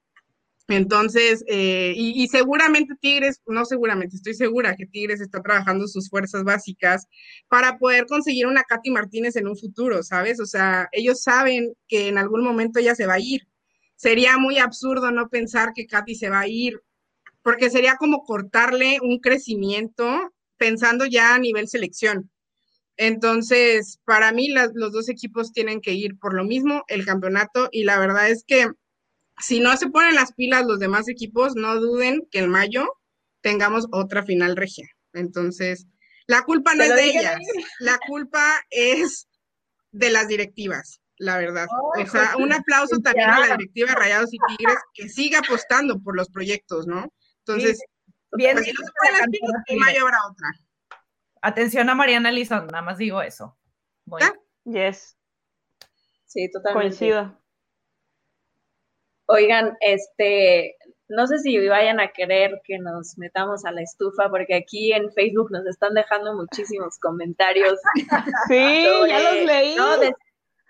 Entonces, 0.68 1.46
eh, 1.48 1.94
y, 1.96 2.28
seguramente 2.28 2.96
Tigres, 3.00 3.42
no 3.48 3.64
seguramente, 3.64 4.18
estoy 4.18 4.34
segura 4.34 4.76
que 4.76 4.86
Tigres 4.86 5.22
está 5.22 5.42
trabajando 5.42 5.88
sus 5.88 6.10
fuerzas 6.10 6.44
básicas 6.44 7.08
para 7.48 7.78
poder 7.78 8.06
conseguir 8.06 8.48
una 8.48 8.64
Katy 8.64 8.92
Martínez 8.92 9.38
en 9.38 9.48
un 9.48 9.58
futuro, 9.58 10.04
¿sabes? 10.04 10.42
O 10.42 10.46
sea, 10.46 10.90
ellos 10.92 11.22
saben 11.24 11.74
que 11.88 12.10
en 12.10 12.18
algún 12.18 12.44
momento 12.44 12.80
ella 12.80 12.96
se 12.96 13.08
va 13.08 13.14
a 13.14 13.20
ir. 13.20 13.48
Sería 13.96 14.38
muy 14.38 14.60
absurdo 14.60 15.10
no 15.12 15.30
pensar 15.30 15.72
que 15.74 15.88
Katy 15.88 16.16
se 16.16 16.30
va 16.30 16.42
a 16.42 16.48
ir, 16.48 16.82
porque 17.44 17.70
sería 17.70 17.96
como 17.96 18.24
cortarle 18.24 19.00
un 19.02 19.20
crecimiento 19.20 20.34
pensando 20.58 21.06
ya 21.06 21.34
a 21.34 21.40
nivel 21.40 21.70
selección. 21.70 22.30
Entonces, 22.98 24.00
para 24.06 24.34
mí 24.34 24.50
los 24.50 24.92
dos 24.92 25.08
equipos 25.08 25.54
tienen 25.54 25.80
que 25.82 25.94
ir 25.94 26.18
por 26.20 26.34
lo 26.34 26.44
mismo, 26.44 26.84
el 26.88 27.06
campeonato, 27.06 27.70
y 27.72 27.84
la 27.84 28.00
verdad 28.00 28.30
es 28.30 28.44
que 28.46 28.68
si 29.40 29.60
no 29.60 29.76
se 29.78 29.90
ponen 29.90 30.16
las 30.16 30.34
pilas 30.34 30.66
los 30.66 30.80
demás 30.80 31.08
equipos, 31.08 31.56
no 31.56 31.76
duden 31.76 32.28
que 32.32 32.40
en 32.40 32.50
mayo 32.50 32.88
tengamos 33.42 33.88
otra 33.92 34.24
final 34.24 34.56
regia. 34.56 34.88
Entonces, 35.14 35.88
la 36.28 36.44
culpa 36.44 36.76
no 36.76 36.84
es 36.84 36.96
de 36.96 37.10
ellas, 37.10 37.40
la 37.80 37.98
culpa 38.08 38.62
es 38.70 39.28
de 39.92 40.10
las 40.12 40.28
directivas, 40.28 41.02
la 41.18 41.38
verdad. 41.38 41.68
o 41.72 42.06
sea, 42.06 42.36
un 42.38 42.52
aplauso 42.52 43.00
también 43.00 43.30
a 43.30 43.40
la 43.40 43.56
directiva 43.58 43.90
de 43.90 43.96
Rayados 43.96 44.34
y 44.34 44.38
Tigres 44.48 44.78
que 44.94 45.10
siga 45.10 45.40
apostando 45.40 46.00
por 46.02 46.16
los 46.16 46.30
proyectos, 46.30 46.88
¿no? 46.88 47.14
Entonces, 47.46 47.80
bien, 48.34 48.56
pues, 48.56 48.66
si 48.66 48.74
no 48.74 48.80
se 48.80 48.92
ponen 49.00 49.20
las 49.20 49.28
pilas, 49.30 49.64
en 49.68 49.80
mayo 49.80 50.02
habrá 50.02 50.18
otra. 50.30 50.48
Atención 51.42 51.90
a 51.90 51.96
Mariana 51.96 52.32
Lizón, 52.32 52.68
nada 52.68 52.82
más 52.82 52.98
digo 52.98 53.22
eso. 53.22 53.58
Voy. 54.06 54.22
Yes. 54.66 55.18
Sí, 56.26 56.50
totalmente. 56.52 56.98
Coincido. 56.98 57.42
Oigan, 59.28 59.78
este, 59.82 60.76
no 61.10 61.26
sé 61.28 61.40
si 61.40 61.68
vayan 61.68 62.00
a 62.00 62.12
querer 62.12 62.62
que 62.64 62.80
nos 62.80 63.18
metamos 63.18 63.66
a 63.66 63.72
la 63.72 63.82
estufa, 63.82 64.30
porque 64.30 64.56
aquí 64.56 64.92
en 64.92 65.12
Facebook 65.12 65.52
nos 65.52 65.66
están 65.66 65.94
dejando 65.94 66.34
muchísimos 66.34 66.98
comentarios. 67.00 67.80
Sí, 68.48 68.86
ya 69.08 69.20
los 69.20 69.46
leí. 69.46 69.76
De, 70.00 70.14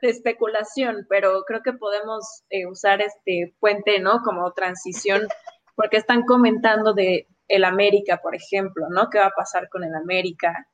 especulación, 0.01 1.07
pero 1.09 1.43
creo 1.47 1.63
que 1.63 1.73
podemos 1.73 2.43
eh, 2.51 2.67
usar 2.67 3.01
este 3.01 3.55
puente, 3.59 3.99
¿no? 3.99 4.21
Como 4.21 4.51
transición, 4.51 5.27
porque 5.75 5.97
están 5.97 6.21
comentando 6.21 6.93
de 6.93 7.27
el 7.47 7.63
América, 7.63 8.19
por 8.21 8.35
ejemplo, 8.35 8.87
¿no? 8.89 9.09
¿Qué 9.09 9.17
va 9.17 9.27
a 9.27 9.31
pasar 9.31 9.69
con 9.69 9.83
el 9.83 9.95
América? 9.95 10.67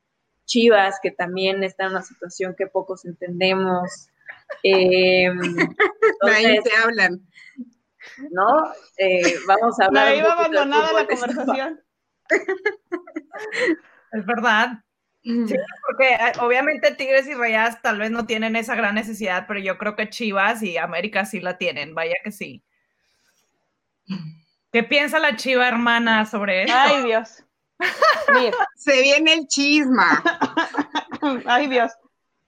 Chivas, 0.44 0.98
que 1.02 1.10
también 1.10 1.64
está 1.64 1.84
en 1.84 1.92
una 1.92 2.02
situación 2.02 2.54
que 2.56 2.66
pocos 2.66 3.04
entendemos. 3.04 3.90
Eh, 4.62 5.28
Ahí 6.22 6.60
te 6.62 6.70
hablan. 6.82 7.20
¿No? 8.30 8.72
Eh, 8.98 9.36
vamos 9.46 9.78
a 9.80 9.86
hablar. 9.86 10.10
Me 10.10 10.18
iba 10.18 10.32
abandonada 10.32 10.92
la 10.92 11.06
conversación. 11.06 11.80
es 14.12 14.26
verdad. 14.26 14.84
Mm. 15.24 15.46
Sí, 15.46 15.54
porque 15.86 16.14
eh, 16.14 16.32
obviamente 16.40 16.94
Tigres 16.94 17.26
y 17.26 17.34
Rayas 17.34 17.80
tal 17.80 17.98
vez 17.98 18.10
no 18.10 18.26
tienen 18.26 18.56
esa 18.56 18.74
gran 18.74 18.94
necesidad, 18.94 19.46
pero 19.48 19.60
yo 19.60 19.78
creo 19.78 19.96
que 19.96 20.10
Chivas 20.10 20.62
y 20.62 20.76
América 20.76 21.24
sí 21.24 21.40
la 21.40 21.56
tienen, 21.56 21.94
vaya 21.94 22.14
que 22.22 22.30
sí. 22.30 22.62
¿Qué 24.72 24.82
piensa 24.82 25.18
la 25.18 25.36
chiva 25.36 25.68
hermana 25.68 26.26
sobre 26.26 26.64
esto? 26.64 26.76
Ay, 26.76 27.04
Dios. 27.04 27.44
Se 28.76 29.02
viene 29.02 29.34
el 29.34 29.46
chisma. 29.46 30.22
Ay, 31.46 31.68
Dios. 31.68 31.92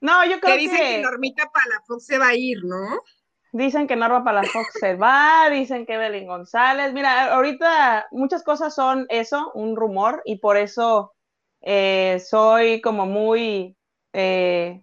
No, 0.00 0.24
yo 0.24 0.40
creo 0.40 0.54
que. 0.56 0.60
dicen 0.60 0.78
que 0.78 1.02
Normita 1.02 1.50
Palafox 1.50 2.04
se 2.04 2.18
va 2.18 2.28
a 2.28 2.34
ir, 2.34 2.58
¿no? 2.64 3.00
Dicen 3.56 3.86
que 3.86 3.96
Norma 3.96 4.22
Palafox 4.22 4.74
se 4.78 4.96
va, 4.96 5.48
dicen 5.50 5.86
que 5.86 5.96
Belín 5.96 6.26
González. 6.26 6.92
Mira, 6.92 7.32
ahorita 7.32 8.06
muchas 8.10 8.42
cosas 8.42 8.74
son 8.74 9.06
eso, 9.08 9.50
un 9.54 9.76
rumor, 9.76 10.20
y 10.26 10.36
por 10.36 10.58
eso 10.58 11.14
eh, 11.62 12.18
soy 12.20 12.82
como 12.82 13.06
muy, 13.06 13.74
eh, 14.12 14.82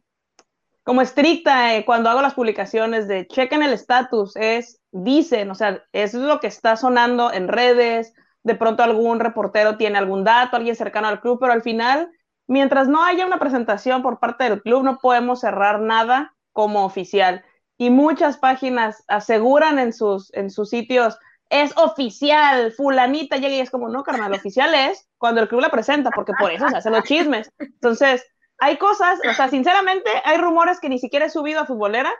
como 0.84 1.04
estricta 1.04 1.76
eh, 1.76 1.86
cuando 1.86 2.10
hago 2.10 2.24
las 2.24 2.34
publicaciones 2.34 3.08
de 3.08 3.28
chequen 3.28 3.62
el 3.62 3.74
estatus, 3.74 4.36
es, 4.38 4.82
dicen, 4.92 5.52
o 5.52 5.56
sea, 5.56 5.84
eso 5.92 6.18
es 6.18 6.24
lo 6.24 6.40
que 6.40 6.48
está 6.48 6.76
sonando 6.76 7.32
en 7.32 7.50
redes, 7.50 8.16
de 8.42 8.56
pronto 8.56 8.82
algún 8.82 9.20
reportero 9.20 9.78
tiene 9.78 10.00
algún 10.00 10.24
dato, 10.24 10.58
alguien 10.58 10.76
cercano 10.76 11.10
al 11.10 11.22
club, 11.22 11.38
pero 11.40 11.54
al 11.54 11.62
final, 11.62 12.10
mientras 12.48 12.88
no 12.88 13.04
haya 13.04 13.28
una 13.28 13.38
presentación 13.38 14.02
por 14.02 14.20
parte 14.20 14.46
del 14.46 14.64
club, 14.64 14.84
no 14.84 14.98
podemos 14.98 15.42
cerrar 15.42 15.80
nada 15.80 16.36
como 16.54 16.86
oficial 16.86 17.44
y 17.84 17.90
muchas 17.90 18.38
páginas 18.38 19.04
aseguran 19.10 19.78
en 19.78 19.92
sus, 19.92 20.34
en 20.34 20.50
sus 20.50 20.70
sitios, 20.70 21.18
es 21.50 21.76
oficial, 21.76 22.72
fulanita 22.72 23.36
llega 23.36 23.56
y 23.56 23.60
es 23.60 23.70
como, 23.70 23.90
no, 23.90 24.04
carnal, 24.04 24.32
oficial 24.34 24.74
es 24.74 25.10
cuando 25.18 25.42
el 25.42 25.50
club 25.50 25.60
la 25.60 25.70
presenta, 25.70 26.10
porque 26.12 26.32
por 26.40 26.50
eso 26.50 26.70
se 26.70 26.78
hacen 26.78 26.94
los 26.94 27.04
chismes. 27.04 27.52
Entonces, 27.60 28.26
hay 28.58 28.78
cosas, 28.78 29.20
o 29.30 29.34
sea, 29.34 29.50
sinceramente, 29.50 30.10
hay 30.24 30.38
rumores 30.38 30.80
que 30.80 30.88
ni 30.88 30.98
siquiera 30.98 31.26
he 31.26 31.30
subido 31.30 31.60
a 31.60 31.66
futbolera, 31.66 32.14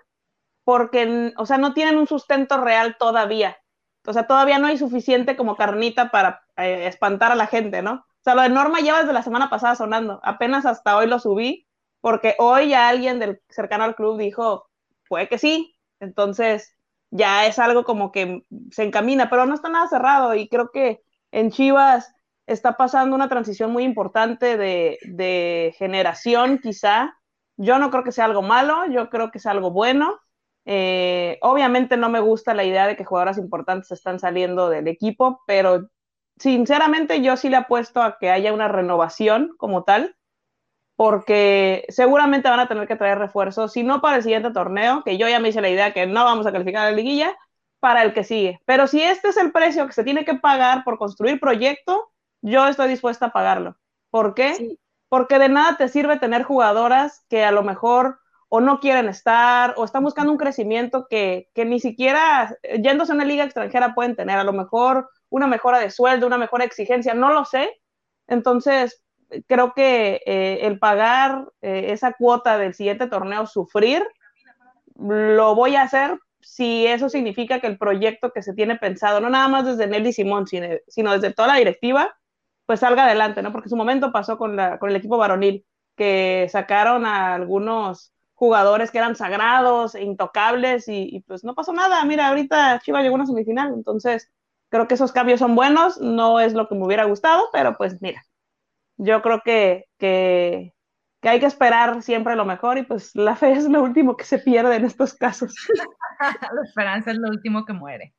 porque, 0.66 1.34
o 1.38 1.46
sea, 1.46 1.58
no 1.58 1.74
tienen 1.74 1.98
un 1.98 2.08
sustento 2.08 2.58
real 2.58 2.98
todavía. 3.00 3.58
O 4.06 4.12
sea, 4.12 4.28
todavía 4.28 4.60
no 4.60 4.68
hay 4.68 4.78
suficiente 4.78 5.38
como 5.38 5.56
carnita 5.56 6.12
para 6.12 6.44
eh, 6.58 6.88
espantar 6.88 7.32
a 7.32 7.36
la 7.36 7.48
gente, 7.48 7.82
¿no? 7.82 7.94
O 7.94 8.24
sea, 8.24 8.36
lo 8.36 8.42
de 8.42 8.50
Norma 8.50 8.80
lleva 8.80 9.00
desde 9.00 9.14
la 9.14 9.24
semana 9.24 9.50
pasada 9.50 9.76
sonando. 9.76 10.20
Apenas 10.24 10.66
hasta 10.66 10.98
hoy 10.98 11.08
lo 11.08 11.20
subí, 11.20 11.68
porque 12.02 12.36
hoy 12.38 12.70
ya 12.70 12.90
alguien 12.90 13.20
del 13.20 13.42
cercano 13.50 13.86
al 13.86 13.96
club 13.96 14.18
dijo, 14.18 14.68
puede 15.14 15.28
que 15.28 15.38
sí. 15.38 15.76
Entonces, 16.00 16.76
ya 17.12 17.46
es 17.46 17.60
algo 17.60 17.84
como 17.84 18.12
que 18.12 18.44
se 18.72 18.82
encamina, 18.82 19.30
pero 19.30 19.46
no 19.46 19.54
está 19.54 19.70
nada 19.70 19.88
cerrado 19.88 20.34
y 20.34 20.50
creo 20.50 20.72
que 20.72 21.04
en 21.32 21.52
Chivas 21.52 22.12
está 22.48 22.78
pasando 22.78 23.16
una 23.16 23.30
transición 23.30 23.72
muy 23.72 23.84
importante 23.84 24.58
de, 24.58 25.76
generación, 25.78 26.58
quizá. 26.58 27.16
Yo 27.58 27.78
no 27.78 27.92
creo 27.92 28.04
que 28.04 28.12
sea 28.12 28.26
algo 28.26 28.42
malo, 28.42 28.88
yo 28.88 29.12
creo 29.12 29.30
que 29.30 29.38
es 29.38 29.46
algo 29.46 29.70
bueno. 29.70 30.20
Eh, 30.66 31.38
obviamente 31.44 31.96
no 31.96 32.10
me 32.10 32.20
gusta 32.20 32.56
la 32.56 32.64
idea 32.64 32.88
de 32.88 32.96
que 32.96 33.06
jugadoras 33.06 33.38
importantes 33.38 33.92
están 33.92 34.18
saliendo 34.18 34.70
del 34.70 34.88
equipo, 34.88 35.44
pero 35.46 35.90
sinceramente 36.40 37.22
yo 37.22 37.38
sí 37.38 37.50
le 37.50 37.58
apuesto 37.58 38.02
a 38.02 38.18
que 38.18 38.32
haya 38.32 38.52
una 38.52 38.68
renovación 38.68 39.54
como 39.60 39.84
tal 39.84 40.16
porque 41.04 41.84
seguramente 41.90 42.48
van 42.48 42.62
a 42.62 42.70
tener 42.70 42.88
que 42.88 42.96
traer 42.96 43.18
refuerzos, 43.18 43.74
si 43.74 43.84
no 43.84 44.00
para 44.00 44.16
el 44.16 44.24
siguiente 44.24 44.52
torneo, 44.52 45.04
que 45.04 45.18
yo 45.18 45.28
ya 45.28 45.42
me 45.42 45.50
hice 45.50 45.60
la 45.60 45.68
idea 45.68 45.92
que 45.92 46.08
no 46.08 46.24
vamos 46.24 46.48
a 46.48 46.54
calificar 46.54 46.88
a 46.88 46.92
la 46.92 46.96
liguilla, 46.96 47.36
para 47.82 48.04
el 48.04 48.14
que 48.14 48.24
sigue. 48.24 48.62
Pero 48.64 48.88
si 48.88 49.04
este 49.04 49.28
es 49.28 49.36
el 49.36 49.52
precio 49.52 49.86
que 49.86 49.92
se 49.92 50.06
tiene 50.06 50.24
que 50.24 50.36
pagar 50.36 50.86
por 50.86 50.98
construir 50.98 51.42
proyecto, 51.42 52.10
yo 52.42 52.66
estoy 52.70 52.88
dispuesta 52.88 53.26
a 53.26 53.34
pagarlo. 53.34 53.76
¿Por 54.12 54.34
qué? 54.34 54.78
Porque 55.10 55.40
de 55.40 55.50
nada 55.50 55.76
te 55.76 55.90
sirve 55.90 56.20
tener 56.20 56.44
jugadoras 56.44 57.26
que 57.28 57.44
a 57.44 57.52
lo 57.52 57.64
mejor 57.64 58.22
o 58.48 58.62
no 58.62 58.80
quieren 58.80 59.10
estar 59.10 59.74
o 59.76 59.84
están 59.84 60.06
buscando 60.06 60.32
un 60.32 60.38
crecimiento 60.38 61.08
que, 61.10 61.50
que 61.54 61.66
ni 61.66 61.82
siquiera 61.82 62.58
yéndose 62.82 63.12
a 63.12 63.16
una 63.16 63.26
liga 63.26 63.44
extranjera 63.44 63.94
pueden 63.94 64.16
tener. 64.16 64.40
A 64.40 64.46
lo 64.46 64.54
mejor 64.54 65.10
una 65.28 65.48
mejora 65.48 65.80
de 65.80 65.90
sueldo, 65.90 66.28
una 66.28 66.38
mejor 66.38 66.62
exigencia, 66.62 67.14
no 67.14 67.34
lo 67.34 67.44
sé. 67.44 67.82
Entonces, 68.26 69.03
creo 69.48 69.74
que 69.74 70.22
eh, 70.26 70.60
el 70.62 70.80
pagar 70.80 71.50
eh, 71.62 71.88
esa 71.90 72.14
cuota 72.14 72.58
del 72.58 72.74
siguiente 72.74 73.08
torneo, 73.08 73.46
sufrir, 73.48 74.04
lo 74.96 75.56
voy 75.56 75.76
a 75.76 75.84
hacer 75.84 76.20
si 76.42 76.86
eso 76.86 77.10
significa 77.10 77.60
que 77.60 77.68
el 77.68 77.78
proyecto 77.78 78.32
que 78.32 78.44
se 78.44 78.54
tiene 78.54 78.76
pensado, 78.76 79.20
no 79.22 79.30
nada 79.30 79.48
más 79.48 79.66
desde 79.66 79.88
Nelly 79.88 80.14
Simón, 80.14 80.46
sino, 80.46 81.12
desde 81.14 81.34
toda 81.34 81.48
la 81.48 81.56
directiva, 81.56 82.16
pues 82.66 82.82
salga 82.82 83.06
adelante, 83.06 83.42
¿no? 83.42 83.52
Porque 83.52 83.70
su 83.70 83.76
momento 83.76 84.12
pasó 84.12 84.38
con, 84.38 84.56
la, 84.56 84.78
con 84.78 84.90
el 84.90 84.96
equipo 84.96 85.18
varonil, 85.18 85.66
que 85.96 86.48
sacaron 86.52 87.06
a 87.06 87.36
algunos 87.36 88.14
jugadores 88.34 88.92
que 88.92 88.98
eran 88.98 89.16
sagrados, 89.16 89.96
e 89.96 90.04
intocables, 90.04 90.88
y, 90.88 91.16
y, 91.16 91.22
pues 91.22 91.44
no 91.44 91.56
pasó 91.56 91.72
nada. 91.72 92.04
Mira, 92.04 92.28
ahorita 92.28 92.80
Chivas 92.84 93.04
llegó 93.04 93.16
a 93.16 93.20
una 93.20 93.26
semifinal, 93.26 93.74
entonces 93.74 94.32
creo 94.70 94.88
que 94.88 94.96
esos 94.96 95.12
cambios 95.12 95.40
son 95.40 95.56
buenos, 95.56 96.00
no 96.02 96.40
es 96.40 96.54
lo 96.54 96.68
que 96.68 96.76
me 96.76 96.86
hubiera 96.86 97.06
gustado, 97.06 97.44
pero 97.54 97.78
pues 97.78 98.02
mira, 98.02 98.26
yo 98.98 99.22
creo 99.22 99.42
que, 99.44 99.86
que, 99.98 100.74
hay 101.22 101.40
que 101.40 101.46
esperar 101.46 102.02
siempre 102.02 102.36
lo 102.36 102.46
mejor 102.46 102.78
y 102.78 102.84
pues 102.84 103.16
la 103.16 103.36
fe 103.36 103.54
es 103.54 103.70
lo 103.70 103.82
último 103.82 104.18
que 104.18 104.26
se 104.26 104.40
pierde 104.40 104.76
en 104.76 104.86
estos 104.86 105.14
casos. 105.14 105.54
la 106.20 106.64
esperanza 106.64 107.12
es 107.12 107.18
lo 107.18 107.30
último 107.30 107.66
que 107.66 107.74
muere. 107.74 108.14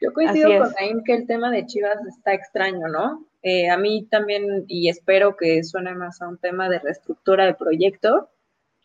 Yo 0.00 0.12
coincido 0.14 0.58
con 0.58 0.72
Naim 0.80 1.02
que 1.04 1.14
el 1.14 1.26
tema 1.26 1.50
de 1.50 1.66
Chivas 1.66 1.98
está 2.06 2.32
extraño, 2.32 2.88
¿no? 2.88 3.26
Eh, 3.42 3.68
a 3.68 3.76
mí 3.76 4.06
también, 4.10 4.64
y 4.66 4.88
espero 4.88 5.36
que 5.36 5.62
suene 5.62 5.94
más 5.94 6.20
a 6.20 6.28
un 6.28 6.38
tema 6.38 6.68
de 6.68 6.78
reestructura 6.78 7.44
de 7.44 7.54
proyecto, 7.54 8.30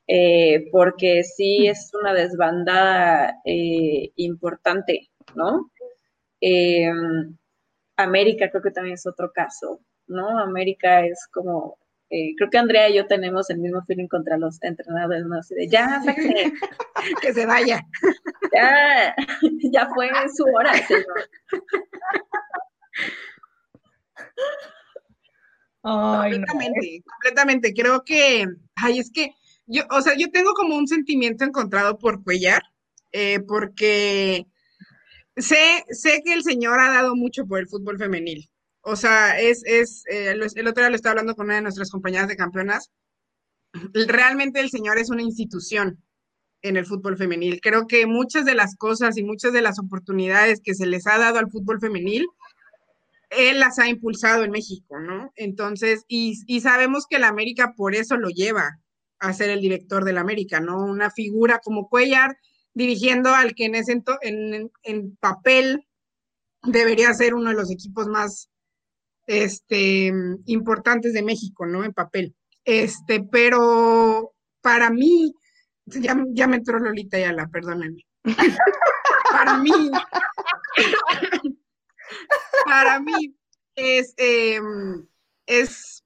eh, 0.07 0.67
porque 0.71 1.23
sí 1.23 1.61
mm. 1.61 1.71
es 1.71 1.91
una 1.93 2.13
desbandada 2.13 3.41
eh, 3.45 4.11
importante, 4.15 5.09
¿no? 5.36 5.71
América 7.97 8.49
creo 8.51 8.61
que 8.61 8.71
también 8.71 8.95
es 8.95 9.07
otro 9.07 9.31
caso. 9.31 9.79
¿No? 10.07 10.39
América 10.39 11.05
es 11.05 11.27
como, 11.31 11.77
eh, 12.09 12.33
creo 12.37 12.49
que 12.49 12.57
Andrea 12.57 12.89
y 12.89 12.95
yo 12.95 13.07
tenemos 13.07 13.49
el 13.49 13.59
mismo 13.59 13.83
feeling 13.85 14.07
contra 14.07 14.37
los 14.37 14.61
entrenadores, 14.61 15.25
¿no? 15.25 15.39
Así 15.39 15.55
de, 15.55 15.67
ya, 15.67 16.01
que 17.21 17.33
se 17.33 17.45
vaya. 17.45 17.81
Ya, 18.53 19.13
ya 19.73 19.89
fue 19.93 20.09
su 20.33 20.45
hora, 20.45 20.71
completamente, 25.81 27.03
completamente. 27.05 27.73
Creo 27.73 28.03
que, 28.05 28.45
ay, 28.75 28.99
es 28.99 29.11
que 29.11 29.31
yo, 29.65 29.83
o 29.89 30.01
sea, 30.01 30.13
yo 30.17 30.29
tengo 30.31 30.53
como 30.53 30.77
un 30.77 30.87
sentimiento 30.87 31.43
encontrado 31.43 31.97
por 31.97 32.23
Cuellar, 32.23 32.61
eh, 33.11 33.39
porque 33.41 34.45
sé, 35.35 35.83
sé 35.89 36.21
que 36.23 36.33
el 36.33 36.43
señor 36.43 36.79
ha 36.79 36.89
dado 36.91 37.15
mucho 37.15 37.45
por 37.45 37.59
el 37.59 37.67
fútbol 37.67 37.97
femenil. 37.97 38.49
O 38.88 38.95
sea, 38.95 39.39
es, 39.39 39.63
es 39.65 40.03
eh, 40.11 40.29
el 40.29 40.67
otro 40.67 40.83
día 40.83 40.91
lo 40.91 40.95
estaba 40.95 41.13
hablando 41.13 41.36
con 41.36 41.47
una 41.47 41.55
de 41.55 41.63
nuestras 41.63 41.89
compañeras 41.89 42.27
de 42.27 42.36
campeonas. 42.36 42.91
Realmente 43.93 44.59
el 44.59 44.69
señor 44.69 44.99
es 44.99 45.09
una 45.09 45.23
institución 45.23 46.03
en 46.61 46.77
el 46.77 46.86
fútbol 46.86 47.17
femenil. 47.17 47.61
Creo 47.61 47.88
que 47.88 48.05
muchas 48.05 48.45
de 48.45 48.53
las 48.53 48.75
cosas 48.75 49.17
y 49.17 49.23
muchas 49.23 49.53
de 49.53 49.63
las 49.63 49.79
oportunidades 49.79 50.61
que 50.63 50.75
se 50.75 50.86
les 50.86 51.07
ha 51.07 51.17
dado 51.17 51.39
al 51.39 51.49
fútbol 51.49 51.79
femenil, 51.79 52.27
él 53.31 53.59
las 53.59 53.79
ha 53.79 53.89
impulsado 53.89 54.43
en 54.43 54.51
México, 54.51 54.99
¿no? 54.99 55.33
Entonces, 55.36 56.05
y, 56.07 56.39
y 56.45 56.61
sabemos 56.61 57.07
que 57.09 57.15
el 57.15 57.23
América 57.23 57.73
por 57.75 57.95
eso 57.95 58.17
lo 58.17 58.29
lleva 58.29 58.79
a 59.17 59.33
ser 59.33 59.49
el 59.49 59.61
director 59.61 60.05
del 60.05 60.19
América, 60.19 60.59
¿no? 60.59 60.86
Una 60.86 61.09
figura 61.09 61.57
como 61.57 61.89
Cuellar 61.89 62.38
dirigiendo 62.75 63.33
al 63.33 63.55
que 63.55 63.65
en, 63.65 63.73
ese 63.73 64.03
en, 64.21 64.71
en 64.83 65.15
papel 65.15 65.88
debería 66.61 67.11
ser 67.15 67.33
uno 67.33 67.49
de 67.49 67.55
los 67.55 67.71
equipos 67.71 68.05
más 68.07 68.51
este, 69.28 70.11
importantes 70.45 71.13
de 71.13 71.23
México, 71.23 71.65
¿no? 71.65 71.84
En 71.84 71.93
papel. 71.93 72.36
Este, 72.63 73.23
pero 73.23 74.34
para 74.61 74.89
mí, 74.89 75.34
Ya, 75.86 76.17
ya 76.34 76.47
me 76.47 76.57
entró 76.57 76.80
Lolita 76.80 77.17
la 77.32 77.47
perdónenme. 77.47 78.01
para 79.32 79.57
mí, 79.59 79.91
para 82.65 82.99
mí, 82.99 83.36
es, 83.76 84.13
em, 84.17 85.05
es, 85.45 86.03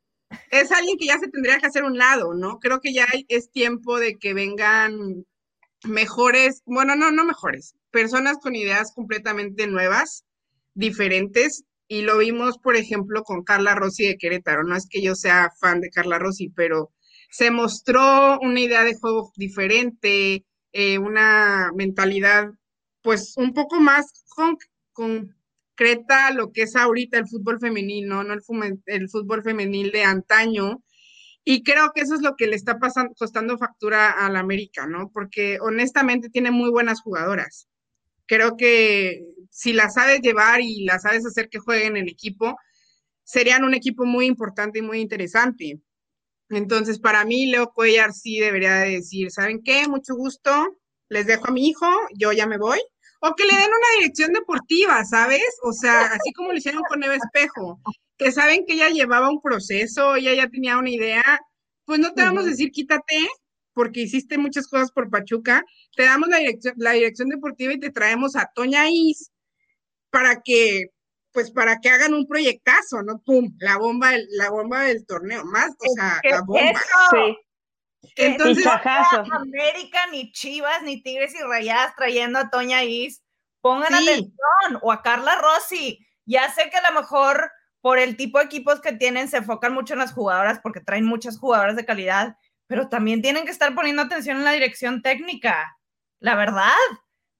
es 0.52 0.72
alguien 0.72 0.98
que 0.98 1.06
ya 1.06 1.18
se 1.20 1.30
tendría 1.30 1.60
que 1.60 1.68
hacer 1.68 1.84
un 1.84 1.98
lado, 1.98 2.34
¿no? 2.34 2.60
Creo 2.60 2.82
que 2.82 2.94
ya 2.94 3.08
es 3.30 3.52
tiempo 3.52 4.00
de 4.00 4.18
que 4.18 4.34
vengan 4.34 5.26
mejores, 5.86 6.62
bueno, 6.66 6.96
no, 6.96 7.12
no 7.12 7.24
mejores, 7.24 7.76
personas 7.92 8.38
con 8.42 8.56
ideas 8.56 8.92
completamente 8.94 9.68
nuevas, 9.68 10.26
diferentes, 10.74 11.64
y 11.90 12.04
lo 12.04 12.20
vimos, 12.20 12.60
por 12.60 12.76
ejemplo, 12.76 13.24
con 13.24 13.44
Carla 13.44 13.74
Rossi 13.74 14.06
de 14.06 14.18
Querétaro. 14.18 14.64
No 14.64 14.76
es 14.76 14.88
que 14.88 15.02
yo 15.02 15.16
sea 15.16 15.52
fan 15.60 15.82
de 15.82 15.90
Carla 15.90 16.20
Rossi, 16.20 16.50
pero 16.50 16.94
se 17.32 17.50
mostró 17.50 18.40
una 18.42 18.60
idea 18.60 18.84
de 18.84 18.96
juego 18.96 19.34
diferente, 19.36 20.46
eh, 20.72 21.00
una 21.00 21.72
mentalidad, 21.76 22.52
pues, 23.02 23.34
un 23.38 23.54
poco 23.56 23.82
más 23.82 24.06
concreta 24.94 26.28
a 26.28 26.32
lo 26.32 26.52
que 26.52 26.62
es 26.64 26.76
ahorita 26.76 27.18
el 27.18 27.28
fútbol 27.28 27.60
femenino, 27.60 28.24
no 28.24 28.34
el, 28.36 28.42
el 28.86 29.10
fútbol 29.10 29.42
femenil 29.44 29.92
de 29.92 30.04
antaño. 30.04 30.84
Y 31.44 31.64
creo 31.64 31.92
que 31.96 32.02
eso 32.02 32.14
es 32.14 32.22
lo 32.22 32.36
que 32.36 32.46
le 32.46 32.56
está 32.56 32.78
pasando, 32.78 33.16
costando 33.18 33.58
factura 33.58 34.12
a 34.12 34.30
la 34.30 34.42
América, 34.42 34.86
¿no? 34.86 35.10
Porque 35.12 35.58
honestamente 35.60 36.30
tiene 36.30 36.52
muy 36.52 36.70
buenas 36.70 37.02
jugadoras. 37.02 37.68
Creo 38.28 38.58
que 38.58 39.24
si 39.50 39.74
las 39.74 39.96
sabes 39.96 40.22
llevar 40.22 40.62
y 40.62 40.86
las 40.86 41.04
sabes 41.04 41.26
hacer 41.26 41.50
que 41.50 41.60
jueguen 41.60 41.98
en 41.98 42.08
equipo, 42.08 42.56
serían 43.24 43.64
un 43.64 43.74
equipo 43.74 44.06
muy 44.06 44.26
importante 44.26 44.80
y 44.80 44.82
muy 44.82 45.00
interesante. 45.00 45.80
Entonces, 46.50 47.00
para 47.00 47.26
mí, 47.26 47.46
Leo 47.46 47.72
Cuellar 47.72 48.12
sí 48.14 48.40
debería 48.40 48.76
decir, 48.78 49.30
¿saben 49.32 49.62
qué? 49.64 49.88
Mucho 49.88 50.16
gusto, 50.16 50.80
les 51.10 51.28
dejo 51.28 51.48
a 51.48 51.52
mi 51.52 51.68
hijo, 51.68 51.88
yo 52.18 52.32
ya 52.32 52.48
me 52.48 52.58
voy. 52.58 52.80
O 53.22 53.36
que 53.36 53.44
le 53.44 53.54
den 53.54 53.68
una 53.68 54.00
dirección 54.00 54.32
deportiva, 54.34 55.04
¿sabes? 55.06 55.44
O 55.64 55.74
sea, 55.74 56.06
así 56.06 56.32
como 56.34 56.52
lo 56.52 56.58
hicieron 56.58 56.84
con 56.90 57.04
Eva 57.04 57.16
Espejo, 57.16 57.80
que 58.18 58.32
saben 58.32 58.66
que 58.66 58.74
ella 58.74 58.90
llevaba 58.90 59.30
un 59.30 59.42
proceso, 59.42 60.16
ella 60.16 60.34
ya 60.34 60.48
tenía 60.48 60.78
una 60.78 60.90
idea, 60.90 61.24
pues 61.86 62.00
no 62.00 62.14
te 62.14 62.24
vamos 62.24 62.46
a 62.46 62.50
decir 62.50 62.72
quítate, 62.72 63.28
porque 63.74 64.02
hiciste 64.02 64.38
muchas 64.38 64.68
cosas 64.68 64.92
por 64.92 65.10
Pachuca, 65.10 65.64
te 65.96 66.04
damos 66.04 66.30
la 66.30 66.38
dirección, 66.38 66.74
la 66.78 66.92
dirección 66.94 67.30
deportiva 67.30 67.74
y 67.74 67.80
te 67.80 67.92
traemos 67.92 68.36
a 68.36 68.50
Toña 68.56 68.90
Is 68.90 69.32
para 70.10 70.42
que, 70.42 70.86
pues 71.32 71.52
para 71.52 71.80
que 71.80 71.90
hagan 71.90 72.14
un 72.14 72.28
proyectazo, 72.28 73.02
¿no? 73.04 73.22
¡Pum! 73.26 73.56
La 73.60 73.78
bomba, 73.78 74.12
la 74.32 74.50
bomba 74.50 74.84
del 74.84 75.06
torneo, 75.06 75.46
más, 75.46 75.72
o 75.72 75.94
sea, 75.96 76.20
la 76.24 76.42
bomba. 76.42 76.82
Sí. 77.12 77.38
Entonces, 78.16 78.66
ni 78.66 79.32
América, 79.32 80.08
ni 80.12 80.32
Chivas, 80.32 80.82
ni 80.84 81.02
Tigres 81.02 81.34
y 81.36 81.44
Rayadas 81.44 81.96
trayendo 81.96 82.40
a 82.40 82.50
Toña 82.50 82.84
Is, 82.84 83.22
pongan 83.62 83.94
atención, 83.94 84.80
o 84.82 84.92
a 84.92 85.02
Carla 85.02 85.36
Rossi. 85.36 86.00
Ya 86.26 86.50
sé 86.54 86.70
que 86.70 86.78
a 86.78 86.92
lo 86.92 87.00
mejor 87.00 87.52
por 87.82 88.00
el 88.00 88.18
tipo 88.18 88.40
de 88.40 88.46
equipos 88.46 88.82
que 88.82 88.94
tienen 88.94 89.28
se 89.28 89.38
enfocan 89.38 89.74
mucho 89.74 89.94
en 89.94 90.00
las 90.00 90.14
jugadoras 90.14 90.60
porque 90.60 90.82
traen 90.82 91.06
muchas 91.06 91.38
jugadoras 91.38 91.76
de 91.76 91.86
calidad, 91.86 92.36
pero 92.68 92.90
también 92.90 93.22
tienen 93.22 93.46
que 93.46 93.52
estar 93.52 93.74
poniendo 93.74 94.02
atención 94.02 94.38
en 94.38 94.46
la 94.46 94.52
dirección 94.52 95.02
técnica, 95.02 95.78
la 96.20 96.36
verdad, 96.36 96.74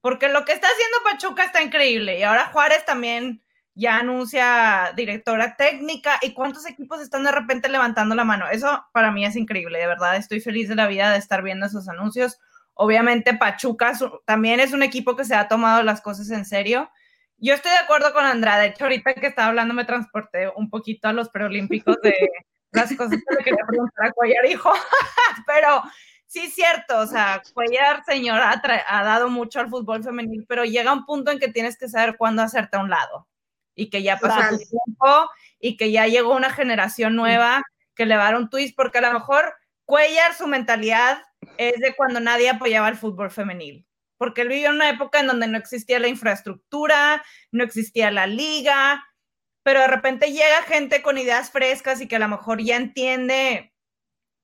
porque 0.00 0.28
lo 0.28 0.44
que 0.44 0.52
está 0.52 0.68
haciendo 0.68 0.98
Pachuca 1.04 1.44
está 1.44 1.62
increíble 1.62 2.18
y 2.18 2.22
ahora 2.22 2.46
Juárez 2.46 2.84
también 2.84 3.42
ya 3.74 3.98
anuncia 3.98 4.92
directora 4.96 5.56
técnica 5.56 6.18
y 6.22 6.34
cuántos 6.34 6.66
equipos 6.66 7.00
están 7.00 7.24
de 7.24 7.32
repente 7.32 7.68
levantando 7.68 8.14
la 8.14 8.24
mano. 8.24 8.48
Eso 8.50 8.84
para 8.92 9.10
mí 9.10 9.24
es 9.24 9.36
increíble, 9.36 9.78
de 9.78 9.86
verdad 9.86 10.16
estoy 10.16 10.40
feliz 10.40 10.68
de 10.68 10.74
la 10.74 10.86
vida 10.86 11.10
de 11.10 11.18
estar 11.18 11.42
viendo 11.42 11.66
esos 11.66 11.88
anuncios. 11.88 12.38
Obviamente 12.74 13.34
Pachuca 13.34 13.92
también 14.24 14.60
es 14.60 14.72
un 14.72 14.82
equipo 14.82 15.16
que 15.16 15.24
se 15.24 15.34
ha 15.34 15.48
tomado 15.48 15.82
las 15.82 16.00
cosas 16.00 16.30
en 16.30 16.44
serio. 16.44 16.90
Yo 17.38 17.54
estoy 17.54 17.70
de 17.72 17.78
acuerdo 17.78 18.12
con 18.12 18.24
Andrade, 18.24 18.62
de 18.62 18.68
hecho 18.68 18.84
ahorita 18.84 19.14
que 19.14 19.26
estaba 19.26 19.48
hablando 19.48 19.72
me 19.72 19.86
transporté 19.86 20.50
un 20.54 20.68
poquito 20.68 21.08
a 21.08 21.12
los 21.12 21.30
preolímpicos 21.30 21.96
de, 22.02 22.14
las 22.72 22.94
cosas 22.94 23.18
que 23.18 23.36
le 23.36 23.44
quería 23.44 23.64
preguntar 23.66 24.06
a 24.06 24.12
Cuellar, 24.12 24.46
hijo, 24.46 24.72
pero 25.46 25.82
sí 26.30 26.38
es 26.38 26.54
cierto, 26.54 26.96
o 27.00 27.06
sea, 27.08 27.42
Cuellar, 27.52 28.04
señora, 28.04 28.62
ha, 28.86 29.04
dado 29.04 29.28
mucho 29.28 29.58
al 29.58 29.68
fútbol 29.68 30.04
femenil, 30.04 30.46
pero 30.48 30.64
llega 30.64 30.92
un 30.92 31.04
punto 31.04 31.32
en 31.32 31.40
que 31.40 31.48
tienes 31.48 31.76
que 31.76 31.88
saber 31.88 32.16
cuándo 32.16 32.40
hacerte 32.40 32.76
a 32.76 32.80
un 32.80 32.88
lado 32.88 33.26
y 33.74 33.90
que 33.90 34.04
ya 34.04 34.16
pasó 34.16 34.38
el 34.54 34.58
tiempo 34.58 35.28
y 35.58 35.76
que 35.76 35.90
ya 35.90 36.06
llegó 36.06 36.36
una 36.36 36.50
generación 36.50 37.16
nueva 37.16 37.64
que 37.96 38.06
le 38.06 38.16
va 38.16 38.22
a 38.22 38.24
dar 38.26 38.36
un 38.36 38.48
twist, 38.48 38.76
porque 38.76 38.98
a 38.98 39.00
lo 39.00 39.12
mejor 39.12 39.56
Cuellar, 39.84 40.34
su 40.34 40.46
mentalidad 40.46 41.20
es 41.58 41.80
de 41.80 41.96
cuando 41.96 42.20
nadie 42.20 42.48
apoyaba 42.48 42.88
el 42.88 42.96
fútbol 42.96 43.32
femenil, 43.32 43.84
porque 44.16 44.42
él 44.42 44.48
vivió 44.50 44.68
en 44.68 44.76
una 44.76 44.88
época 44.88 45.18
en 45.18 45.26
donde 45.26 45.48
no 45.48 45.58
existía 45.58 45.98
la 45.98 46.06
infraestructura, 46.06 47.24
no 47.50 47.64
existía 47.64 48.12
la 48.12 48.28
liga, 48.28 49.04
pero 49.64 49.80
de 49.80 49.88
repente 49.88 50.30
llega 50.30 50.62
gente 50.68 51.02
con 51.02 51.18
ideas 51.18 51.50
frescas 51.50 52.00
y 52.00 52.06
que 52.06 52.16
a 52.16 52.20
lo 52.20 52.28
mejor 52.28 52.62
ya 52.62 52.76
entiende 52.76 53.72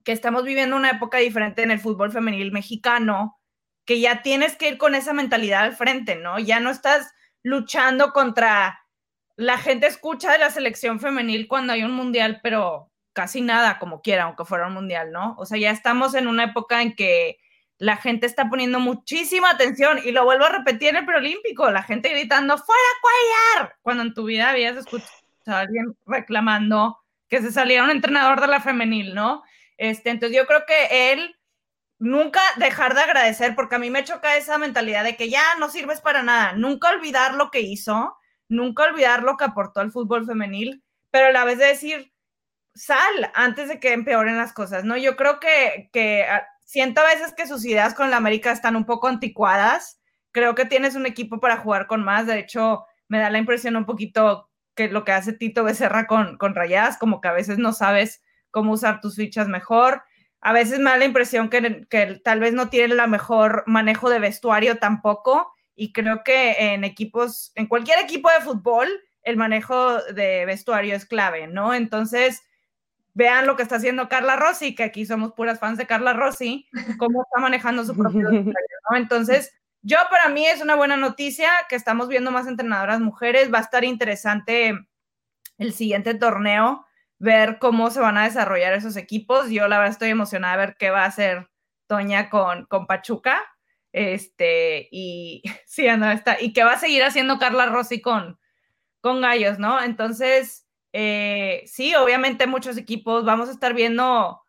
que 0.06 0.12
estamos 0.12 0.44
viviendo 0.44 0.76
una 0.76 0.90
época 0.90 1.18
diferente 1.18 1.64
en 1.64 1.72
el 1.72 1.80
fútbol 1.80 2.12
femenil 2.12 2.52
mexicano, 2.52 3.40
que 3.84 3.98
ya 3.98 4.22
tienes 4.22 4.54
que 4.54 4.68
ir 4.68 4.78
con 4.78 4.94
esa 4.94 5.12
mentalidad 5.12 5.64
al 5.64 5.74
frente, 5.74 6.14
¿no? 6.14 6.38
Ya 6.38 6.60
no 6.60 6.70
estás 6.70 7.12
luchando 7.42 8.12
contra 8.12 8.86
la 9.34 9.58
gente 9.58 9.88
escucha 9.88 10.30
de 10.30 10.38
la 10.38 10.50
selección 10.50 11.00
femenil 11.00 11.48
cuando 11.48 11.72
hay 11.72 11.82
un 11.82 11.90
mundial, 11.90 12.38
pero 12.40 12.92
casi 13.12 13.40
nada 13.40 13.80
como 13.80 14.00
quiera, 14.00 14.22
aunque 14.22 14.44
fuera 14.44 14.68
un 14.68 14.74
mundial, 14.74 15.10
¿no? 15.10 15.34
O 15.38 15.44
sea, 15.44 15.58
ya 15.58 15.72
estamos 15.72 16.14
en 16.14 16.28
una 16.28 16.44
época 16.44 16.82
en 16.82 16.94
que 16.94 17.38
la 17.78 17.96
gente 17.96 18.26
está 18.26 18.48
poniendo 18.48 18.78
muchísima 18.78 19.50
atención 19.50 19.98
y 20.04 20.12
lo 20.12 20.24
vuelvo 20.24 20.44
a 20.44 20.50
repetir 20.50 20.90
en 20.90 20.96
el 20.98 21.04
preolímpico, 21.04 21.68
la 21.72 21.82
gente 21.82 22.10
gritando 22.10 22.56
fuera 22.56 22.80
Cuellar, 23.02 23.76
cuando 23.82 24.04
en 24.04 24.14
tu 24.14 24.22
vida 24.22 24.50
habías 24.50 24.76
escuchado 24.76 25.10
a 25.46 25.58
alguien 25.58 25.96
reclamando 26.06 26.96
que 27.28 27.42
se 27.42 27.50
saliera 27.50 27.82
un 27.82 27.90
entrenador 27.90 28.40
de 28.40 28.46
la 28.46 28.60
femenil, 28.60 29.12
¿no? 29.12 29.42
Este, 29.76 30.10
entonces 30.10 30.36
yo 30.36 30.46
creo 30.46 30.64
que 30.66 31.12
él 31.12 31.36
nunca 31.98 32.40
dejar 32.56 32.94
de 32.94 33.02
agradecer, 33.02 33.54
porque 33.54 33.76
a 33.76 33.78
mí 33.78 33.90
me 33.90 34.04
choca 34.04 34.36
esa 34.36 34.58
mentalidad 34.58 35.04
de 35.04 35.16
que 35.16 35.30
ya 35.30 35.42
no 35.58 35.70
sirves 35.70 36.00
para 36.00 36.22
nada, 36.22 36.52
nunca 36.52 36.90
olvidar 36.90 37.34
lo 37.34 37.50
que 37.50 37.60
hizo, 37.60 38.16
nunca 38.48 38.84
olvidar 38.84 39.22
lo 39.22 39.36
que 39.36 39.44
aportó 39.44 39.80
al 39.80 39.92
fútbol 39.92 40.26
femenil, 40.26 40.84
pero 41.10 41.28
a 41.28 41.32
la 41.32 41.44
vez 41.44 41.58
de 41.58 41.66
decir, 41.66 42.12
sal 42.74 43.30
antes 43.34 43.68
de 43.68 43.80
que 43.80 43.92
empeoren 43.92 44.36
las 44.36 44.52
cosas, 44.52 44.84
¿no? 44.84 44.96
Yo 44.96 45.16
creo 45.16 45.40
que, 45.40 45.88
que 45.92 46.24
ah, 46.24 46.46
siento 46.64 47.00
a 47.00 47.04
veces 47.04 47.32
que 47.34 47.46
sus 47.46 47.64
ideas 47.64 47.94
con 47.94 48.10
la 48.10 48.18
América 48.18 48.52
están 48.52 48.76
un 48.76 48.84
poco 48.84 49.08
anticuadas. 49.08 50.00
Creo 50.32 50.54
que 50.54 50.66
tienes 50.66 50.94
un 50.94 51.06
equipo 51.06 51.40
para 51.40 51.56
jugar 51.56 51.86
con 51.86 52.04
más. 52.04 52.26
De 52.26 52.38
hecho, 52.38 52.84
me 53.08 53.18
da 53.18 53.30
la 53.30 53.38
impresión 53.38 53.76
un 53.76 53.86
poquito 53.86 54.50
que 54.74 54.88
lo 54.88 55.04
que 55.04 55.12
hace 55.12 55.32
Tito 55.32 55.64
Becerra 55.64 56.06
con, 56.06 56.36
con 56.36 56.54
Rayadas, 56.54 56.98
como 56.98 57.20
que 57.22 57.28
a 57.28 57.32
veces 57.32 57.56
no 57.56 57.72
sabes 57.72 58.22
cómo 58.56 58.72
usar 58.72 59.02
tus 59.02 59.16
fichas 59.16 59.48
mejor. 59.48 60.02
A 60.40 60.54
veces 60.54 60.78
me 60.78 60.88
da 60.88 60.96
la 60.96 61.04
impresión 61.04 61.50
que, 61.50 61.86
que 61.90 62.22
tal 62.24 62.40
vez 62.40 62.54
no 62.54 62.70
tiene 62.70 62.94
el 62.94 63.08
mejor 63.10 63.64
manejo 63.66 64.08
de 64.08 64.18
vestuario 64.18 64.78
tampoco. 64.78 65.52
Y 65.74 65.92
creo 65.92 66.24
que 66.24 66.72
en 66.72 66.82
equipos, 66.82 67.52
en 67.54 67.66
cualquier 67.66 67.98
equipo 67.98 68.30
de 68.30 68.42
fútbol, 68.42 68.88
el 69.20 69.36
manejo 69.36 70.00
de 70.04 70.46
vestuario 70.46 70.96
es 70.96 71.04
clave, 71.04 71.48
¿no? 71.48 71.74
Entonces, 71.74 72.44
vean 73.12 73.46
lo 73.46 73.56
que 73.56 73.62
está 73.62 73.76
haciendo 73.76 74.08
Carla 74.08 74.36
Rossi, 74.36 74.74
que 74.74 74.84
aquí 74.84 75.04
somos 75.04 75.34
puras 75.34 75.60
fans 75.60 75.76
de 75.76 75.86
Carla 75.86 76.14
Rossi, 76.14 76.66
cómo 76.96 77.24
está 77.24 77.42
manejando 77.42 77.84
su 77.84 77.94
propio 77.94 78.30
¿no? 78.90 78.96
Entonces, 78.96 79.52
yo 79.82 79.98
para 80.08 80.30
mí 80.30 80.46
es 80.46 80.62
una 80.62 80.76
buena 80.76 80.96
noticia 80.96 81.50
que 81.68 81.76
estamos 81.76 82.08
viendo 82.08 82.30
más 82.30 82.46
entrenadoras 82.46 83.00
mujeres, 83.00 83.52
va 83.52 83.58
a 83.58 83.68
estar 83.68 83.84
interesante 83.84 84.72
el 85.58 85.74
siguiente 85.74 86.14
torneo, 86.14 86.85
ver 87.18 87.58
cómo 87.58 87.90
se 87.90 88.00
van 88.00 88.18
a 88.18 88.24
desarrollar 88.24 88.74
esos 88.74 88.96
equipos. 88.96 89.50
Yo 89.50 89.68
la 89.68 89.78
verdad 89.78 89.92
estoy 89.92 90.10
emocionada 90.10 90.54
de 90.56 90.66
ver 90.66 90.76
qué 90.78 90.90
va 90.90 91.04
a 91.04 91.06
hacer 91.06 91.48
Toña 91.86 92.30
con, 92.30 92.66
con 92.66 92.86
Pachuca. 92.86 93.42
Este, 93.92 94.88
y 94.90 95.42
sí, 95.66 95.86
no 95.96 96.10
está, 96.10 96.40
y 96.40 96.52
qué 96.52 96.64
va 96.64 96.72
a 96.72 96.78
seguir 96.78 97.02
haciendo 97.04 97.38
Carla 97.38 97.66
Rossi 97.66 98.00
con, 98.00 98.38
con 99.00 99.20
Gallos, 99.22 99.58
¿no? 99.58 99.82
Entonces, 99.82 100.66
eh, 100.92 101.62
sí, 101.66 101.94
obviamente 101.94 102.46
muchos 102.46 102.76
equipos 102.76 103.24
vamos 103.24 103.48
a 103.48 103.52
estar 103.52 103.74
viendo 103.74 104.42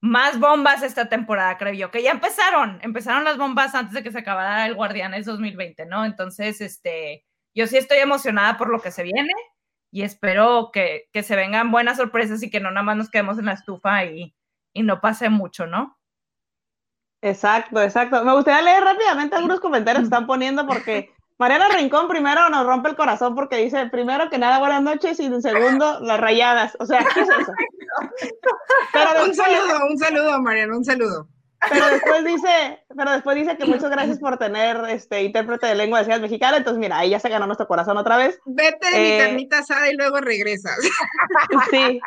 más 0.00 0.40
bombas 0.40 0.82
esta 0.82 1.08
temporada, 1.08 1.58
creo 1.58 1.74
yo, 1.74 1.90
que 1.90 2.02
ya 2.02 2.10
empezaron, 2.10 2.80
empezaron 2.82 3.24
las 3.24 3.36
bombas 3.36 3.74
antes 3.74 3.94
de 3.94 4.02
que 4.02 4.12
se 4.12 4.18
acabara 4.20 4.66
el 4.66 4.74
Guardianes 4.74 5.26
2020, 5.26 5.86
¿no? 5.86 6.04
Entonces, 6.04 6.60
este, 6.60 7.26
yo 7.54 7.66
sí 7.66 7.76
estoy 7.76 7.98
emocionada 7.98 8.56
por 8.56 8.70
lo 8.70 8.80
que 8.80 8.90
se 8.90 9.02
viene 9.02 9.32
y 9.90 10.02
espero 10.02 10.70
que, 10.72 11.08
que 11.12 11.22
se 11.22 11.36
vengan 11.36 11.70
buenas 11.70 11.96
sorpresas 11.96 12.42
y 12.42 12.50
que 12.50 12.60
no 12.60 12.70
nada 12.70 12.84
más 12.84 12.96
nos 12.96 13.10
quedemos 13.10 13.38
en 13.38 13.46
la 13.46 13.52
estufa 13.52 14.04
y, 14.04 14.34
y 14.72 14.82
no 14.82 15.00
pase 15.00 15.28
mucho, 15.28 15.66
¿no? 15.66 15.98
Exacto, 17.22 17.82
exacto. 17.82 18.24
Me 18.24 18.32
gustaría 18.32 18.62
leer 18.62 18.82
rápidamente 18.82 19.36
algunos 19.36 19.60
comentarios 19.60 20.02
que 20.02 20.04
están 20.04 20.26
poniendo 20.26 20.66
porque 20.66 21.12
Mariana 21.38 21.68
Rincón 21.68 22.08
primero 22.08 22.48
nos 22.50 22.66
rompe 22.66 22.90
el 22.90 22.96
corazón 22.96 23.34
porque 23.34 23.56
dice, 23.56 23.86
primero 23.86 24.28
que 24.30 24.38
nada, 24.38 24.58
buenas 24.58 24.82
noches, 24.82 25.18
y 25.20 25.26
en 25.26 25.40
segundo, 25.40 25.98
las 26.00 26.20
rayadas. 26.20 26.76
O 26.78 26.86
sea, 26.86 27.04
¿qué 27.14 27.20
es 27.20 27.28
eso? 27.28 27.52
un 29.26 29.34
saludo, 29.34 29.86
un 29.90 29.98
saludo, 29.98 30.42
Mariana, 30.42 30.76
un 30.76 30.84
saludo. 30.84 31.28
Pero 31.68 31.86
después 31.88 32.24
dice, 32.24 32.84
pero 32.96 33.10
después 33.10 33.36
dice 33.36 33.56
que 33.56 33.66
muchas 33.66 33.90
gracias 33.90 34.18
por 34.18 34.38
tener 34.38 34.82
este 34.88 35.22
intérprete 35.22 35.66
de 35.66 35.74
lengua 35.74 35.98
de 35.98 36.06
señas 36.06 36.20
mexicana, 36.20 36.56
entonces 36.56 36.80
mira, 36.80 36.98
ahí 36.98 37.10
ya 37.10 37.20
se 37.20 37.28
ganó 37.28 37.46
nuestro 37.46 37.66
corazón 37.66 37.96
otra 37.98 38.16
vez. 38.16 38.38
Vete 38.46 38.90
de 38.90 38.98
mi 38.98 39.08
eh, 39.08 39.18
carnita 39.18 39.58
asada 39.58 39.90
y 39.90 39.96
luego 39.96 40.20
regresas. 40.20 40.78
Sí. 41.70 42.00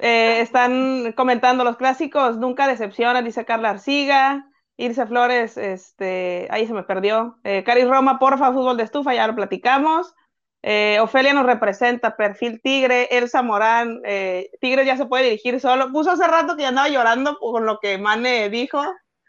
Eh, 0.00 0.40
están 0.40 1.12
comentando 1.12 1.64
los 1.64 1.76
clásicos, 1.76 2.38
nunca 2.38 2.66
decepcionan, 2.66 3.24
dice 3.24 3.44
Carla 3.44 3.70
Arciga. 3.70 4.46
Irse 4.78 5.06
Flores, 5.06 5.58
este, 5.58 6.48
ahí 6.50 6.66
se 6.66 6.72
me 6.72 6.82
perdió. 6.82 7.38
Eh, 7.44 7.62
Cari 7.64 7.84
Roma, 7.84 8.18
porfa, 8.18 8.50
fútbol 8.50 8.78
de 8.78 8.84
estufa, 8.84 9.14
ya 9.14 9.26
lo 9.26 9.34
platicamos. 9.34 10.14
Eh, 10.62 10.98
Ofelia 11.00 11.32
nos 11.32 11.46
representa, 11.46 12.16
perfil 12.16 12.60
Tigre, 12.62 13.08
Elsa 13.10 13.42
Morán, 13.42 14.00
eh, 14.04 14.50
Tigre 14.60 14.84
ya 14.84 14.96
se 14.96 15.06
puede 15.06 15.24
dirigir 15.24 15.60
solo. 15.60 15.90
Puso 15.90 16.10
hace 16.10 16.26
rato 16.26 16.56
que 16.56 16.62
ya 16.62 16.68
andaba 16.68 16.88
llorando 16.88 17.38
con 17.38 17.64
lo 17.64 17.78
que 17.78 17.96
Mane 17.98 18.50
dijo. 18.50 18.82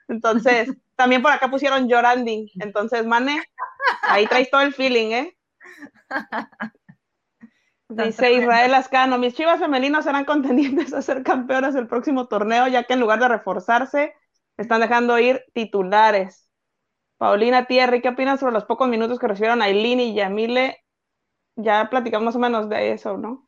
Entonces, 0.07 0.69
también 0.95 1.21
por 1.21 1.31
acá 1.31 1.49
pusieron 1.49 1.87
llorandi. 1.87 2.51
Entonces, 2.59 3.05
Mane, 3.05 3.41
ahí 4.03 4.27
traes 4.27 4.49
todo 4.49 4.61
el 4.61 4.73
feeling, 4.73 5.11
¿eh? 5.11 5.37
Dice 7.87 8.31
Israel 8.31 8.73
Ascano, 8.73 9.17
mis 9.17 9.33
chivas 9.33 9.59
femeninos 9.59 10.05
serán 10.05 10.23
contendientes 10.23 10.93
a 10.93 11.01
ser 11.01 11.23
campeonas 11.23 11.73
del 11.73 11.87
próximo 11.87 12.27
torneo, 12.27 12.69
ya 12.69 12.83
que 12.83 12.93
en 12.93 13.01
lugar 13.01 13.19
de 13.19 13.27
reforzarse, 13.27 14.13
están 14.55 14.79
dejando 14.79 15.19
ir 15.19 15.43
titulares. 15.53 16.49
Paulina 17.17 17.65
Thierry, 17.65 18.01
¿qué 18.01 18.09
opinas 18.09 18.39
sobre 18.39 18.53
los 18.53 18.63
pocos 18.63 18.87
minutos 18.87 19.19
que 19.19 19.27
recibieron 19.27 19.61
Aileen 19.61 19.99
y 19.99 20.13
Yamile 20.13 20.81
ya 21.55 21.89
platicamos 21.89 22.25
más 22.25 22.35
o 22.35 22.39
menos 22.39 22.69
de 22.69 22.93
eso, 22.93 23.17
¿no? 23.17 23.47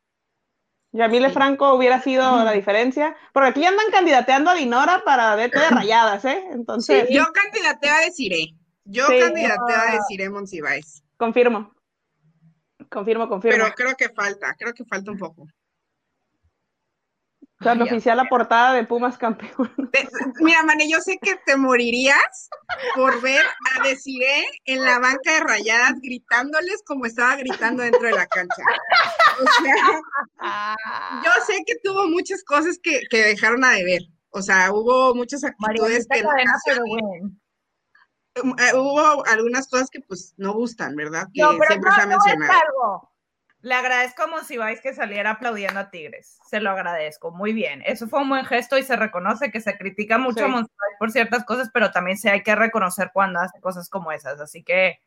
Yamile 0.92 1.30
Franco 1.30 1.74
hubiera 1.74 2.00
sido 2.00 2.44
la 2.44 2.52
diferencia, 2.52 3.16
porque 3.32 3.48
aquí 3.48 3.64
andan 3.64 3.90
candidateando 3.90 4.50
a 4.50 4.54
Dinora 4.54 5.02
para 5.04 5.34
DT 5.34 5.58
de 5.58 5.70
rayadas, 5.70 6.24
¿eh? 6.24 6.44
Entonces. 6.52 7.08
yo 7.10 7.24
candidateo 7.32 7.92
a 7.92 8.00
Deciré. 8.04 8.54
Yo 8.84 9.06
candidateo 9.06 9.76
a 9.76 9.92
Deciré 9.92 10.30
Monsiváis. 10.30 11.02
Confirmo. 11.16 11.74
Confirmo, 12.88 13.28
confirmo. 13.28 13.64
Pero 13.64 13.74
creo 13.74 13.96
que 13.96 14.08
falta, 14.10 14.54
creo 14.56 14.72
que 14.72 14.84
falta 14.84 15.10
un 15.10 15.18
poco. 15.18 15.48
O 17.70 17.74
sea, 17.74 17.82
oficial 17.82 18.16
la 18.16 18.24
portada 18.24 18.74
de 18.74 18.84
Pumas 18.84 19.16
campeón. 19.16 19.72
mira, 20.40 20.62
Mane, 20.64 20.88
yo 20.88 21.00
sé 21.00 21.18
que 21.20 21.36
te 21.46 21.56
morirías 21.56 22.50
por 22.94 23.20
ver 23.22 23.44
a 23.74 23.82
Desiree 23.82 24.44
en 24.66 24.82
la 24.82 24.98
banca 24.98 25.32
de 25.32 25.40
rayadas 25.40 25.94
gritándoles 26.02 26.82
como 26.86 27.06
estaba 27.06 27.36
gritando 27.36 27.82
dentro 27.82 28.02
de 28.02 28.12
la 28.12 28.26
cancha. 28.26 28.62
O 29.40 29.62
sea, 29.62 29.98
yo 31.24 31.30
sé 31.46 31.62
que 31.66 31.74
tuvo 31.82 32.06
muchas 32.08 32.44
cosas 32.44 32.78
que, 32.82 33.00
dejaron 33.10 33.64
a 33.64 33.70
deber. 33.70 34.02
O 34.30 34.42
sea, 34.42 34.72
hubo 34.72 35.14
muchas 35.14 35.44
actitudes 35.44 36.06
que 36.10 36.22
eh, 38.36 38.74
hubo 38.74 39.24
algunas 39.26 39.68
cosas 39.68 39.88
que 39.90 40.00
pues 40.00 40.34
no 40.36 40.52
gustan, 40.54 40.96
¿verdad? 40.96 41.28
Que 41.32 41.40
siempre 41.66 41.92
se 41.94 42.00
ha 42.00 42.06
mencionado. 42.06 43.13
Le 43.64 43.72
agradezco 43.72 44.24
a 44.24 44.58
vais 44.58 44.80
que 44.82 44.92
saliera 44.92 45.30
aplaudiendo 45.30 45.80
a 45.80 45.90
Tigres. 45.90 46.38
Se 46.50 46.60
lo 46.60 46.68
agradezco. 46.68 47.30
Muy 47.30 47.54
bien. 47.54 47.82
Eso 47.86 48.06
fue 48.06 48.20
un 48.20 48.28
buen 48.28 48.44
gesto 48.44 48.76
y 48.76 48.82
se 48.82 48.94
reconoce 48.94 49.50
que 49.50 49.62
se 49.62 49.78
critica 49.78 50.18
mucho 50.18 50.44
a 50.44 50.66
por 50.98 51.10
ciertas 51.10 51.46
cosas, 51.46 51.70
pero 51.72 51.90
también 51.90 52.18
se 52.18 52.28
hay 52.28 52.42
que 52.42 52.54
reconocer 52.54 53.10
cuando 53.14 53.40
hace 53.40 53.58
cosas 53.62 53.88
como 53.88 54.12
esas. 54.12 54.38
Así 54.38 54.62
que 54.62 54.98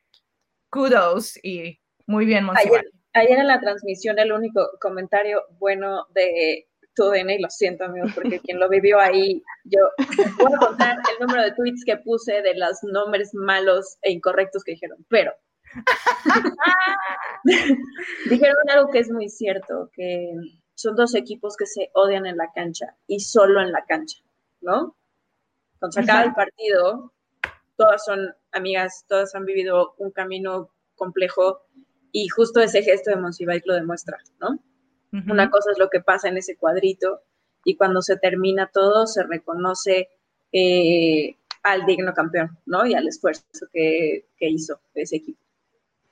kudos 0.71 1.37
y 1.43 1.79
muy 2.07 2.25
bien, 2.25 2.45
Monsiváis. 2.45 2.85
Ayer, 3.13 3.37
en 3.37 3.47
la 3.47 3.59
transmisión 3.59 4.17
el 4.17 4.31
único 4.31 4.67
comentario 4.81 5.43
bueno 5.59 6.07
de 6.15 6.67
tu 6.95 7.13
y 7.13 7.39
lo 7.39 7.51
siento 7.51 7.85
amigos, 7.85 8.11
porque 8.15 8.39
quien 8.43 8.59
lo 8.59 8.69
vivió 8.69 8.99
ahí, 8.99 9.43
yo 9.65 9.81
voy 10.39 10.53
a 10.55 10.57
contar 10.57 10.97
el 11.13 11.27
número 11.27 11.43
de 11.43 11.51
tweets 11.51 11.85
que 11.85 11.97
puse 11.97 12.41
de 12.41 12.55
los 12.55 12.81
nombres 12.81 13.35
malos 13.35 13.99
e 14.01 14.11
incorrectos 14.11 14.63
que 14.63 14.71
dijeron, 14.71 15.05
pero 15.09 15.31
Dijeron 18.29 18.69
algo 18.69 18.89
que 18.91 18.99
es 18.99 19.09
muy 19.09 19.29
cierto, 19.29 19.89
que 19.93 20.33
son 20.75 20.95
dos 20.95 21.15
equipos 21.15 21.57
que 21.57 21.65
se 21.65 21.89
odian 21.93 22.25
en 22.25 22.37
la 22.37 22.51
cancha 22.53 22.95
y 23.07 23.19
solo 23.19 23.61
en 23.61 23.71
la 23.71 23.85
cancha, 23.85 24.19
¿no? 24.61 24.95
Cuando 25.79 25.93
se 25.93 26.01
acaba 26.01 26.23
el 26.23 26.33
partido, 26.33 27.13
todas 27.75 28.03
son 28.05 28.35
amigas, 28.51 29.05
todas 29.07 29.33
han 29.35 29.45
vivido 29.45 29.95
un 29.97 30.11
camino 30.11 30.69
complejo 30.95 31.61
y 32.11 32.27
justo 32.29 32.61
ese 32.61 32.81
gesto 32.81 33.11
de 33.11 33.17
Monsiváis 33.17 33.63
lo 33.65 33.75
demuestra, 33.75 34.17
¿no? 34.39 34.59
Una 35.29 35.49
cosa 35.49 35.71
es 35.71 35.79
lo 35.79 35.89
que 35.89 36.01
pasa 36.01 36.27
en 36.27 36.37
ese 36.37 36.57
cuadrito 36.57 37.21
y 37.63 37.75
cuando 37.75 38.01
se 38.01 38.17
termina 38.17 38.69
todo 38.71 39.07
se 39.07 39.23
reconoce 39.23 40.09
eh, 40.51 41.37
al 41.63 41.85
digno 41.85 42.13
campeón, 42.13 42.59
¿no? 42.65 42.85
Y 42.85 42.93
al 42.93 43.07
esfuerzo 43.07 43.43
que 43.71 44.25
hizo 44.39 44.79
ese 44.93 45.17
equipo. 45.17 45.46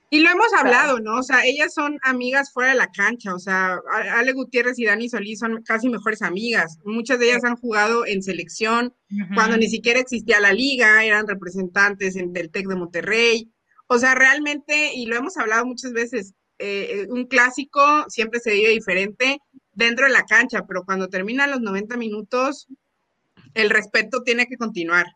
Y 0.08 0.20
lo 0.20 0.30
hemos 0.30 0.52
hablado, 0.56 1.00
¿no? 1.00 1.18
O 1.18 1.22
sea, 1.22 1.44
ellas 1.44 1.74
son 1.74 1.98
amigas 2.02 2.52
fuera 2.52 2.70
de 2.70 2.76
la 2.76 2.90
cancha, 2.92 3.34
o 3.34 3.38
sea, 3.40 3.80
Ale 4.12 4.32
Gutiérrez 4.32 4.78
y 4.78 4.84
Dani 4.84 5.08
Solís 5.08 5.40
son 5.40 5.62
casi 5.62 5.88
mejores 5.88 6.22
amigas. 6.22 6.78
Muchas 6.84 7.18
de 7.18 7.26
ellas 7.26 7.42
han 7.44 7.56
jugado 7.56 8.06
en 8.06 8.22
selección 8.22 8.94
cuando 9.34 9.56
ni 9.56 9.68
siquiera 9.68 9.98
existía 9.98 10.38
la 10.40 10.52
liga, 10.52 11.04
eran 11.04 11.26
representantes 11.26 12.14
en, 12.14 12.32
del 12.32 12.50
TEC 12.50 12.68
de 12.68 12.76
Monterrey. 12.76 13.50
O 13.88 13.98
sea, 13.98 14.14
realmente, 14.14 14.92
y 14.94 15.06
lo 15.06 15.16
hemos 15.16 15.36
hablado 15.36 15.66
muchas 15.66 15.92
veces, 15.92 16.34
eh, 16.58 17.06
un 17.08 17.26
clásico 17.26 18.04
siempre 18.08 18.40
se 18.40 18.52
vive 18.52 18.70
diferente 18.70 19.40
dentro 19.72 20.06
de 20.06 20.12
la 20.12 20.24
cancha, 20.24 20.66
pero 20.66 20.84
cuando 20.84 21.08
terminan 21.08 21.50
los 21.50 21.60
90 21.60 21.96
minutos, 21.96 22.68
el 23.54 23.70
respeto 23.70 24.22
tiene 24.22 24.46
que 24.46 24.56
continuar, 24.56 25.06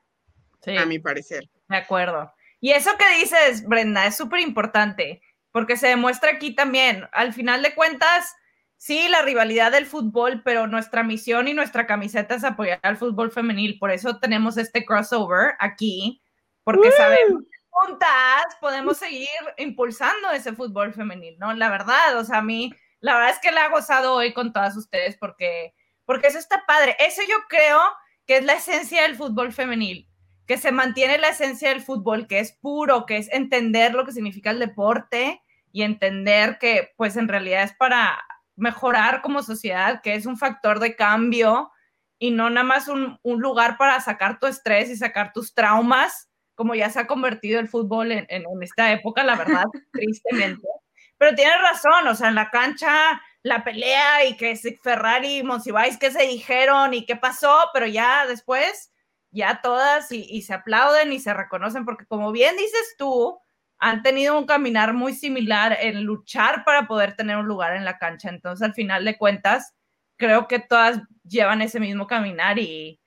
a 0.66 0.86
mi 0.86 0.98
parecer. 0.98 1.48
De 1.68 1.76
acuerdo. 1.76 2.32
Y 2.60 2.72
eso 2.72 2.90
que 2.98 3.18
dices, 3.18 3.66
Brenda, 3.66 4.06
es 4.06 4.16
súper 4.16 4.40
importante, 4.40 5.22
porque 5.50 5.76
se 5.76 5.88
demuestra 5.88 6.32
aquí 6.32 6.54
también, 6.54 7.08
al 7.12 7.32
final 7.32 7.62
de 7.62 7.74
cuentas, 7.74 8.34
sí, 8.76 9.08
la 9.08 9.22
rivalidad 9.22 9.72
del 9.72 9.86
fútbol, 9.86 10.42
pero 10.44 10.66
nuestra 10.66 11.02
misión 11.02 11.48
y 11.48 11.54
nuestra 11.54 11.86
camiseta 11.86 12.34
es 12.34 12.44
apoyar 12.44 12.78
al 12.82 12.98
fútbol 12.98 13.32
femenil, 13.32 13.78
por 13.78 13.90
eso 13.90 14.18
tenemos 14.18 14.58
este 14.58 14.84
crossover 14.84 15.54
aquí, 15.58 16.22
porque 16.62 16.92
sabemos 16.92 17.42
que 17.42 17.58
juntas 17.70 18.56
podemos 18.60 18.98
seguir 18.98 19.28
impulsando 19.56 20.30
ese 20.30 20.52
fútbol 20.52 20.92
femenil, 20.92 21.38
¿no? 21.38 21.54
La 21.54 21.70
verdad, 21.70 22.18
o 22.18 22.24
sea, 22.24 22.38
a 22.38 22.42
mí, 22.42 22.74
la 23.00 23.14
verdad 23.14 23.30
es 23.30 23.38
que 23.38 23.52
la 23.52 23.66
he 23.66 23.70
gozado 23.70 24.14
hoy 24.14 24.34
con 24.34 24.52
todas 24.52 24.76
ustedes 24.76 25.16
porque, 25.16 25.74
porque 26.04 26.26
eso 26.26 26.38
está 26.38 26.64
padre. 26.66 26.94
Eso 26.98 27.22
yo 27.26 27.36
creo 27.48 27.80
que 28.26 28.36
es 28.36 28.44
la 28.44 28.54
esencia 28.54 29.02
del 29.02 29.16
fútbol 29.16 29.52
femenil 29.52 30.09
que 30.46 30.58
se 30.58 30.72
mantiene 30.72 31.18
la 31.18 31.28
esencia 31.28 31.68
del 31.68 31.82
fútbol, 31.82 32.26
que 32.26 32.40
es 32.40 32.52
puro, 32.52 33.06
que 33.06 33.16
es 33.16 33.32
entender 33.32 33.94
lo 33.94 34.04
que 34.04 34.12
significa 34.12 34.50
el 34.50 34.58
deporte 34.58 35.42
y 35.72 35.82
entender 35.82 36.58
que 36.58 36.92
pues 36.96 37.16
en 37.16 37.28
realidad 37.28 37.62
es 37.62 37.74
para 37.74 38.18
mejorar 38.56 39.22
como 39.22 39.42
sociedad, 39.42 40.02
que 40.02 40.14
es 40.14 40.26
un 40.26 40.36
factor 40.36 40.80
de 40.80 40.96
cambio 40.96 41.70
y 42.18 42.30
no 42.30 42.50
nada 42.50 42.64
más 42.64 42.88
un, 42.88 43.18
lugar 43.22 43.78
para 43.78 43.98
sacar 44.00 44.38
tu 44.38 44.46
estrés 44.46 44.90
y 44.90 44.96
sacar 44.96 45.32
tus 45.32 45.54
traumas, 45.54 46.28
como 46.54 46.74
ya 46.74 46.90
se 46.90 47.00
ha 47.00 47.06
convertido 47.06 47.58
el 47.58 47.68
fútbol 47.68 48.12
en, 48.12 48.26
esta 48.60 48.92
época, 48.92 49.24
la 49.24 49.36
verdad, 49.36 49.64
tristemente. 49.92 50.68
Pero 51.16 51.34
tienes 51.34 51.60
razón, 51.62 52.06
o 52.06 52.14
sea, 52.14 52.28
en 52.28 52.34
la 52.34 52.50
cancha, 52.50 53.22
la 53.42 53.64
pelea 53.64 54.26
y 54.26 54.36
que 54.36 54.54
Ferrari 54.82 55.38
y 55.38 55.42
Monsiváis, 55.42 55.96
qué 55.96 56.10
se 56.10 56.26
dijeron 56.26 56.92
y 56.92 57.06
qué 57.06 57.16
pasó, 57.16 57.56
pero 57.72 57.86
ya 57.86 58.26
después 58.26 58.92
ya 59.30 59.60
todas 59.62 60.10
y, 60.12 60.42
se 60.42 60.54
aplauden 60.54 61.12
y 61.12 61.20
se 61.20 61.34
reconocen, 61.34 61.84
porque 61.84 62.06
como 62.06 62.32
bien 62.32 62.56
dices 62.56 62.94
tú, 62.98 63.38
han 63.78 64.02
tenido 64.02 64.38
un 64.38 64.46
caminar 64.46 64.92
muy 64.92 65.14
similar 65.14 65.76
en 65.80 66.04
luchar 66.04 66.64
para 66.64 66.86
poder 66.86 67.16
tener 67.16 67.36
un 67.36 67.46
lugar 67.46 67.76
en 67.76 67.84
la 67.84 67.98
cancha. 67.98 68.28
Entonces, 68.28 68.66
al 68.66 68.74
final 68.74 69.04
de 69.04 69.16
cuentas, 69.16 69.74
creo 70.16 70.48
que 70.48 70.58
todas 70.58 71.00
llevan 71.24 71.62
ese 71.62 71.80
mismo 71.80 72.06
caminar 72.06 72.58
y, 72.58 73.00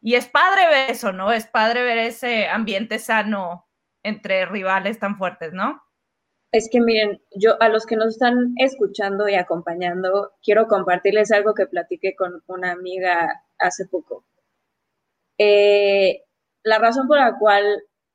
y 0.00 0.14
es 0.16 0.26
padre 0.28 0.68
ver 0.68 0.90
eso, 0.90 1.12
¿no? 1.12 1.32
Es 1.32 1.46
padre 1.46 1.82
ver 1.82 1.98
ese 1.98 2.48
ambiente 2.48 2.98
sano 2.98 3.66
entre 4.02 4.46
rivales 4.46 4.98
tan 4.98 5.16
fuertes, 5.16 5.52
¿no? 5.52 5.80
Es 6.50 6.68
que 6.70 6.80
miren, 6.80 7.22
yo 7.34 7.60
a 7.62 7.70
los 7.70 7.86
que 7.86 7.96
nos 7.96 8.08
están 8.08 8.52
escuchando 8.58 9.26
y 9.28 9.36
acompañando, 9.36 10.32
quiero 10.42 10.66
compartirles 10.66 11.32
algo 11.32 11.54
que 11.54 11.66
platiqué 11.66 12.14
con 12.14 12.42
una 12.46 12.72
amiga 12.72 13.42
hace 13.58 13.86
poco. 13.86 14.26
Eh, 15.38 16.24
la 16.62 16.78
razón 16.78 17.08
por 17.08 17.18
la 17.18 17.38
cual 17.38 17.64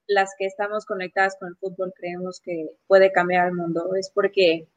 las 0.08 0.34
que 0.38 0.46
estamos 0.46 0.86
conectadas 0.86 1.38
con 1.40 1.50
el 1.50 1.58
fútbol 1.58 1.94
creemos 1.96 2.40
que 2.42 2.70
puede 2.88 3.12
cambiar 3.12 3.48
el 3.48 3.54
mundo 3.54 3.94
es 3.96 4.10
porque 4.10 4.68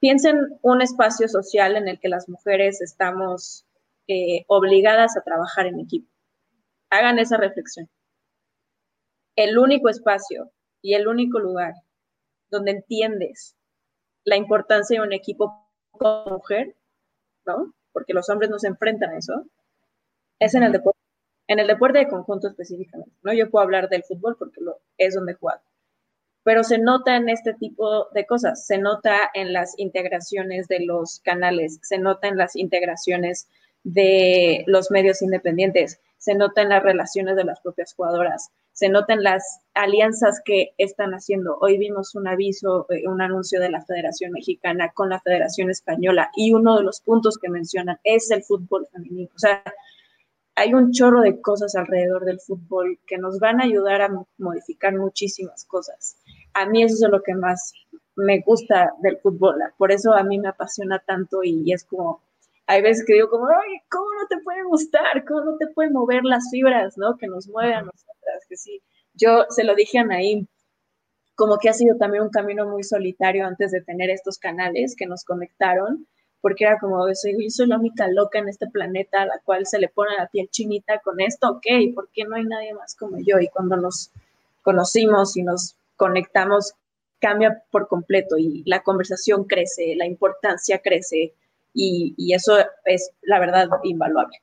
piensen 0.00 0.58
un 0.62 0.82
espacio 0.82 1.28
social 1.28 1.76
en 1.76 1.88
el 1.88 1.98
que 2.00 2.08
las 2.08 2.28
mujeres 2.28 2.80
estamos 2.80 3.66
eh, 4.08 4.44
obligadas 4.48 5.16
a 5.16 5.22
trabajar 5.22 5.66
en 5.66 5.80
equipo. 5.80 6.10
Hagan 6.90 7.18
esa 7.18 7.36
reflexión. 7.36 7.88
El 9.36 9.58
único 9.58 9.88
espacio 9.88 10.50
y 10.82 10.94
el 10.94 11.08
único 11.08 11.38
lugar 11.38 11.74
donde 12.50 12.72
entiendes 12.72 13.56
la 14.24 14.36
importancia 14.36 15.00
de 15.00 15.06
un 15.06 15.12
equipo 15.12 15.68
como 15.92 16.24
mujer, 16.26 16.76
¿no? 17.46 17.74
Porque 17.92 18.14
los 18.14 18.28
hombres 18.28 18.50
no 18.50 18.58
se 18.58 18.68
enfrentan 18.68 19.10
a 19.10 19.18
eso, 19.18 19.46
es 20.38 20.54
en 20.54 20.62
el 20.62 20.72
deporte, 20.72 20.98
en 21.48 21.58
el 21.58 21.66
deporte 21.66 21.98
de 21.98 22.08
conjunto 22.08 22.48
específicamente, 22.48 23.12
¿no? 23.22 23.32
Yo 23.32 23.50
puedo 23.50 23.64
hablar 23.64 23.88
del 23.88 24.04
fútbol 24.04 24.36
porque 24.38 24.60
lo, 24.60 24.78
es 24.98 25.14
donde 25.14 25.32
he 25.32 25.36
jugado. 25.36 25.60
Pero 26.42 26.62
se 26.62 26.78
nota 26.78 27.16
en 27.16 27.28
este 27.28 27.54
tipo 27.54 28.08
de 28.12 28.26
cosas, 28.26 28.66
se 28.66 28.78
nota 28.78 29.30
en 29.32 29.52
las 29.52 29.78
integraciones 29.78 30.68
de 30.68 30.84
los 30.84 31.20
canales, 31.20 31.78
se 31.82 31.98
nota 31.98 32.28
en 32.28 32.36
las 32.36 32.54
integraciones 32.54 33.48
de 33.82 34.64
los 34.66 34.90
medios 34.90 35.22
independientes, 35.22 36.00
se 36.18 36.34
nota 36.34 36.62
en 36.62 36.70
las 36.70 36.82
relaciones 36.82 37.36
de 37.36 37.44
las 37.44 37.60
propias 37.60 37.94
jugadoras, 37.94 38.50
se 38.72 38.88
notan 38.88 39.22
las 39.22 39.60
alianzas 39.74 40.40
que 40.44 40.74
están 40.78 41.12
haciendo. 41.12 41.58
Hoy 41.60 41.78
vimos 41.78 42.14
un 42.14 42.26
aviso, 42.26 42.86
eh, 42.90 43.06
un 43.06 43.22
anuncio 43.22 43.60
de 43.60 43.70
la 43.70 43.84
Federación 43.84 44.32
Mexicana 44.32 44.90
con 44.92 45.10
la 45.10 45.20
Federación 45.20 45.70
Española 45.70 46.30
y 46.34 46.52
uno 46.52 46.76
de 46.76 46.82
los 46.82 47.00
puntos 47.00 47.38
que 47.38 47.50
mencionan 47.50 47.98
es 48.04 48.30
el 48.30 48.42
fútbol 48.42 48.86
femenino. 48.90 49.30
O 49.34 49.38
sea, 49.38 49.62
hay 50.56 50.74
un 50.74 50.92
chorro 50.92 51.20
de 51.20 51.40
cosas 51.40 51.74
alrededor 51.74 52.24
del 52.24 52.40
fútbol 52.40 52.98
que 53.06 53.18
nos 53.18 53.38
van 53.38 53.60
a 53.60 53.64
ayudar 53.64 54.02
a 54.02 54.10
modificar 54.38 54.94
muchísimas 54.96 55.64
cosas. 55.64 56.16
A 56.52 56.66
mí 56.66 56.82
eso 56.82 57.04
es 57.04 57.10
lo 57.10 57.22
que 57.22 57.34
más 57.34 57.72
me 58.16 58.40
gusta 58.40 58.92
del 59.02 59.18
fútbol, 59.18 59.56
por 59.76 59.90
eso 59.90 60.14
a 60.14 60.22
mí 60.22 60.38
me 60.38 60.48
apasiona 60.48 61.00
tanto 61.00 61.42
y, 61.42 61.72
es 61.72 61.84
como, 61.84 62.22
hay 62.66 62.80
veces 62.80 63.04
que 63.04 63.14
digo 63.14 63.28
como, 63.28 63.48
ay, 63.48 63.80
¿cómo 63.90 64.06
no 64.20 64.26
te 64.28 64.38
puede 64.42 64.62
gustar? 64.62 65.24
¿Cómo 65.26 65.40
no 65.40 65.56
te 65.56 65.66
puede 65.68 65.90
mover 65.90 66.24
las 66.24 66.48
fibras, 66.50 66.96
¿no? 66.96 67.16
Que 67.16 67.26
nos 67.26 67.48
mueven 67.48 67.74
a 67.74 67.82
nosotras, 67.82 68.46
que 68.48 68.56
sí. 68.56 68.80
Yo 69.14 69.46
se 69.48 69.64
lo 69.64 69.74
dije 69.74 69.98
a 69.98 70.04
Naim, 70.04 70.46
como 71.34 71.58
que 71.58 71.68
ha 71.68 71.72
sido 71.72 71.96
también 71.96 72.22
un 72.22 72.30
camino 72.30 72.68
muy 72.68 72.84
solitario 72.84 73.44
antes 73.46 73.72
de 73.72 73.82
tener 73.82 74.10
estos 74.10 74.38
canales 74.38 74.94
que 74.96 75.06
nos 75.06 75.24
conectaron, 75.24 76.06
porque 76.44 76.64
era 76.64 76.78
como, 76.78 77.08
yo 77.08 77.14
soy 77.14 77.66
la 77.66 77.78
única 77.78 78.06
loca 78.06 78.38
en 78.38 78.50
este 78.50 78.66
planeta 78.66 79.22
a 79.22 79.24
la 79.24 79.38
cual 79.46 79.64
se 79.64 79.78
le 79.78 79.88
pone 79.88 80.10
la 80.18 80.28
piel 80.28 80.50
chinita 80.50 80.98
con 80.98 81.18
esto, 81.18 81.52
ok, 81.52 81.94
¿por 81.94 82.10
qué 82.12 82.24
no 82.24 82.36
hay 82.36 82.44
nadie 82.44 82.74
más 82.74 82.94
como 82.96 83.16
yo? 83.16 83.38
Y 83.40 83.48
cuando 83.48 83.78
nos 83.78 84.10
conocimos 84.60 85.38
y 85.38 85.42
nos 85.42 85.78
conectamos, 85.96 86.74
cambia 87.18 87.62
por 87.70 87.88
completo 87.88 88.36
y 88.36 88.62
la 88.66 88.82
conversación 88.82 89.44
crece, 89.44 89.94
la 89.96 90.04
importancia 90.04 90.80
crece 90.80 91.32
y, 91.72 92.14
eso 92.34 92.58
es, 92.84 93.10
la 93.22 93.38
verdad, 93.38 93.70
invaluable. 93.82 94.42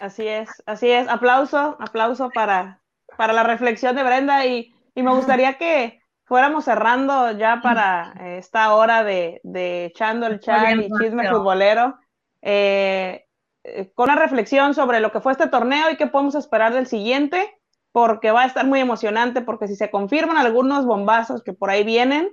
Así 0.00 0.26
es, 0.26 0.48
así 0.64 0.90
es. 0.90 1.06
Aplauso, 1.08 1.76
aplauso 1.78 2.30
para, 2.30 2.80
para 3.18 3.34
la 3.34 3.42
reflexión 3.42 3.94
de 3.94 4.02
Brenda 4.02 4.46
y 4.46 4.72
me 4.94 5.14
gustaría 5.14 5.58
que 5.58 6.00
fuéramos 6.26 6.64
cerrando 6.64 7.30
ya 7.32 7.60
para 7.62 8.12
esta 8.36 8.74
hora 8.74 9.04
de, 9.04 9.40
de 9.44 9.86
echando 9.86 10.26
el 10.26 10.40
chat 10.40 10.76
y 10.76 10.90
chisme 10.98 11.28
futbolero, 11.30 11.98
eh, 12.42 13.26
eh, 13.62 13.92
con 13.94 14.10
una 14.10 14.20
reflexión 14.20 14.74
sobre 14.74 15.00
lo 15.00 15.12
que 15.12 15.20
fue 15.20 15.32
este 15.32 15.48
torneo 15.48 15.90
y 15.90 15.96
qué 15.96 16.08
podemos 16.08 16.34
esperar 16.34 16.74
del 16.74 16.88
siguiente, 16.88 17.58
porque 17.92 18.32
va 18.32 18.42
a 18.42 18.46
estar 18.46 18.66
muy 18.66 18.80
emocionante, 18.80 19.40
porque 19.40 19.68
si 19.68 19.76
se 19.76 19.90
confirman 19.90 20.36
algunos 20.36 20.84
bombazos 20.84 21.42
que 21.42 21.52
por 21.52 21.70
ahí 21.70 21.84
vienen, 21.84 22.30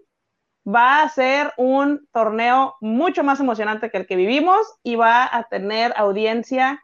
va 0.67 1.03
a 1.03 1.09
ser 1.09 1.53
un 1.57 2.07
torneo 2.11 2.75
mucho 2.81 3.23
más 3.23 3.39
emocionante 3.39 3.91
que 3.91 3.97
el 3.97 4.07
que 4.07 4.15
vivimos 4.15 4.59
y 4.81 4.95
va 4.95 5.29
a 5.31 5.43
tener 5.43 5.93
audiencia 5.97 6.81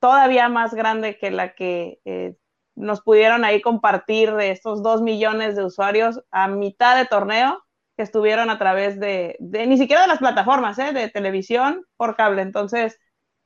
todavía 0.00 0.48
más 0.48 0.74
grande 0.74 1.16
que 1.16 1.30
la 1.30 1.54
que 1.54 2.00
eh, 2.04 2.34
nos 2.80 3.00
pudieron 3.02 3.44
ahí 3.44 3.60
compartir 3.60 4.34
de 4.34 4.50
estos 4.50 4.82
dos 4.82 5.02
millones 5.02 5.56
de 5.56 5.64
usuarios 5.64 6.20
a 6.30 6.48
mitad 6.48 6.96
de 6.96 7.06
torneo 7.06 7.62
que 7.96 8.02
estuvieron 8.02 8.50
a 8.50 8.58
través 8.58 8.98
de, 8.98 9.36
ni 9.40 9.76
siquiera 9.76 10.02
de 10.02 10.08
las 10.08 10.18
plataformas, 10.18 10.78
¿eh? 10.78 10.92
de 10.92 11.08
televisión 11.10 11.84
por 11.96 12.16
cable. 12.16 12.42
Entonces, 12.42 12.98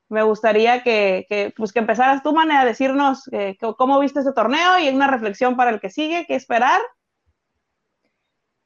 me 0.08 0.22
gustaría 0.22 0.82
que, 0.82 1.26
que, 1.28 1.52
pues, 1.56 1.72
que 1.72 1.80
empezaras 1.80 2.22
tú, 2.22 2.32
manera 2.32 2.60
a 2.60 2.64
decirnos 2.64 3.28
eh, 3.32 3.56
cómo 3.76 3.98
viste 3.98 4.20
este 4.20 4.32
torneo 4.32 4.78
y 4.78 4.88
una 4.88 5.08
reflexión 5.08 5.56
para 5.56 5.70
el 5.70 5.80
que 5.80 5.90
sigue, 5.90 6.24
qué 6.26 6.36
esperar. 6.36 6.80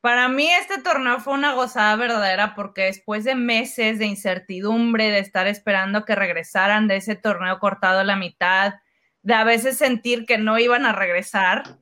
Para 0.01 0.29
mí 0.29 0.49
este 0.49 0.81
torneo 0.81 1.19
fue 1.19 1.35
una 1.35 1.55
gozada 1.55 1.97
verdadera 1.97 2.55
porque 2.55 2.83
después 2.83 3.25
de 3.25 3.35
meses 3.35 3.99
de 3.99 4.07
incertidumbre, 4.07 5.11
de 5.11 5.19
estar 5.19 5.47
esperando 5.49 6.05
que 6.05 6.15
regresaran 6.15 6.87
de 6.87 6.97
ese 6.97 7.17
torneo 7.17 7.59
cortado 7.59 8.01
a 8.01 8.05
la 8.05 8.15
mitad, 8.15 8.75
de 9.29 9.35
a 9.35 9.45
veces 9.45 9.77
sentir 9.77 10.25
que 10.25 10.39
no 10.39 10.59
iban 10.59 10.87
a 10.87 10.93
regresar 10.93 11.77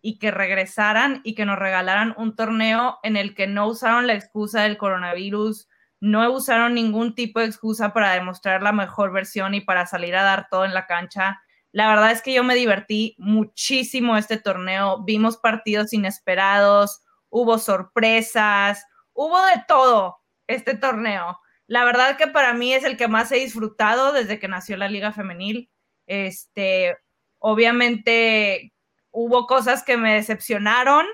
y 0.00 0.20
que 0.20 0.30
regresaran 0.30 1.22
y 1.24 1.34
que 1.34 1.44
nos 1.44 1.58
regalaran 1.58 2.14
un 2.16 2.36
torneo 2.36 3.00
en 3.02 3.16
el 3.16 3.34
que 3.34 3.48
no 3.48 3.66
usaron 3.66 4.06
la 4.06 4.14
excusa 4.14 4.62
del 4.62 4.76
coronavirus, 4.76 5.68
no 5.98 6.32
usaron 6.32 6.72
ningún 6.72 7.16
tipo 7.16 7.40
de 7.40 7.46
excusa 7.46 7.92
para 7.92 8.12
demostrar 8.12 8.62
la 8.62 8.70
mejor 8.70 9.10
versión 9.10 9.54
y 9.54 9.60
para 9.60 9.86
salir 9.86 10.14
a 10.14 10.22
dar 10.22 10.46
todo 10.48 10.64
en 10.64 10.72
la 10.72 10.86
cancha. 10.86 11.42
La 11.72 11.88
verdad 11.88 12.12
es 12.12 12.22
que 12.22 12.32
yo 12.32 12.44
me 12.44 12.54
divertí 12.54 13.16
muchísimo 13.18 14.16
este 14.16 14.36
torneo, 14.36 15.02
vimos 15.02 15.36
partidos 15.36 15.92
inesperados, 15.92 17.02
hubo 17.28 17.58
sorpresas, 17.58 18.86
hubo 19.14 19.44
de 19.46 19.64
todo 19.66 20.18
este 20.46 20.76
torneo. 20.76 21.40
La 21.66 21.84
verdad 21.84 22.16
que 22.16 22.28
para 22.28 22.54
mí 22.54 22.72
es 22.72 22.84
el 22.84 22.96
que 22.96 23.08
más 23.08 23.32
he 23.32 23.40
disfrutado 23.40 24.12
desde 24.12 24.38
que 24.38 24.46
nació 24.46 24.76
la 24.76 24.88
Liga 24.88 25.10
Femenil. 25.10 25.72
Este, 26.06 26.96
obviamente 27.38 28.72
hubo 29.10 29.46
cosas 29.46 29.82
que 29.82 29.96
me 29.96 30.14
decepcionaron, 30.14 31.06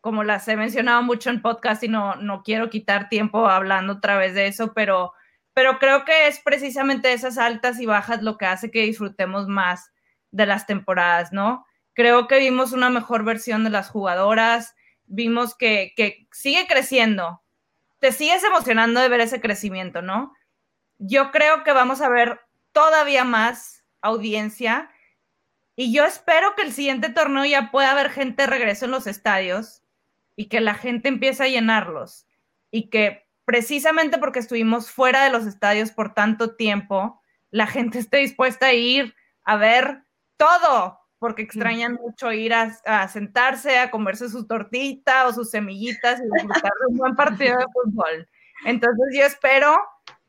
como 0.00 0.24
las 0.24 0.48
he 0.48 0.56
mencionado 0.56 1.02
mucho 1.02 1.30
en 1.30 1.42
podcast 1.42 1.82
y 1.84 1.88
no, 1.88 2.16
no 2.16 2.42
quiero 2.42 2.70
quitar 2.70 3.08
tiempo 3.08 3.46
hablando 3.48 3.94
otra 3.94 4.16
vez 4.16 4.34
de 4.34 4.46
eso, 4.46 4.72
pero, 4.74 5.12
pero 5.54 5.78
creo 5.78 6.04
que 6.04 6.26
es 6.26 6.40
precisamente 6.40 7.12
esas 7.12 7.38
altas 7.38 7.78
y 7.80 7.86
bajas 7.86 8.22
lo 8.22 8.36
que 8.36 8.46
hace 8.46 8.70
que 8.70 8.82
disfrutemos 8.82 9.46
más 9.48 9.92
de 10.30 10.46
las 10.46 10.66
temporadas, 10.66 11.32
¿no? 11.32 11.64
Creo 11.94 12.26
que 12.26 12.38
vimos 12.38 12.72
una 12.72 12.90
mejor 12.90 13.22
versión 13.22 13.64
de 13.64 13.70
las 13.70 13.90
jugadoras, 13.90 14.74
vimos 15.04 15.54
que, 15.54 15.92
sigue 16.32 16.66
creciendo. 16.66 17.42
Te 17.98 18.12
sigues 18.12 18.42
emocionando 18.42 19.00
de 19.00 19.08
ver 19.08 19.20
ese 19.20 19.40
crecimiento, 19.40 20.02
¿no? 20.02 20.32
Yo 20.98 21.30
creo 21.30 21.62
que 21.62 21.72
vamos 21.72 22.00
a 22.00 22.08
ver 22.08 22.40
todavía 22.72 23.24
más 23.24 23.81
audiencia. 24.02 24.90
Y 25.74 25.92
yo 25.92 26.04
espero 26.04 26.54
que 26.54 26.62
el 26.62 26.72
siguiente 26.72 27.08
torneo 27.08 27.44
ya 27.44 27.70
pueda 27.70 27.92
haber 27.92 28.10
gente 28.10 28.42
de 28.42 28.48
regreso 28.48 28.84
en 28.84 28.90
los 28.90 29.06
estadios 29.06 29.82
y 30.36 30.46
que 30.46 30.60
la 30.60 30.74
gente 30.74 31.08
empiece 31.08 31.44
a 31.44 31.48
llenarlos. 31.48 32.26
Y 32.70 32.90
que 32.90 33.26
precisamente 33.44 34.18
porque 34.18 34.38
estuvimos 34.38 34.90
fuera 34.90 35.24
de 35.24 35.30
los 35.30 35.46
estadios 35.46 35.90
por 35.90 36.14
tanto 36.14 36.56
tiempo, 36.56 37.20
la 37.50 37.66
gente 37.66 37.98
esté 38.00 38.18
dispuesta 38.18 38.66
a 38.66 38.72
ir 38.72 39.14
a 39.44 39.56
ver 39.56 40.02
todo, 40.36 40.98
porque 41.18 41.42
extrañan 41.42 41.94
mucho 41.94 42.32
ir 42.32 42.52
a, 42.52 43.08
sentarse, 43.08 43.78
a 43.78 43.90
comerse 43.90 44.28
su 44.28 44.46
tortita 44.46 45.26
o 45.26 45.32
sus 45.32 45.50
semillitas 45.50 46.20
y 46.20 46.24
disfrutar 46.24 46.72
de 46.80 46.86
un 46.88 46.96
buen 46.96 47.14
partido 47.14 47.58
de 47.58 47.66
fútbol. 47.72 48.28
Entonces 48.64 49.06
yo 49.16 49.24
espero 49.24 49.76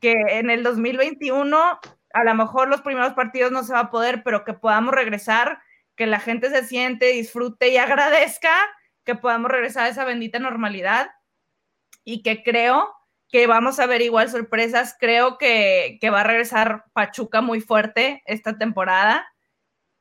que 0.00 0.12
en 0.12 0.50
el 0.50 0.62
2021, 0.62 1.80
a 2.14 2.24
lo 2.24 2.34
mejor 2.34 2.68
los 2.68 2.80
primeros 2.80 3.12
partidos 3.12 3.52
no 3.52 3.64
se 3.64 3.72
va 3.72 3.80
a 3.80 3.90
poder, 3.90 4.22
pero 4.22 4.44
que 4.44 4.54
podamos 4.54 4.94
regresar, 4.94 5.60
que 5.96 6.06
la 6.06 6.20
gente 6.20 6.48
se 6.48 6.64
siente, 6.64 7.06
disfrute 7.06 7.68
y 7.68 7.76
agradezca 7.76 8.54
que 9.04 9.16
podamos 9.16 9.50
regresar 9.50 9.84
a 9.84 9.88
esa 9.88 10.04
bendita 10.04 10.38
normalidad 10.38 11.10
y 12.04 12.22
que 12.22 12.42
creo 12.42 12.94
que 13.28 13.46
vamos 13.46 13.80
a 13.80 13.86
ver 13.86 14.00
igual 14.00 14.30
sorpresas. 14.30 14.96
Creo 14.98 15.38
que, 15.38 15.98
que 16.00 16.10
va 16.10 16.20
a 16.20 16.24
regresar 16.24 16.84
Pachuca 16.92 17.40
muy 17.40 17.60
fuerte 17.60 18.22
esta 18.26 18.56
temporada 18.58 19.26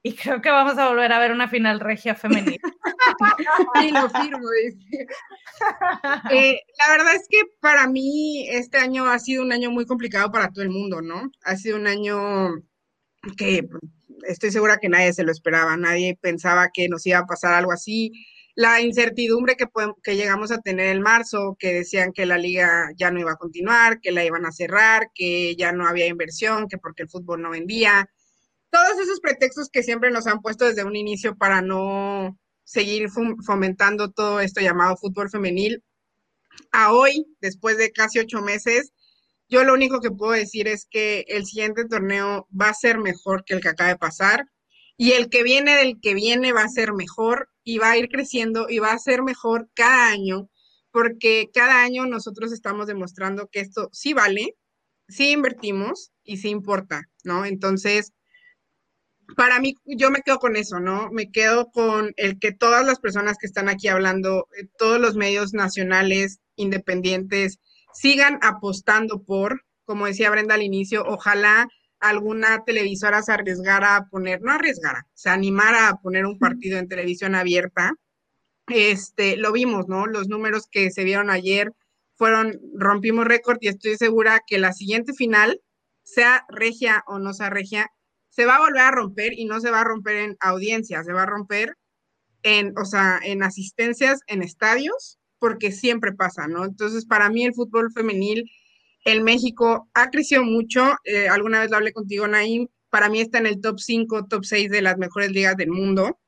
y 0.05 0.13
creo 0.15 0.41
que 0.41 0.49
vamos 0.49 0.77
a 0.77 0.89
volver 0.89 1.13
a 1.13 1.19
ver 1.19 1.31
una 1.31 1.47
final 1.47 1.79
regia 1.79 2.13
femenina. 2.13 2.57
Sí, 3.79 3.91
lo 3.91 4.09
firmo. 4.09 4.47
Eh, 6.31 6.59
la 6.79 6.97
verdad 6.97 7.15
es 7.15 7.27
que 7.29 7.39
para 7.59 7.87
mí 7.87 8.47
este 8.49 8.77
año 8.77 9.05
ha 9.05 9.19
sido 9.19 9.43
un 9.43 9.53
año 9.53 9.71
muy 9.71 9.85
complicado 9.85 10.31
para 10.31 10.49
todo 10.49 10.63
el 10.63 10.69
mundo, 10.69 11.01
¿no? 11.01 11.31
Ha 11.43 11.55
sido 11.55 11.77
un 11.77 11.87
año 11.87 12.55
que 13.37 13.67
estoy 14.27 14.51
segura 14.51 14.77
que 14.77 14.89
nadie 14.89 15.13
se 15.13 15.23
lo 15.23 15.31
esperaba, 15.31 15.77
nadie 15.77 16.17
pensaba 16.19 16.69
que 16.73 16.89
nos 16.89 17.05
iba 17.05 17.19
a 17.19 17.25
pasar 17.25 17.53
algo 17.53 17.71
así. 17.71 18.11
La 18.55 18.81
incertidumbre 18.81 19.55
que, 19.55 19.67
que 20.03 20.15
llegamos 20.15 20.51
a 20.51 20.61
tener 20.61 20.87
en 20.87 21.01
marzo, 21.01 21.55
que 21.59 21.73
decían 21.73 22.11
que 22.11 22.25
la 22.25 22.37
liga 22.37 22.89
ya 22.97 23.11
no 23.11 23.19
iba 23.19 23.33
a 23.33 23.37
continuar, 23.37 24.01
que 24.01 24.11
la 24.11 24.25
iban 24.25 24.45
a 24.45 24.51
cerrar, 24.51 25.11
que 25.13 25.55
ya 25.55 25.71
no 25.71 25.87
había 25.87 26.07
inversión, 26.07 26.67
que 26.67 26.77
porque 26.77 27.03
el 27.03 27.09
fútbol 27.09 27.41
no 27.41 27.51
vendía 27.51 28.09
todos 28.73 28.99
esos 28.99 29.19
pretextos 29.19 29.69
que 29.69 29.83
siempre 29.83 30.09
nos 30.09 30.25
han 30.25 30.41
puesto 30.41 30.65
desde 30.65 30.83
un 30.83 30.95
inicio 30.95 31.37
para 31.37 31.61
no 31.61 32.39
seguir 32.63 33.07
fomentando 33.45 34.11
todo 34.11 34.39
esto 34.39 34.61
llamado 34.61 34.97
fútbol 34.97 35.29
femenil, 35.29 35.83
a 36.71 36.91
hoy, 36.91 37.27
después 37.39 37.77
de 37.77 37.91
casi 37.91 38.17
ocho 38.17 38.41
meses, 38.41 38.91
yo 39.47 39.63
lo 39.63 39.75
único 39.75 40.01
que 40.01 40.09
puedo 40.09 40.31
decir 40.31 40.67
es 40.67 40.87
que 40.89 41.23
el 41.27 41.45
siguiente 41.45 41.85
torneo 41.85 42.47
va 42.59 42.69
a 42.69 42.73
ser 42.73 42.97
mejor 42.97 43.43
que 43.45 43.53
el 43.53 43.61
que 43.61 43.69
acaba 43.69 43.91
de 43.91 43.97
pasar 43.97 44.45
y 44.97 45.11
el 45.11 45.29
que 45.29 45.43
viene 45.43 45.75
del 45.75 45.99
que 46.01 46.15
viene 46.15 46.51
va 46.51 46.63
a 46.63 46.69
ser 46.69 46.93
mejor 46.93 47.49
y 47.63 47.77
va 47.77 47.91
a 47.91 47.97
ir 47.97 48.09
creciendo 48.09 48.67
y 48.69 48.79
va 48.79 48.91
a 48.91 48.99
ser 48.99 49.21
mejor 49.21 49.69
cada 49.75 50.09
año 50.09 50.49
porque 50.89 51.51
cada 51.53 51.83
año 51.83 52.07
nosotros 52.07 52.51
estamos 52.51 52.87
demostrando 52.87 53.49
que 53.51 53.59
esto 53.59 53.89
sí 53.91 54.13
vale, 54.13 54.55
sí 55.07 55.31
invertimos 55.31 56.11
y 56.23 56.37
sí 56.37 56.49
importa, 56.49 57.03
¿no? 57.23 57.45
Entonces, 57.45 58.13
para 59.35 59.59
mí, 59.59 59.75
yo 59.85 60.11
me 60.11 60.21
quedo 60.21 60.39
con 60.39 60.55
eso, 60.55 60.79
¿no? 60.79 61.09
Me 61.11 61.31
quedo 61.31 61.71
con 61.71 62.13
el 62.17 62.39
que 62.39 62.51
todas 62.51 62.85
las 62.85 62.99
personas 62.99 63.37
que 63.37 63.47
están 63.47 63.69
aquí 63.69 63.87
hablando, 63.87 64.47
eh, 64.57 64.67
todos 64.77 64.99
los 64.99 65.15
medios 65.15 65.53
nacionales, 65.53 66.39
independientes, 66.55 67.59
sigan 67.93 68.39
apostando 68.41 69.23
por, 69.23 69.63
como 69.85 70.05
decía 70.05 70.29
Brenda 70.31 70.55
al 70.55 70.63
inicio, 70.63 71.03
ojalá 71.05 71.67
alguna 71.99 72.63
televisora 72.65 73.21
se 73.21 73.31
arriesgara 73.31 73.95
a 73.95 74.05
poner, 74.07 74.41
no 74.41 74.51
arriesgara, 74.51 75.07
se 75.13 75.29
animara 75.29 75.87
a 75.87 75.95
poner 75.95 76.25
un 76.25 76.37
partido 76.37 76.77
en 76.77 76.89
televisión 76.89 77.33
abierta. 77.33 77.93
Este, 78.67 79.37
lo 79.37 79.51
vimos, 79.51 79.87
¿no? 79.87 80.05
Los 80.05 80.27
números 80.27 80.67
que 80.69 80.91
se 80.91 81.03
vieron 81.03 81.29
ayer 81.29 81.71
fueron, 82.15 82.59
rompimos 82.75 83.25
récord 83.25 83.57
y 83.61 83.69
estoy 83.69 83.95
segura 83.97 84.41
que 84.45 84.57
la 84.57 84.73
siguiente 84.73 85.13
final, 85.13 85.61
sea 86.03 86.45
regia 86.49 87.03
o 87.07 87.19
no 87.19 87.33
sea 87.33 87.49
regia, 87.49 87.89
se 88.33 88.45
va 88.45 88.55
a 88.55 88.61
volver 88.61 88.81
a 88.81 88.91
romper 88.91 89.33
y 89.37 89.45
no 89.45 89.59
se 89.59 89.69
va 89.69 89.81
a 89.81 89.83
romper 89.83 90.15
en 90.15 90.37
audiencia, 90.39 91.03
se 91.03 91.13
va 91.13 91.23
a 91.23 91.27
romper 91.27 91.77
en, 92.41 92.73
o 92.77 92.83
sea, 92.83 93.19
en 93.23 93.43
asistencias 93.43 94.21
en 94.27 94.41
estadios, 94.41 95.19
porque 95.37 95.71
siempre 95.71 96.13
pasa, 96.13 96.47
¿no? 96.47 96.65
Entonces, 96.65 97.05
para 97.05 97.29
mí 97.29 97.45
el 97.45 97.53
fútbol 97.53 97.91
femenil 97.91 98.49
en 99.05 99.23
México 99.23 99.87
ha 99.93 100.09
crecido 100.09 100.43
mucho. 100.43 100.95
Eh, 101.03 101.27
alguna 101.27 101.59
vez 101.59 101.69
lo 101.69 101.77
hablé 101.77 101.93
contigo, 101.93 102.27
Naim. 102.27 102.67
Para 102.89 103.07
mí 103.07 103.21
está 103.21 103.37
en 103.37 103.45
el 103.45 103.61
top 103.61 103.79
5, 103.79 104.25
top 104.25 104.45
6 104.45 104.69
de 104.71 104.81
las 104.81 104.97
mejores 104.97 105.31
ligas 105.31 105.55
del 105.55 105.69
mundo, 105.69 106.19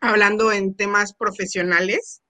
hablando 0.00 0.52
en 0.52 0.76
temas 0.76 1.12
profesionales. 1.12 2.22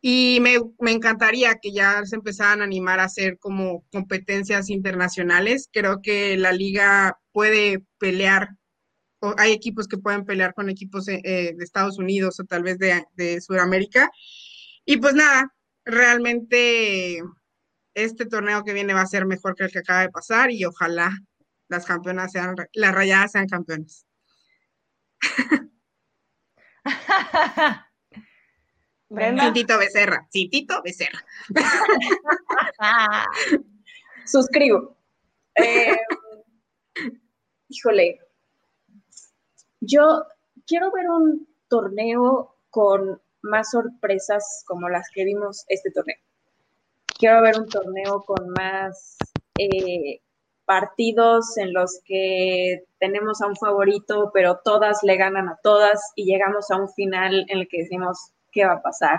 Y 0.00 0.38
me, 0.40 0.56
me, 0.80 0.92
encantaría 0.92 1.58
que 1.60 1.72
ya 1.72 2.04
se 2.06 2.16
empezaran 2.16 2.60
a 2.60 2.64
animar 2.64 3.00
a 3.00 3.04
hacer 3.04 3.38
como 3.38 3.84
competencias 3.92 4.70
internacionales. 4.70 5.68
Creo 5.72 6.02
que 6.02 6.36
la 6.36 6.52
liga 6.52 7.18
puede 7.38 7.84
pelear, 7.98 8.48
o 9.20 9.32
hay 9.38 9.52
equipos 9.52 9.86
que 9.86 9.96
pueden 9.96 10.24
pelear 10.24 10.54
con 10.54 10.68
equipos 10.68 11.06
eh, 11.06 11.20
eh, 11.22 11.54
de 11.56 11.62
Estados 11.62 11.96
Unidos 11.96 12.40
o 12.40 12.44
tal 12.44 12.64
vez 12.64 12.80
de, 12.80 13.04
de 13.14 13.40
Sudamérica. 13.40 14.10
Y 14.84 14.96
pues 14.96 15.14
nada, 15.14 15.54
realmente 15.84 17.22
este 17.94 18.26
torneo 18.26 18.64
que 18.64 18.72
viene 18.72 18.92
va 18.92 19.02
a 19.02 19.06
ser 19.06 19.24
mejor 19.24 19.54
que 19.54 19.62
el 19.62 19.70
que 19.70 19.78
acaba 19.78 20.00
de 20.00 20.10
pasar 20.10 20.50
y 20.50 20.64
ojalá 20.64 21.16
las 21.68 21.86
campeonas 21.86 22.32
sean, 22.32 22.56
las 22.72 22.92
rayadas 22.92 23.30
sean 23.30 23.46
campeones. 23.46 24.04
Brenda. 29.08 29.52
Tito 29.52 29.78
Becerra, 29.78 30.26
sí, 30.28 30.48
Tito 30.50 30.82
Becerra. 30.82 31.24
Suscribo. 34.26 34.98
Eh, 35.54 35.96
híjole, 37.68 38.20
yo 39.80 40.24
quiero 40.66 40.90
ver 40.92 41.08
un 41.10 41.48
torneo 41.68 42.54
con 42.70 43.20
más 43.42 43.70
sorpresas 43.70 44.64
como 44.66 44.88
las 44.88 45.08
que 45.14 45.24
vimos 45.24 45.64
este 45.68 45.90
torneo. 45.90 46.16
Quiero 47.06 47.42
ver 47.42 47.58
un 47.58 47.68
torneo 47.68 48.22
con 48.22 48.50
más 48.50 49.16
eh, 49.58 50.20
partidos 50.64 51.56
en 51.56 51.72
los 51.72 52.00
que 52.04 52.84
tenemos 52.98 53.40
a 53.40 53.46
un 53.46 53.56
favorito, 53.56 54.30
pero 54.34 54.60
todas 54.62 55.02
le 55.02 55.16
ganan 55.16 55.48
a 55.48 55.58
todas 55.62 56.12
y 56.14 56.26
llegamos 56.26 56.70
a 56.70 56.76
un 56.76 56.90
final 56.90 57.46
en 57.48 57.58
el 57.60 57.68
que 57.68 57.82
decimos, 57.82 58.32
qué 58.52 58.66
va 58.66 58.74
a 58.74 58.82
pasar. 58.82 59.18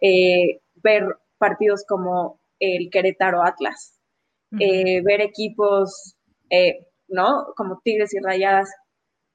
Eh, 0.00 0.60
ver 0.82 1.16
partidos 1.38 1.84
como 1.86 2.38
el 2.58 2.90
Querétaro 2.90 3.42
Atlas, 3.42 3.98
eh, 4.58 5.00
ver 5.02 5.20
equipos, 5.20 6.14
eh, 6.50 6.86
¿no? 7.10 7.52
Como 7.56 7.80
Tigres 7.84 8.14
y 8.14 8.20
Rayadas 8.20 8.70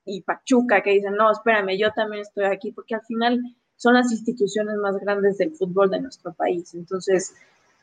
y 0.05 0.21
Pachuca 0.21 0.81
que 0.81 0.91
dicen, 0.91 1.15
no, 1.15 1.31
espérame, 1.31 1.77
yo 1.77 1.91
también 1.91 2.21
estoy 2.21 2.45
aquí, 2.45 2.71
porque 2.71 2.95
al 2.95 3.05
final 3.05 3.39
son 3.75 3.95
las 3.95 4.11
instituciones 4.11 4.77
más 4.77 4.97
grandes 4.97 5.37
del 5.37 5.51
fútbol 5.51 5.89
de 5.89 6.01
nuestro 6.01 6.33
país. 6.33 6.73
Entonces, 6.73 7.35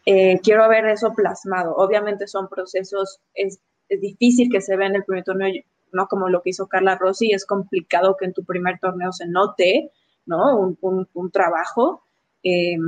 quiero 0.04 0.68
ver 0.68 0.86
eso 0.86 1.12
plasmado. 1.14 1.74
Obviamente 1.76 2.26
son 2.26 2.48
procesos, 2.48 3.20
es, 3.34 3.60
difícil 3.88 4.48
que 4.50 4.62
se 4.62 4.74
vea 4.74 4.86
en 4.88 4.96
el 4.96 5.04
primer 5.04 5.22
torneo, 5.22 5.52
no 5.92 6.06
como 6.06 6.30
lo 6.30 6.40
que 6.40 6.48
hizo 6.48 6.66
Carla 6.66 6.96
Rossi, 6.96 7.32
es 7.32 7.44
complicado 7.44 8.16
que 8.16 8.24
en 8.24 8.32
tu 8.32 8.42
primer 8.42 8.78
torneo 8.78 9.12
se 9.12 9.26
note, 9.26 9.90
¿no? 10.24 10.76
Un, 10.80 11.30
trabajo. 11.30 12.02
Eh, 12.42 12.78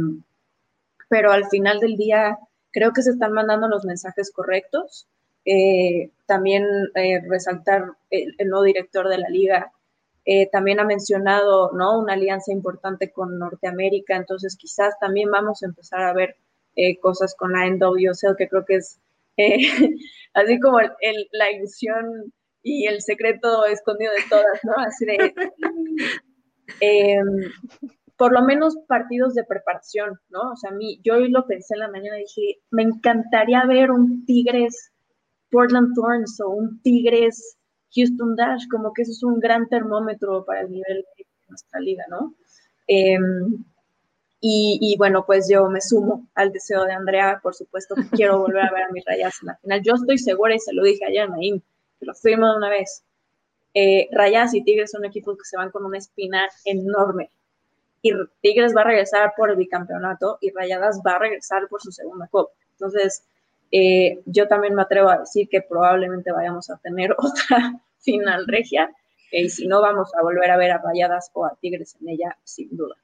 pero 1.11 1.31
al 1.31 1.45
final 1.51 1.79
del 1.79 1.97
día 1.97 2.39
creo 2.73 2.93
que 2.93 3.03
se 3.03 3.11
están 3.11 3.33
mandando 3.33 3.69
los 3.69 3.85
mensajes 3.85 4.33
correctos. 4.33 5.07
Eh, 5.45 6.11
también 6.27 6.65
eh, 6.95 7.21
resaltar 7.29 7.93
el, 8.11 8.35
nuevo 8.49 8.65
director 8.65 9.09
de 9.09 9.19
la 9.19 9.29
liga. 9.29 9.73
también 10.53 10.81
ha 10.81 10.85
mencionado 10.85 11.71
¿no? 11.73 11.99
una 11.99 12.15
alianza 12.15 12.51
importante 12.53 13.13
con 13.13 13.39
Norteamérica, 13.39 14.17
entonces 14.17 14.57
quizás 14.57 14.99
también 14.99 15.31
vamos 15.31 15.63
a 15.63 15.67
empezar 15.67 16.03
a 16.03 16.15
ver 16.15 16.37
cosas 17.03 17.35
con 17.37 17.53
la 17.53 17.67
NWSL, 17.69 18.37
que 18.37 18.49
creo 18.49 18.65
que 18.65 18.77
es 18.77 18.99
así 20.35 20.59
como 20.61 20.81
la 20.81 21.51
ilusión 21.51 22.33
y 22.63 22.87
el 22.87 23.03
secreto 23.03 23.67
escondido 23.67 24.13
de 24.13 24.25
todas, 24.31 24.61
¿no? 24.65 24.73
Así 24.79 25.05
de, 25.05 25.35
Em, 26.81 27.27
por 28.17 28.33
lo 28.33 28.43
menos 28.43 28.77
partidos 28.89 29.35
de 29.35 29.45
preparación, 29.45 30.19
¿no? 30.29 30.53
O 30.53 30.57
sea, 30.57 30.71
a 30.71 30.75
mí, 30.75 31.01
yo 31.05 31.15
hoy 31.15 31.29
lo 31.31 31.47
pensé 31.47 31.75
en 31.75 31.81
la 31.81 31.91
mañana 31.91 32.19
y 32.19 32.23
dije, 32.23 32.61
me 32.71 32.83
encantaría 32.83 33.65
ver 33.67 33.91
un 33.91 34.25
Tigres 34.25 34.93
Portland 35.55 35.95
Thorns 35.95 36.41
o 36.41 36.51
un 36.51 36.81
Tigres 36.83 37.57
Houston 37.95 38.35
Dash, 38.35 38.67
como 38.69 38.93
que 38.93 39.03
eso 39.03 39.13
es 39.13 39.23
un 39.23 39.39
gran 39.39 39.69
termómetro 39.69 40.45
para 40.45 40.63
el 40.63 40.73
nivel 40.73 41.07
de 41.17 41.27
nuestra 41.49 41.79
liga, 41.79 42.05
¿no? 42.11 42.35
Em, 42.89 43.65
y, 44.47 44.95
bueno, 44.99 45.25
pues 45.25 45.49
yo 45.49 45.71
me 45.71 45.81
sumo 45.81 46.29
al 46.35 46.53
deseo 46.53 46.85
de 46.85 46.93
Andrea, 46.93 47.41
por 47.43 47.55
supuesto 47.55 47.95
que 47.95 48.03
quiero 48.29 48.41
volver 48.41 48.63
a 48.63 48.73
ver 48.73 48.83
a 48.83 48.91
mis 48.91 49.05
rayas 49.07 49.37
en 49.41 49.47
la 49.47 49.57
final. 49.57 49.83
Yo 49.83 49.95
estoy 49.95 50.19
segura, 50.19 50.55
y 50.55 50.59
se 50.59 50.75
lo 50.75 50.83
dije 50.83 51.05
ayer 51.07 51.23
a 51.23 51.29
Naim, 51.29 51.61
que 51.99 52.07
lo 52.07 52.15
fuimos 52.15 52.55
una 52.55 52.69
vez, 52.69 53.05
eh, 53.73 54.09
Rayas 54.13 54.53
y 54.55 54.63
Tigres 54.63 54.91
son 54.91 55.05
equipos 55.05 55.39
que 55.39 55.45
se 55.45 55.57
van 55.57 55.71
con 55.71 55.85
una 55.85 55.99
espina 55.99 56.47
enorme. 56.65 57.31
Y 58.03 58.13
Tigres 58.43 58.75
va 58.77 58.83
a 58.83 58.85
regresar 58.85 59.33
por 59.35 59.51
el 59.51 59.57
bicampeonato 59.57 60.37
y 60.43 60.51
Rayadas 60.51 61.01
va 61.07 61.13
a 61.13 61.19
regresar 61.21 61.67
por 61.69 61.81
su 61.81 61.91
segunda 61.91 62.29
copa. 62.29 62.53
Entonces, 62.73 63.25
eh, 63.77 64.23
yo 64.27 64.47
también 64.47 64.77
me 64.77 64.83
atrevo 64.83 65.11
a 65.11 65.19
decir 65.19 65.49
que 65.49 65.61
probablemente 65.61 66.31
vayamos 66.31 66.71
a 66.71 66.77
tener 66.79 67.13
otra 67.19 67.81
final 67.99 68.47
regia. 68.47 68.95
y 69.33 69.51
si 69.51 69.67
no, 69.67 69.83
vamos 69.83 70.15
a 70.15 70.23
volver 70.23 70.49
a 70.53 70.57
ver 70.57 70.71
a 70.71 70.79
Rayadas 70.79 71.31
o 71.33 71.45
a 71.45 71.57
Tigres 71.61 71.97
en 72.01 72.11
ella, 72.11 72.39
sin 72.45 72.69
duda. 72.77 72.95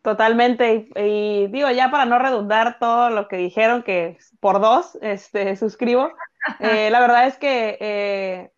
Totalmente. 0.00 0.88
Y, 0.96 1.48
digo, 1.48 1.70
ya 1.70 1.90
para 1.90 2.06
no 2.06 2.18
redundar 2.18 2.78
todo 2.78 3.10
lo 3.10 3.28
que 3.28 3.36
dijeron, 3.36 3.82
que 3.82 4.16
por 4.40 4.60
dos, 4.60 4.96
este, 5.02 5.56
suscribo. 5.56 6.10
Eh, 6.60 6.90
la 6.90 7.00
verdad 7.00 7.26
es 7.26 7.38
que 7.38 7.76
eh, 7.80 8.52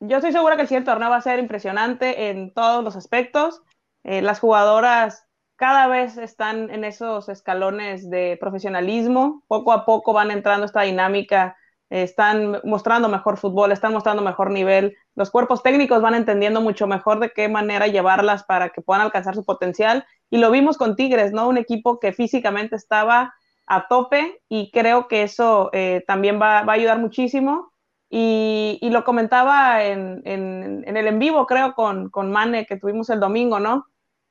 yo 0.00 0.16
estoy 0.16 0.32
segura 0.32 0.56
que 0.56 0.62
el 0.62 0.66
siguiente 0.66 0.90
torneo 0.90 1.08
va 1.08 1.18
a 1.18 1.20
ser 1.20 1.38
impresionante 1.38 2.30
en 2.30 2.52
todos 2.52 2.82
los 2.82 2.96
aspectos. 2.96 3.62
Eh, 4.02 4.22
las 4.22 4.40
jugadoras 4.40 5.27
cada 5.58 5.88
vez 5.88 6.16
están 6.16 6.70
en 6.70 6.84
esos 6.84 7.28
escalones 7.28 8.08
de 8.08 8.38
profesionalismo. 8.40 9.42
Poco 9.46 9.72
a 9.72 9.84
poco 9.84 10.14
van 10.14 10.30
entrando 10.30 10.64
esta 10.64 10.82
dinámica 10.82 11.56
están 11.90 12.60
mostrando 12.64 13.08
mejor 13.08 13.38
fútbol, 13.38 13.72
están 13.72 13.92
mostrando 13.92 14.22
mejor 14.22 14.50
nivel, 14.50 14.96
los 15.14 15.30
cuerpos 15.30 15.62
técnicos 15.62 16.02
van 16.02 16.14
entendiendo 16.14 16.60
mucho 16.60 16.86
mejor 16.86 17.18
de 17.18 17.30
qué 17.30 17.48
manera 17.48 17.86
llevarlas 17.86 18.44
para 18.44 18.70
que 18.70 18.82
puedan 18.82 19.02
alcanzar 19.02 19.34
su 19.34 19.44
potencial. 19.44 20.04
Y 20.30 20.38
lo 20.38 20.50
vimos 20.50 20.76
con 20.76 20.96
Tigres, 20.96 21.32
¿no? 21.32 21.48
Un 21.48 21.56
equipo 21.56 21.98
que 21.98 22.12
físicamente 22.12 22.76
estaba 22.76 23.34
a 23.66 23.88
tope 23.88 24.40
y 24.48 24.70
creo 24.70 25.08
que 25.08 25.22
eso 25.22 25.70
eh, 25.72 26.04
también 26.06 26.40
va, 26.40 26.58
a 26.58 26.72
ayudar 26.72 26.98
muchísimo. 26.98 27.72
Y, 28.10 28.78
lo 28.90 29.04
comentaba 29.04 29.84
en, 29.84 30.22
el 30.24 31.06
en 31.06 31.18
vivo, 31.18 31.46
creo, 31.46 31.74
con, 31.74 32.08
con 32.08 32.30
Mane, 32.30 32.64
que 32.64 32.78
tuvimos 32.78 33.10
el 33.10 33.20
domingo, 33.20 33.60
¿no? 33.60 33.86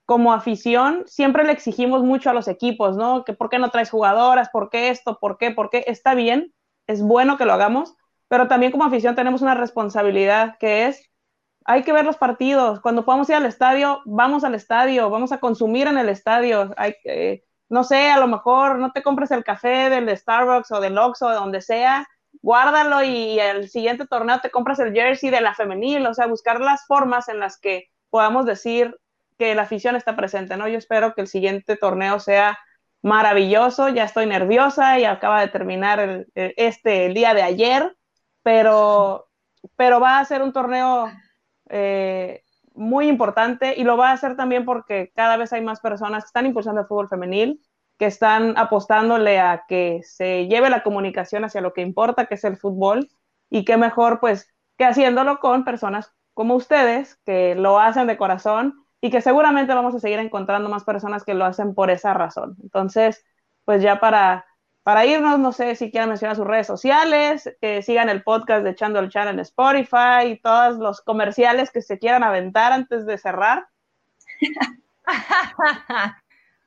Como 0.08 0.34
afición, 0.34 1.04
siempre 1.06 1.44
le 1.44 1.52
exigimos 1.52 2.02
mucho 2.02 2.30
a 2.30 2.34
los 2.34 2.48
equipos, 2.48 2.96
¿no? 2.96 3.26
Que 3.26 3.34
por 3.34 3.50
qué 3.50 3.60
no 3.60 3.72
traes 3.72 3.90
jugadoras, 3.92 4.50
por 4.50 4.70
qué 4.70 4.90
esto, 4.90 5.20
por 5.20 5.38
qué, 5.38 5.52
por 5.52 5.70
qué. 5.70 5.84
Está 5.86 6.16
bien, 6.16 6.54
es 6.88 7.02
bueno 7.04 7.38
que 7.38 7.44
lo 7.46 7.52
hagamos, 7.52 7.94
pero 8.30 8.48
también 8.48 8.72
como 8.72 8.86
afición 8.86 9.16
tenemos 9.16 9.42
una 9.42 9.54
responsabilidad 9.54 10.58
que 10.60 10.88
es, 10.88 11.04
hay 11.66 11.84
que 11.84 11.92
ver 11.92 12.06
los 12.06 12.16
partidos, 12.16 12.80
cuando 12.80 13.04
podamos 13.04 13.30
ir 13.30 13.36
al 13.36 13.46
estadio, 13.46 14.02
vamos 14.06 14.46
al 14.46 14.56
estadio, 14.56 15.10
vamos 15.10 15.34
a 15.34 15.40
consumir 15.40 15.88
en 15.88 15.98
el 15.98 16.08
estadio, 16.08 16.74
eh, 17.04 17.44
no 17.68 17.84
sé, 17.84 18.10
a 18.10 18.18
lo 18.18 18.28
mejor 18.28 18.80
no 18.80 18.94
te 18.94 19.04
compres 19.04 19.32
el 19.32 19.44
café 19.44 19.90
del 19.90 20.18
Starbucks 20.18 20.72
o 20.72 20.80
del 20.80 20.98
Oxxo, 20.98 21.28
de 21.28 21.36
donde 21.36 21.60
sea, 21.60 22.08
guárdalo 22.42 23.04
y 23.04 23.40
el 23.40 23.70
siguiente 23.70 24.08
torneo 24.08 24.40
te 24.40 24.52
compras 24.52 24.80
el 24.80 24.94
jersey 24.94 25.30
de 25.30 25.42
la 25.42 25.54
femenil, 25.54 26.08
o 26.08 26.14
sea, 26.14 26.28
buscar 26.28 26.62
las 26.62 26.86
formas 26.86 27.28
en 27.28 27.42
las 27.42 27.60
que 27.60 27.90
podamos 28.10 28.46
decir 28.46 28.98
que 29.38 29.56
la 29.56 29.64
afición 29.64 29.96
está 29.96 30.16
presente, 30.16 30.58
¿no? 30.58 30.68
Yo 30.68 30.78
espero 30.78 31.14
que 31.14 31.22
el 31.22 31.28
siguiente 31.28 31.78
torneo 31.78 32.20
sea 32.20 32.58
maravilloso, 33.02 33.90
ya 33.90 34.04
estoy 34.04 34.26
nerviosa 34.26 35.00
y 35.00 35.06
acaba 35.06 35.42
de 35.42 35.48
terminar 35.48 36.00
el, 36.00 36.28
este 36.36 37.06
el 37.06 37.14
día 37.14 37.34
de 37.34 37.44
ayer, 37.44 37.96
pero, 38.44 39.30
pero 39.76 40.00
va 40.00 40.20
a 40.20 40.26
ser 40.26 40.42
un 40.42 40.54
torneo 40.54 41.12
eh, 41.70 42.44
muy 42.74 43.08
importante 43.08 43.76
y 43.78 43.84
lo 43.84 43.98
va 43.98 44.10
a 44.10 44.14
hacer 44.14 44.36
también 44.36 44.66
porque 44.66 45.12
cada 45.16 45.38
vez 45.38 45.54
hay 45.54 45.62
más 45.62 45.80
personas 45.80 46.24
que 46.24 46.28
están 46.28 46.46
impulsando 46.46 46.82
el 46.82 46.88
fútbol 46.88 47.10
femenil, 47.10 47.62
que 47.98 48.06
están 48.06 48.58
apostándole 48.58 49.40
a 49.40 49.64
que 49.68 50.02
se 50.04 50.48
lleve 50.48 50.70
la 50.70 50.84
comunicación 50.84 51.44
hacia 51.46 51.62
lo 51.62 51.74
que 51.74 51.82
importa, 51.82 52.26
que 52.28 52.36
es 52.36 52.44
el 52.44 52.58
fútbol, 52.58 53.10
y 53.50 53.66
qué 53.66 53.78
mejor 53.78 54.20
pues 54.20 54.54
que 54.78 54.86
haciéndolo 54.86 55.40
con 55.40 55.64
personas 55.64 56.14
como 56.34 56.56
ustedes, 56.56 57.16
que 57.26 57.56
lo 57.56 57.80
hacen 57.80 58.06
de 58.06 58.18
corazón 58.18 58.87
y 59.08 59.10
que 59.10 59.22
seguramente 59.22 59.74
vamos 59.74 59.96
a 59.96 60.02
seguir 60.02 60.20
encontrando 60.20 60.68
más 60.68 60.84
personas 60.84 61.24
que 61.24 61.34
lo 61.34 61.46
hacen 61.46 61.74
por 61.74 61.90
esa 61.90 62.14
razón. 62.14 62.58
Entonces, 62.62 63.24
pues 63.64 63.82
ya 63.82 64.02
para, 64.02 64.46
para 64.84 65.06
irnos, 65.06 65.40
no 65.40 65.54
sé 65.54 65.76
si 65.76 65.92
quieren 65.92 66.10
mencionar 66.10 66.36
sus 66.36 66.46
redes 66.46 66.68
sociales, 66.68 67.56
que 67.62 67.82
sigan 67.84 68.10
el 68.10 68.22
podcast 68.22 68.66
de 68.66 68.72
Echando 68.72 69.00
el 69.00 69.08
Channel 69.08 69.36
en 69.36 69.40
Spotify 69.40 70.26
y 70.26 70.42
todos 70.42 70.78
los 70.78 71.00
comerciales 71.00 71.72
que 71.72 71.82
se 71.82 72.00
quieran 72.00 72.22
aventar 72.22 72.74
antes 72.74 73.06
de 73.06 73.18
cerrar. 73.18 73.68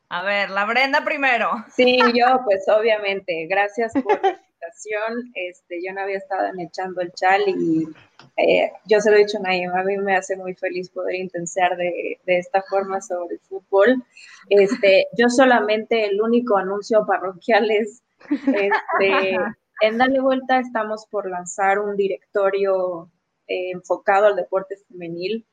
A 0.08 0.22
ver, 0.22 0.48
la 0.48 0.64
Brenda 0.64 1.04
primero. 1.04 1.50
Sí, 1.68 1.98
yo, 2.14 2.40
pues 2.46 2.66
obviamente, 2.68 3.48
gracias 3.50 3.92
por 3.92 4.18
invitación. 4.60 5.32
Este, 5.34 5.82
yo 5.84 5.92
no 5.92 6.02
había 6.02 6.18
estado 6.18 6.46
en 6.46 6.60
echando 6.60 7.00
el 7.00 7.12
chal 7.12 7.42
y 7.46 7.88
eh, 8.36 8.72
yo 8.86 9.00
se 9.00 9.10
lo 9.10 9.16
he 9.16 9.20
dicho 9.20 9.38
a 9.38 9.42
Naim, 9.42 9.70
a 9.70 9.82
mí 9.82 9.96
me 9.98 10.16
hace 10.16 10.36
muy 10.36 10.54
feliz 10.54 10.90
poder 10.90 11.16
intensiar 11.16 11.76
de, 11.76 12.18
de, 12.24 12.38
esta 12.38 12.62
forma 12.62 13.00
sobre 13.00 13.34
el 13.34 13.40
fútbol. 13.40 14.02
Este, 14.48 15.08
yo 15.16 15.28
solamente 15.28 16.06
el 16.06 16.20
único 16.20 16.56
anuncio 16.56 17.04
parroquial 17.06 17.70
es, 17.70 18.02
este, 18.28 19.36
en 19.82 19.98
Dale 19.98 20.20
Vuelta 20.20 20.58
estamos 20.58 21.06
por 21.06 21.28
lanzar 21.28 21.78
un 21.78 21.96
directorio 21.96 23.10
eh, 23.46 23.70
enfocado 23.72 24.26
al 24.26 24.36
deporte 24.36 24.76
femenil 24.88 25.46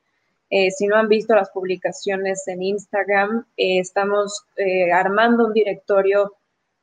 eh, 0.50 0.70
si 0.70 0.86
no 0.86 0.96
han 0.96 1.08
visto 1.08 1.34
las 1.34 1.50
publicaciones 1.50 2.48
en 2.48 2.62
Instagram, 2.62 3.44
estamos 3.54 4.46
armando 4.90 5.44
un 5.44 5.52
directorio 5.52 6.37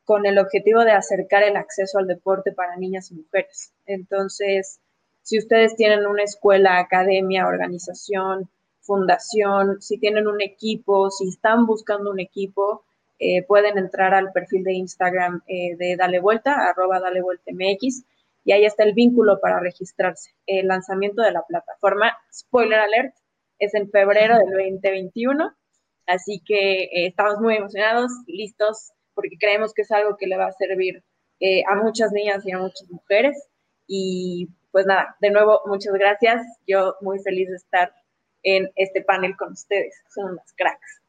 con 0.06 0.26
el 0.26 0.38
objetivo 0.38 0.84
de 0.86 0.92
acercar 0.92 1.44
el 1.44 1.58
acceso 1.58 1.98
al 2.00 2.08
deporte 2.08 2.52
para 2.52 2.78
niñas 2.78 3.12
y 3.12 3.16
mujeres. 3.16 3.74
Entonces, 3.86 4.80
si 5.22 5.40
ustedes 5.40 5.76
tienen 5.76 6.06
una 6.06 6.24
escuela, 6.24 6.80
academia, 6.80 7.48
organización, 7.48 8.50
fundación, 8.82 9.82
si 9.82 9.98
tienen 9.98 10.28
un 10.28 10.42
equipo, 10.42 11.10
si 11.10 11.30
están 11.30 11.66
buscando 11.66 12.12
un 12.12 12.20
equipo, 12.20 12.86
pueden 13.48 13.78
entrar 13.78 14.14
al 14.14 14.32
perfil 14.32 14.64
de 14.64 14.74
Instagram 14.74 15.42
de 15.48 15.96
Dale 15.98 16.20
Vuelta, 16.20 16.70
arroba 16.70 17.00
Dale 17.00 17.22
Vuelta 17.22 17.52
MX, 17.52 18.04
y 18.46 18.52
ahí 18.52 18.64
está 18.64 18.84
el 18.84 18.94
vínculo 18.94 19.40
para 19.42 19.60
registrarse. 19.60 20.32
El 20.46 20.68
lanzamiento 20.68 21.24
de 21.24 21.32
la 21.32 21.42
plataforma, 21.42 22.16
spoiler 22.32 22.80
alert, 22.80 23.16
es 23.58 23.74
en 23.74 23.90
febrero 23.90 24.38
del 24.38 24.52
2021, 24.52 25.52
así 26.06 26.42
que 26.46 26.84
eh, 26.84 27.08
estamos 27.08 27.40
muy 27.40 27.56
emocionados, 27.56 28.12
listos, 28.28 28.92
porque 29.16 29.38
creemos 29.40 29.74
que 29.74 29.82
es 29.82 29.92
algo 29.92 30.18
que 30.18 30.28
le 30.28 30.38
va 30.38 30.48
a 30.48 30.52
servir 30.52 31.04
eh, 31.40 31.64
a 31.68 31.76
muchas 31.76 32.12
niñas 32.12 32.46
y 32.46 32.52
a 32.52 32.60
muchas 32.60 32.88
mujeres. 32.90 33.48
Y 33.88 34.50
pues 34.72 34.86
nada, 34.86 35.16
de 35.22 35.32
nuevo, 35.32 35.62
muchas 35.66 35.94
gracias. 35.94 36.46
Yo 36.68 36.96
muy 37.02 37.20
feliz 37.20 37.50
de 37.50 37.56
estar 37.56 37.94
en 38.44 38.70
este 38.76 39.02
panel 39.02 39.36
con 39.36 39.54
ustedes. 39.54 39.96
Son 40.14 40.32
unas 40.32 40.54
cracks. 40.56 41.02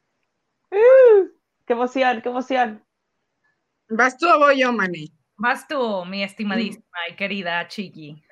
Uh, 0.70 1.28
¡Qué 1.66 1.72
emoción, 1.72 2.22
qué 2.22 2.28
emoción! 2.28 2.84
¿Vas 3.88 4.16
tú 4.16 4.26
o 4.28 4.38
voy 4.38 4.60
yo, 4.60 4.72
Mani? 4.72 5.15
Vas 5.38 5.68
tú, 5.68 6.04
mi 6.06 6.22
estimadísima 6.22 6.84
y 7.10 7.14
querida 7.14 7.68
Chiqui. 7.68 8.22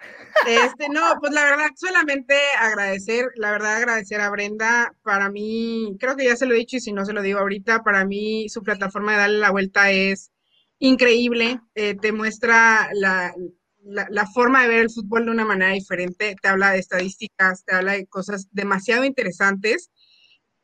Este, 0.46 0.88
no, 0.88 1.00
pues 1.20 1.32
la 1.32 1.44
verdad, 1.44 1.68
solamente 1.76 2.34
agradecer, 2.58 3.26
la 3.36 3.50
verdad, 3.50 3.76
agradecer 3.76 4.20
a 4.20 4.30
Brenda. 4.30 4.90
Para 5.02 5.30
mí, 5.30 5.96
creo 6.00 6.16
que 6.16 6.24
ya 6.24 6.36
se 6.36 6.46
lo 6.46 6.54
he 6.54 6.58
dicho 6.58 6.76
y 6.76 6.80
si 6.80 6.92
no 6.92 7.04
se 7.04 7.12
lo 7.12 7.20
digo 7.20 7.40
ahorita, 7.40 7.82
para 7.82 8.06
mí 8.06 8.48
su 8.48 8.62
plataforma 8.62 9.12
de 9.12 9.18
darle 9.18 9.38
la 9.38 9.50
vuelta 9.50 9.90
es 9.90 10.32
increíble. 10.78 11.60
Eh, 11.74 11.94
te 11.94 12.10
muestra 12.12 12.88
la, 12.94 13.34
la, 13.84 14.26
forma 14.26 14.62
de 14.62 14.68
ver 14.68 14.80
el 14.80 14.90
fútbol 14.90 15.26
de 15.26 15.30
una 15.30 15.44
manera 15.44 15.72
diferente. 15.72 16.34
Te 16.40 16.48
habla 16.48 16.70
de 16.70 16.78
estadísticas, 16.78 17.64
te 17.64 17.74
habla 17.74 17.92
de 17.92 18.06
cosas 18.06 18.48
demasiado 18.50 19.04
interesantes. 19.04 19.90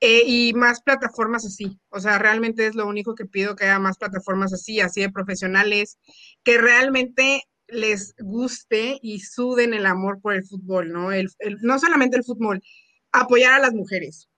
Eh, 0.01 0.23
y 0.27 0.55
más 0.55 0.81
plataformas 0.81 1.45
así. 1.45 1.79
O 1.91 2.01
sea, 2.01 2.19
realmente 2.19 2.67
es 2.67 2.75
lo 2.75 2.87
único 2.87 3.15
que 3.15 3.27
pido 3.27 3.55
que 3.55 3.65
haya 3.65 3.79
más 3.79 3.99
plataformas 3.99 4.53
así, 4.53 4.81
así 4.81 5.03
de 5.03 5.11
profesionales, 5.11 5.99
que 6.43 6.57
realmente 6.57 7.43
les 7.69 8.15
guste 8.19 8.99
y 9.03 9.21
suden 9.21 9.75
el 9.75 9.87
amor 9.87 10.21
por 10.21 10.35
el 10.35 10.45
fútbol, 10.45 10.91
¿no? 10.91 11.13
El, 11.13 11.29
no 11.61 11.79
solamente 11.79 12.17
el 12.17 12.25
fútbol, 12.25 12.63
apoyar 13.13 13.55
a 13.55 13.61
las 13.61 13.75
mujeres, 13.75 14.29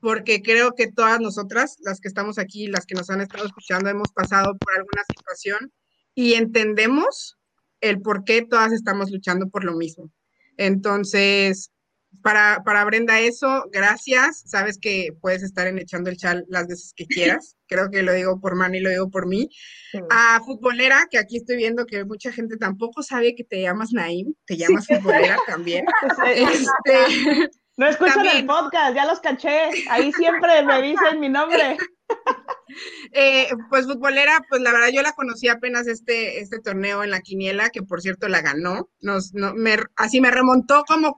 porque 0.00 0.42
creo 0.42 0.74
que 0.74 0.92
todas 0.92 1.20
nosotras, 1.20 1.76
las 1.80 2.00
que 2.00 2.08
estamos 2.08 2.38
aquí, 2.38 2.68
las 2.68 2.86
que 2.86 2.94
nos 2.94 3.10
han 3.10 3.20
estado 3.20 3.46
escuchando, 3.46 3.90
hemos 3.90 4.12
pasado 4.12 4.56
por 4.56 4.74
alguna 4.74 5.02
situación 5.08 5.72
y 6.14 6.34
entendemos 6.34 7.36
el 7.80 8.00
por 8.00 8.24
qué 8.24 8.42
todas 8.42 8.72
estamos 8.72 9.10
luchando 9.10 9.48
por 9.48 9.64
lo 9.64 9.74
mismo. 9.74 10.10
Entonces, 10.56 11.72
para, 12.22 12.62
para 12.64 12.84
Brenda 12.84 13.20
eso, 13.20 13.64
gracias. 13.72 14.42
Sabes 14.46 14.78
que 14.78 15.10
puedes 15.20 15.42
estar 15.42 15.66
en 15.66 15.78
echando 15.78 16.10
el 16.10 16.16
chal 16.16 16.44
las 16.48 16.66
veces 16.66 16.92
que 16.94 17.06
quieras. 17.38 17.56
Creo 17.66 17.90
que 17.90 18.02
lo 18.02 18.12
digo 18.12 18.40
por 18.40 18.54
Manny, 18.54 18.80
lo 18.80 18.90
digo 18.90 19.10
por 19.10 19.26
mí. 19.26 19.48
A 20.10 20.40
futbolera, 20.44 21.06
que 21.10 21.18
aquí 21.18 21.36
estoy 21.36 21.56
viendo 21.56 21.86
que 21.86 22.04
mucha 22.04 22.32
gente 22.32 22.56
tampoco 22.56 23.02
sabe 23.02 23.34
que 23.34 23.44
te 23.44 23.62
llamas 23.62 23.92
Naim, 23.92 24.34
te 24.44 24.56
llamas 24.56 24.86
futbolera 24.86 25.36
también. 25.46 25.84
este, 26.34 27.50
no 27.76 27.86
escuchan 27.86 28.26
el 28.26 28.46
podcast, 28.46 28.94
ya 28.94 29.04
los 29.04 29.20
caché. 29.20 29.70
Ahí 29.90 30.12
siempre 30.12 30.62
me 30.62 30.82
dicen 30.82 31.20
mi 31.20 31.28
nombre. 31.28 31.76
Eh, 33.12 33.48
pues 33.70 33.86
futbolera, 33.86 34.44
pues 34.48 34.60
la 34.60 34.72
verdad 34.72 34.88
yo 34.92 35.00
la 35.02 35.12
conocí 35.12 35.48
apenas 35.48 35.86
este, 35.86 36.40
este 36.40 36.58
torneo 36.58 37.04
en 37.04 37.10
la 37.10 37.20
quiniela, 37.20 37.70
que 37.70 37.82
por 37.82 38.00
cierto 38.00 38.26
la 38.26 38.40
ganó. 38.40 38.90
Nos, 39.00 39.32
no, 39.32 39.54
me, 39.54 39.76
así 39.96 40.20
me 40.20 40.30
remontó 40.30 40.84
como, 40.86 41.14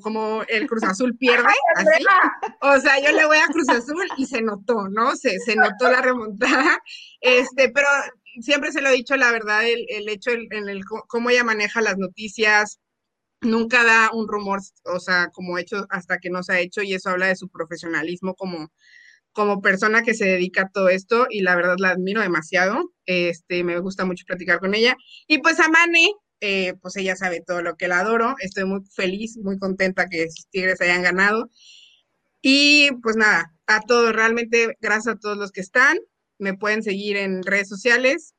como 0.00 0.42
el 0.48 0.66
Cruz 0.68 0.84
Azul 0.84 1.16
pierde. 1.16 1.52
Así. 1.74 2.04
O 2.60 2.78
sea, 2.78 3.00
yo 3.00 3.12
le 3.12 3.26
voy 3.26 3.38
a 3.38 3.48
Cruz 3.48 3.68
Azul 3.68 4.06
y 4.16 4.26
se 4.26 4.40
notó, 4.42 4.88
¿no? 4.88 5.16
Se, 5.16 5.38
se 5.40 5.56
notó 5.56 5.90
la 5.90 6.00
remontada. 6.00 6.78
Este, 7.20 7.70
pero 7.70 7.88
siempre 8.40 8.70
se 8.70 8.80
lo 8.80 8.90
he 8.90 8.94
dicho, 8.94 9.16
la 9.16 9.32
verdad, 9.32 9.64
el, 9.64 9.86
el 9.88 10.08
hecho 10.08 10.30
en 10.30 10.68
el, 10.68 10.84
cómo 11.08 11.30
ella 11.30 11.44
maneja 11.44 11.80
las 11.80 11.98
noticias, 11.98 12.80
nunca 13.44 13.84
da 13.84 14.10
un 14.12 14.28
rumor, 14.28 14.60
o 14.84 15.00
sea, 15.00 15.28
como 15.32 15.58
hecho 15.58 15.86
hasta 15.90 16.18
que 16.18 16.30
no 16.30 16.42
se 16.42 16.52
ha 16.54 16.60
hecho, 16.60 16.82
y 16.82 16.94
eso 16.94 17.10
habla 17.10 17.26
de 17.28 17.36
su 17.36 17.48
profesionalismo 17.48 18.34
como 18.34 18.70
como 19.34 19.60
persona 19.60 20.02
que 20.02 20.14
se 20.14 20.24
dedica 20.26 20.62
a 20.62 20.68
todo 20.70 20.88
esto 20.88 21.26
y 21.28 21.42
la 21.42 21.56
verdad 21.56 21.76
la 21.78 21.90
admiro 21.90 22.22
demasiado. 22.22 22.92
Este, 23.04 23.64
me 23.64 23.78
gusta 23.80 24.06
mucho 24.06 24.24
platicar 24.26 24.60
con 24.60 24.74
ella. 24.74 24.96
Y 25.26 25.38
pues 25.38 25.60
a 25.60 25.68
Mane, 25.68 26.08
eh, 26.40 26.74
pues 26.80 26.96
ella 26.96 27.16
sabe 27.16 27.42
todo 27.46 27.60
lo 27.60 27.76
que 27.76 27.88
la 27.88 28.00
adoro. 28.00 28.36
Estoy 28.38 28.64
muy 28.64 28.80
feliz, 28.94 29.36
muy 29.42 29.58
contenta 29.58 30.08
que 30.08 30.30
sus 30.30 30.46
Tigres 30.50 30.80
hayan 30.80 31.02
ganado. 31.02 31.50
Y 32.42 32.92
pues 33.02 33.16
nada, 33.16 33.52
a 33.66 33.80
todos, 33.80 34.12
realmente 34.12 34.76
gracias 34.80 35.16
a 35.16 35.18
todos 35.18 35.36
los 35.36 35.50
que 35.50 35.60
están. 35.62 35.98
Me 36.38 36.54
pueden 36.54 36.82
seguir 36.82 37.16
en 37.16 37.42
redes 37.42 37.68
sociales. 37.68 38.33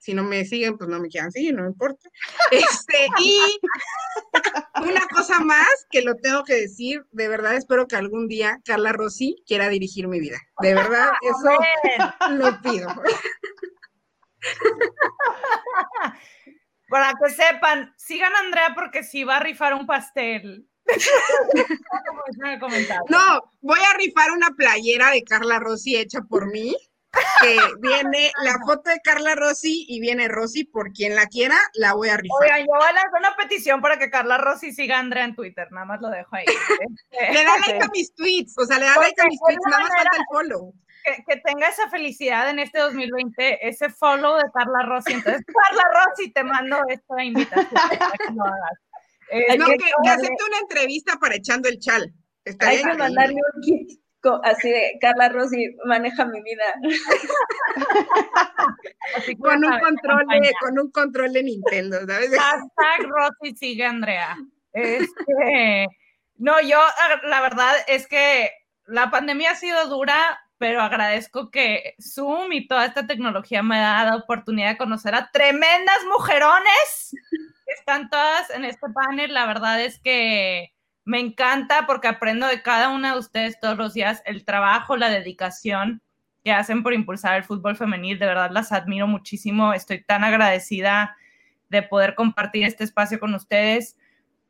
Si 0.00 0.14
no 0.14 0.24
me 0.24 0.44
siguen, 0.46 0.78
pues 0.78 0.88
no 0.88 0.98
me 0.98 1.08
quieran 1.08 1.30
seguir, 1.30 1.54
no 1.54 1.62
me 1.62 1.68
importa. 1.68 2.08
Este, 2.50 3.06
y 3.20 3.38
una 4.82 5.06
cosa 5.08 5.40
más 5.40 5.86
que 5.90 6.00
lo 6.00 6.16
tengo 6.16 6.42
que 6.42 6.54
decir, 6.54 7.04
de 7.12 7.28
verdad 7.28 7.54
espero 7.54 7.86
que 7.86 7.96
algún 7.96 8.26
día 8.26 8.58
Carla 8.64 8.92
Rossi 8.92 9.36
quiera 9.46 9.68
dirigir 9.68 10.08
mi 10.08 10.18
vida. 10.18 10.38
De 10.60 10.72
verdad, 10.74 11.12
eso 11.22 11.50
lo 12.30 12.60
pido. 12.62 12.88
Para 16.88 17.12
que 17.22 17.28
sepan, 17.30 17.92
sigan 17.98 18.34
a 18.34 18.38
Andrea 18.40 18.72
porque 18.74 19.04
si 19.04 19.22
va 19.22 19.36
a 19.36 19.40
rifar 19.40 19.74
un 19.74 19.86
pastel. 19.86 20.66
no, 23.08 23.52
voy 23.60 23.80
a 23.80 23.92
rifar 23.98 24.30
una 24.32 24.48
playera 24.56 25.10
de 25.10 25.22
Carla 25.22 25.58
Rossi 25.60 25.96
hecha 25.96 26.22
por 26.22 26.50
mí 26.50 26.74
que 27.42 27.58
viene 27.80 28.32
la 28.44 28.58
foto 28.64 28.90
de 28.90 29.00
Carla 29.00 29.34
Rossi 29.34 29.86
y 29.88 30.00
viene 30.00 30.28
Rossi 30.28 30.64
por 30.64 30.92
quien 30.92 31.14
la 31.14 31.26
quiera, 31.26 31.56
la 31.74 31.94
voy 31.94 32.08
a 32.08 32.16
rifar. 32.16 32.42
Oigan, 32.42 32.60
yo 32.60 32.72
voy 32.72 32.82
a 32.84 32.90
hacer 32.90 33.18
una 33.18 33.36
petición 33.36 33.80
para 33.80 33.98
que 33.98 34.10
Carla 34.10 34.38
Rossi 34.38 34.72
siga 34.72 34.96
a 34.96 35.00
Andrea 35.00 35.24
en 35.24 35.34
Twitter, 35.34 35.68
nada 35.70 35.86
más 35.86 36.00
lo 36.00 36.10
dejo 36.10 36.34
ahí. 36.34 36.44
le 37.10 37.44
da 37.44 37.58
like 37.66 37.84
a 37.84 37.88
mis 37.88 38.14
tweets, 38.14 38.56
o 38.58 38.64
sea, 38.64 38.78
le 38.78 38.86
da 38.86 38.96
like 38.96 39.20
a 39.20 39.26
mis 39.26 39.40
tweets, 39.40 39.62
nada 39.68 39.82
más 39.82 39.90
falta 39.96 40.16
el 40.16 40.24
follow. 40.30 40.74
Que, 41.26 41.36
tenga 41.38 41.66
esa 41.66 41.88
felicidad 41.88 42.50
en 42.50 42.58
este 42.58 42.78
2020, 42.78 43.66
ese 43.66 43.88
follow 43.88 44.36
de 44.36 44.44
Carla 44.52 44.82
Rossi. 44.84 45.14
Entonces, 45.14 45.42
Carla 45.46 45.82
Rossi, 45.94 46.30
te 46.30 46.44
mando 46.44 46.78
esta 46.88 47.24
invitación 47.24 47.66
para 47.72 48.10
que 48.18 48.34
lo 48.34 48.44
hagas. 48.44 49.58
no, 49.58 49.66
que, 49.66 49.78
que 49.78 50.10
acepte 50.10 50.44
una 50.46 50.58
entrevista 50.58 51.16
para 51.16 51.36
echando 51.36 51.68
el 51.68 51.78
chal. 51.78 52.12
Hay 52.60 52.82
que 52.82 52.94
mandarle 52.94 53.34
un 53.34 53.62
kit 53.62 53.99
así 54.42 54.70
de 54.70 54.98
Carla 55.00 55.28
Rossi 55.28 55.76
maneja 55.84 56.24
mi 56.24 56.40
vida. 56.42 56.64
con 59.40 59.64
un 59.64 59.80
control 59.80 60.26
de, 60.28 60.52
con 60.60 60.78
un 60.78 60.90
control 60.90 61.32
de 61.32 61.42
Nintendo, 61.42 61.98
¿sabes? 62.06 62.30
Hashtag 62.30 63.08
Rosy 63.08 63.56
sigue 63.56 63.84
Andrea. 63.84 64.36
Este, 64.72 65.88
no, 66.36 66.60
yo 66.60 66.78
la 67.24 67.40
verdad 67.40 67.74
es 67.86 68.06
que 68.06 68.52
la 68.86 69.10
pandemia 69.10 69.52
ha 69.52 69.56
sido 69.56 69.88
dura, 69.88 70.40
pero 70.58 70.82
agradezco 70.82 71.50
que 71.50 71.94
Zoom 72.00 72.52
y 72.52 72.68
toda 72.68 72.84
esta 72.84 73.06
tecnología 73.06 73.62
me 73.62 73.76
ha 73.76 74.04
dado 74.04 74.18
oportunidad 74.18 74.70
de 74.70 74.78
conocer 74.78 75.14
a 75.14 75.30
tremendas 75.30 75.98
mujerones 76.08 77.14
que 77.66 77.72
están 77.78 78.10
todas 78.10 78.50
en 78.50 78.64
este 78.64 78.88
panel. 78.90 79.32
La 79.32 79.46
verdad 79.46 79.82
es 79.82 79.98
que 80.00 80.72
me 81.10 81.18
encanta 81.18 81.88
porque 81.88 82.06
aprendo 82.06 82.46
de 82.46 82.62
cada 82.62 82.88
una 82.88 83.14
de 83.14 83.18
ustedes 83.18 83.58
todos 83.58 83.76
los 83.76 83.94
días 83.94 84.22
el 84.26 84.44
trabajo, 84.44 84.96
la 84.96 85.08
dedicación 85.08 86.02
que 86.44 86.52
hacen 86.52 86.84
por 86.84 86.94
impulsar 86.94 87.36
el 87.36 87.42
fútbol 87.42 87.74
femenil. 87.76 88.16
De 88.20 88.26
verdad 88.26 88.52
las 88.52 88.70
admiro 88.70 89.08
muchísimo. 89.08 89.74
Estoy 89.74 90.04
tan 90.04 90.22
agradecida 90.22 91.16
de 91.68 91.82
poder 91.82 92.14
compartir 92.14 92.64
este 92.64 92.84
espacio 92.84 93.18
con 93.18 93.34
ustedes. 93.34 93.96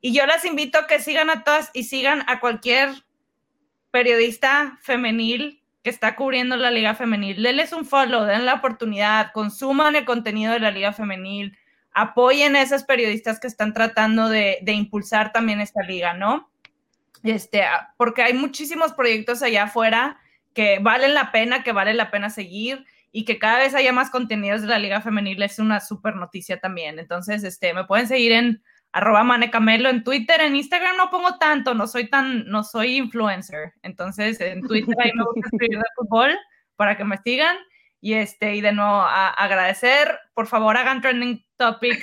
Y 0.02 0.12
yo 0.12 0.26
las 0.26 0.44
invito 0.44 0.78
a 0.78 0.86
que 0.86 0.98
sigan 0.98 1.30
a 1.30 1.44
todas 1.44 1.70
y 1.72 1.84
sigan 1.84 2.24
a 2.28 2.40
cualquier 2.40 2.90
periodista 3.90 4.78
femenil 4.82 5.62
que 5.82 5.88
está 5.88 6.14
cubriendo 6.14 6.58
la 6.58 6.70
liga 6.70 6.94
femenil. 6.94 7.42
Denles 7.42 7.72
un 7.72 7.86
follow, 7.86 8.24
den 8.24 8.44
la 8.44 8.56
oportunidad, 8.56 9.32
consuman 9.32 9.96
el 9.96 10.04
contenido 10.04 10.52
de 10.52 10.60
la 10.60 10.70
liga 10.70 10.92
femenil, 10.92 11.56
apoyen 11.92 12.54
a 12.54 12.60
esas 12.60 12.84
periodistas 12.84 13.40
que 13.40 13.46
están 13.46 13.72
tratando 13.72 14.28
de, 14.28 14.58
de 14.60 14.72
impulsar 14.74 15.32
también 15.32 15.62
esta 15.62 15.82
liga, 15.82 16.12
¿no? 16.12 16.49
Este, 17.22 17.64
porque 17.96 18.22
hay 18.22 18.34
muchísimos 18.34 18.92
proyectos 18.92 19.42
allá 19.42 19.64
afuera 19.64 20.18
que 20.54 20.78
valen 20.80 21.14
la 21.14 21.32
pena, 21.32 21.62
que 21.62 21.72
vale 21.72 21.94
la 21.94 22.10
pena 22.10 22.30
seguir 22.30 22.84
y 23.12 23.24
que 23.24 23.38
cada 23.38 23.58
vez 23.58 23.74
haya 23.74 23.92
más 23.92 24.10
contenidos 24.10 24.62
de 24.62 24.68
la 24.68 24.78
Liga 24.78 25.00
Femenil 25.00 25.42
es 25.42 25.58
una 25.58 25.80
súper 25.80 26.16
noticia 26.16 26.60
también. 26.60 26.98
Entonces, 26.98 27.44
este, 27.44 27.74
me 27.74 27.84
pueden 27.84 28.06
seguir 28.06 28.32
en 28.32 28.62
arroba 28.92 29.22
manecamelo 29.22 29.88
en 29.88 30.02
Twitter, 30.02 30.40
en 30.40 30.56
Instagram 30.56 30.96
no 30.96 31.10
pongo 31.10 31.38
tanto, 31.38 31.74
no 31.74 31.86
soy 31.86 32.08
tan, 32.08 32.46
no 32.46 32.64
soy 32.64 32.96
influencer. 32.96 33.72
Entonces, 33.82 34.40
en 34.40 34.62
Twitter 34.62 34.96
ahí 34.98 35.12
me 35.14 35.24
gusta 35.24 35.40
escribir 35.44 35.78
de 35.78 35.84
fútbol 35.96 36.38
para 36.76 36.96
que 36.96 37.04
me 37.04 37.18
sigan. 37.18 37.56
Y 38.02 38.14
este, 38.14 38.54
y 38.54 38.62
de 38.62 38.72
nuevo 38.72 39.02
agradecer, 39.02 40.18
por 40.32 40.46
favor 40.46 40.76
hagan 40.76 41.02
trending 41.02 41.44
topic 41.56 42.02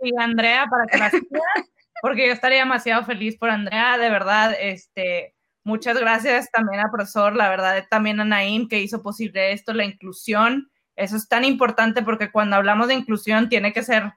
y 0.00 0.12
Andrea 0.18 0.66
para 0.70 0.86
que 0.86 1.18
sigan, 1.18 1.66
porque 2.02 2.26
yo 2.26 2.32
estaría 2.32 2.60
demasiado 2.60 3.04
feliz 3.04 3.36
por 3.36 3.50
Andrea, 3.50 3.98
de 3.98 4.10
verdad, 4.10 4.54
este, 4.58 5.36
Muchas 5.66 5.98
gracias 5.98 6.48
también 6.52 6.78
al 6.80 6.92
profesor, 6.92 7.34
la 7.34 7.48
verdad, 7.48 7.84
también 7.90 8.20
a 8.20 8.24
Naim 8.24 8.68
que 8.68 8.80
hizo 8.80 9.02
posible 9.02 9.50
esto, 9.50 9.74
la 9.74 9.84
inclusión. 9.84 10.70
Eso 10.94 11.16
es 11.16 11.28
tan 11.28 11.42
importante 11.42 12.02
porque 12.02 12.30
cuando 12.30 12.54
hablamos 12.54 12.86
de 12.86 12.94
inclusión 12.94 13.48
tiene 13.48 13.72
que 13.72 13.82
ser 13.82 14.12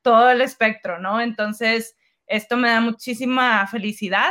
todo 0.00 0.30
el 0.30 0.40
espectro, 0.40 0.98
¿no? 1.00 1.20
Entonces, 1.20 1.94
esto 2.26 2.56
me 2.56 2.70
da 2.70 2.80
muchísima 2.80 3.66
felicidad 3.66 4.30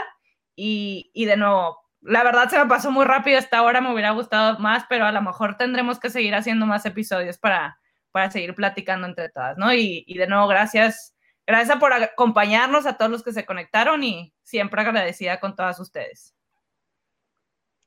y, 0.56 1.12
y 1.14 1.26
de 1.26 1.38
nuevo, 1.38 1.78
la 2.02 2.24
verdad 2.24 2.50
se 2.50 2.58
me 2.58 2.66
pasó 2.66 2.90
muy 2.90 3.06
rápido 3.06 3.38
esta 3.38 3.62
hora, 3.62 3.80
me 3.80 3.94
hubiera 3.94 4.10
gustado 4.10 4.58
más, 4.58 4.84
pero 4.90 5.06
a 5.06 5.12
lo 5.12 5.22
mejor 5.22 5.58
tendremos 5.58 6.00
que 6.00 6.10
seguir 6.10 6.34
haciendo 6.34 6.66
más 6.66 6.88
episodios 6.88 7.38
para, 7.38 7.78
para 8.12 8.32
seguir 8.32 8.56
platicando 8.56 9.06
entre 9.06 9.30
todas, 9.30 9.60
¿no? 9.60 9.72
Y, 9.76 10.06
y 10.08 10.18
de 10.18 10.26
nuevo, 10.26 10.48
gracias, 10.48 11.13
gracias 11.46 11.78
por 11.78 11.94
acompañarnos 11.94 12.86
a 12.86 12.98
todos 12.98 13.12
los 13.12 13.24
que 13.24 13.34
se 13.34 13.46
conectaron 13.46 14.04
y 14.04 14.34
siempre 14.44 14.82
agradecida 14.82 15.40
con 15.40 15.56
todas 15.56 15.80
ustedes. 15.80 16.34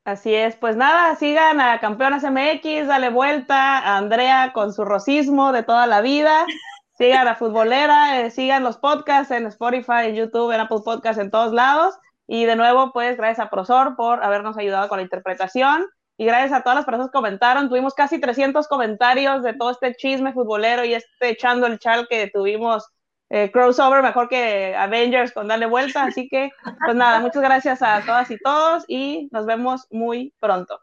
Así 0.05 0.33
es, 0.33 0.55
pues 0.55 0.77
nada, 0.77 1.17
sigan 1.17 1.61
a 1.61 1.81
Campeonas 1.81 2.23
MX, 2.23 2.87
dale 2.87 3.11
vuelta 3.11 3.79
a 3.79 3.97
Andrea 3.97 4.53
con 4.53 4.73
su 4.73 4.85
rosismo 4.85 5.51
de 5.51 5.65
toda 5.65 5.89
la 5.89 6.01
vida, 6.01 6.47
sigan 6.97 7.27
a 7.27 7.35
Futbolera, 7.35 8.21
eh, 8.21 8.31
sigan 8.31 8.63
los 8.63 8.79
podcasts 8.79 9.33
en 9.33 9.47
Spotify, 9.47 10.07
en 10.07 10.15
YouTube, 10.15 10.53
en 10.53 10.61
Apple 10.61 10.83
Podcasts, 10.85 11.21
en 11.21 11.33
todos 11.33 11.53
lados. 11.53 11.97
Y 12.29 12.45
de 12.45 12.55
nuevo, 12.55 12.93
pues 12.93 13.17
gracias 13.17 13.45
a 13.45 13.51
Prosor 13.51 13.97
por 13.97 14.23
habernos 14.23 14.57
ayudado 14.57 14.89
con 14.89 14.99
la 14.99 15.03
interpretación 15.03 15.87
y 16.17 16.25
gracias 16.25 16.53
a 16.53 16.63
todas 16.63 16.77
las 16.77 16.85
personas 16.85 17.09
que 17.09 17.13
comentaron. 17.13 17.69
Tuvimos 17.69 17.95
casi 17.95 18.21
300 18.21 18.69
comentarios 18.69 19.43
de 19.43 19.55
todo 19.55 19.71
este 19.73 19.95
chisme 19.97 20.33
futbolero 20.33 20.85
y 20.85 20.95
este 20.95 21.31
echando 21.31 21.67
el 21.67 21.81
chal 21.81 22.07
que 22.09 22.31
tuvimos 22.33 22.87
eh, 23.31 23.51
crossover 23.51 24.03
mejor 24.03 24.29
que 24.29 24.75
Avengers 24.75 25.33
con 25.33 25.49
darle 25.49 25.67
vuelta. 25.67 26.05
Así 26.05 26.29
que, 26.29 26.51
pues 26.85 26.97
nada, 26.97 27.21
muchas 27.21 27.43
gracias 27.43 27.83
a 27.83 28.03
todas 28.03 28.31
y 28.31 28.39
todos 28.39 28.85
y 28.89 29.29
nos 29.33 29.47
vemos 29.47 29.87
muy 29.91 30.33
pronto. 30.41 30.81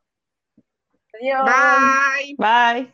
Adiós. 1.13 1.45
Bye. 1.45 2.35
Bye. 2.37 2.93